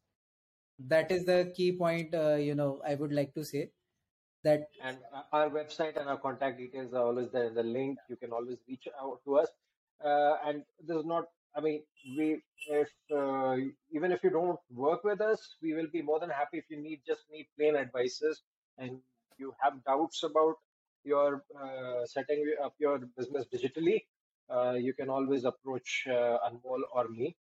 That 0.78 1.10
is 1.10 1.24
the 1.24 1.52
key 1.56 1.72
point, 1.72 2.14
uh, 2.14 2.34
you 2.36 2.54
know, 2.54 2.80
I 2.86 2.94
would 2.94 3.12
like 3.12 3.34
to 3.34 3.44
say 3.44 3.70
that 4.44 4.68
And 4.82 4.98
uh, 5.14 5.22
our 5.32 5.50
website 5.50 5.98
and 5.98 6.08
our 6.08 6.18
contact 6.18 6.58
details 6.58 6.94
are 6.94 7.04
always 7.04 7.30
there 7.32 7.44
in 7.46 7.54
the 7.54 7.62
link. 7.62 7.98
You 8.08 8.16
can 8.16 8.32
always 8.32 8.58
reach 8.68 8.86
out 9.00 9.20
to 9.24 9.38
us. 9.38 9.48
Uh, 10.04 10.34
and 10.46 10.62
this 10.86 10.96
is 10.96 11.04
not, 11.04 11.24
I 11.56 11.60
mean, 11.60 11.82
we, 12.16 12.40
if, 12.68 12.88
uh, 13.14 13.56
even 13.92 14.12
if 14.12 14.22
you 14.22 14.30
don't 14.30 14.58
work 14.70 15.02
with 15.02 15.20
us, 15.20 15.56
we 15.60 15.74
will 15.74 15.88
be 15.92 16.02
more 16.02 16.20
than 16.20 16.30
happy 16.30 16.58
if 16.58 16.64
you 16.70 16.80
need, 16.80 17.00
just 17.06 17.22
need 17.32 17.48
plain 17.58 17.74
advices 17.74 18.42
and 18.78 18.98
you 19.38 19.54
have 19.60 19.82
doubts 19.84 20.22
about 20.22 20.54
your 21.04 21.42
uh, 21.60 22.06
setting 22.06 22.44
up 22.62 22.74
your 22.78 23.00
business 23.16 23.46
digitally. 23.52 24.04
Uh, 24.48 24.72
you 24.72 24.94
can 24.94 25.08
always 25.10 25.44
approach 25.44 26.06
Anmol 26.08 26.80
or 26.94 27.08
me 27.08 27.36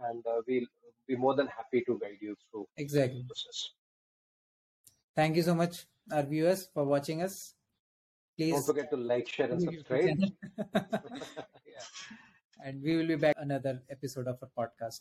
and 0.00 0.26
uh, 0.26 0.40
we'll 0.46 0.66
be 1.06 1.16
more 1.16 1.34
than 1.34 1.46
happy 1.46 1.82
to 1.86 1.98
guide 2.00 2.18
you 2.20 2.36
through 2.50 2.66
the 2.76 2.82
exactly. 2.82 3.24
process. 3.26 3.70
Thank 5.14 5.36
you 5.36 5.42
so 5.42 5.54
much, 5.54 5.86
our 6.12 6.22
viewers, 6.22 6.68
for 6.72 6.84
watching 6.84 7.22
us. 7.22 7.54
please 8.36 8.52
Don't 8.52 8.66
forget 8.66 8.90
to 8.90 8.96
like, 8.96 9.28
share, 9.28 9.50
and 9.50 9.62
subscribe. 9.62 10.18
and 12.64 12.82
we 12.82 12.96
will 12.96 13.06
be 13.06 13.16
back 13.16 13.36
another 13.38 13.82
episode 13.90 14.26
of 14.26 14.38
our 14.42 14.50
podcast 14.56 15.00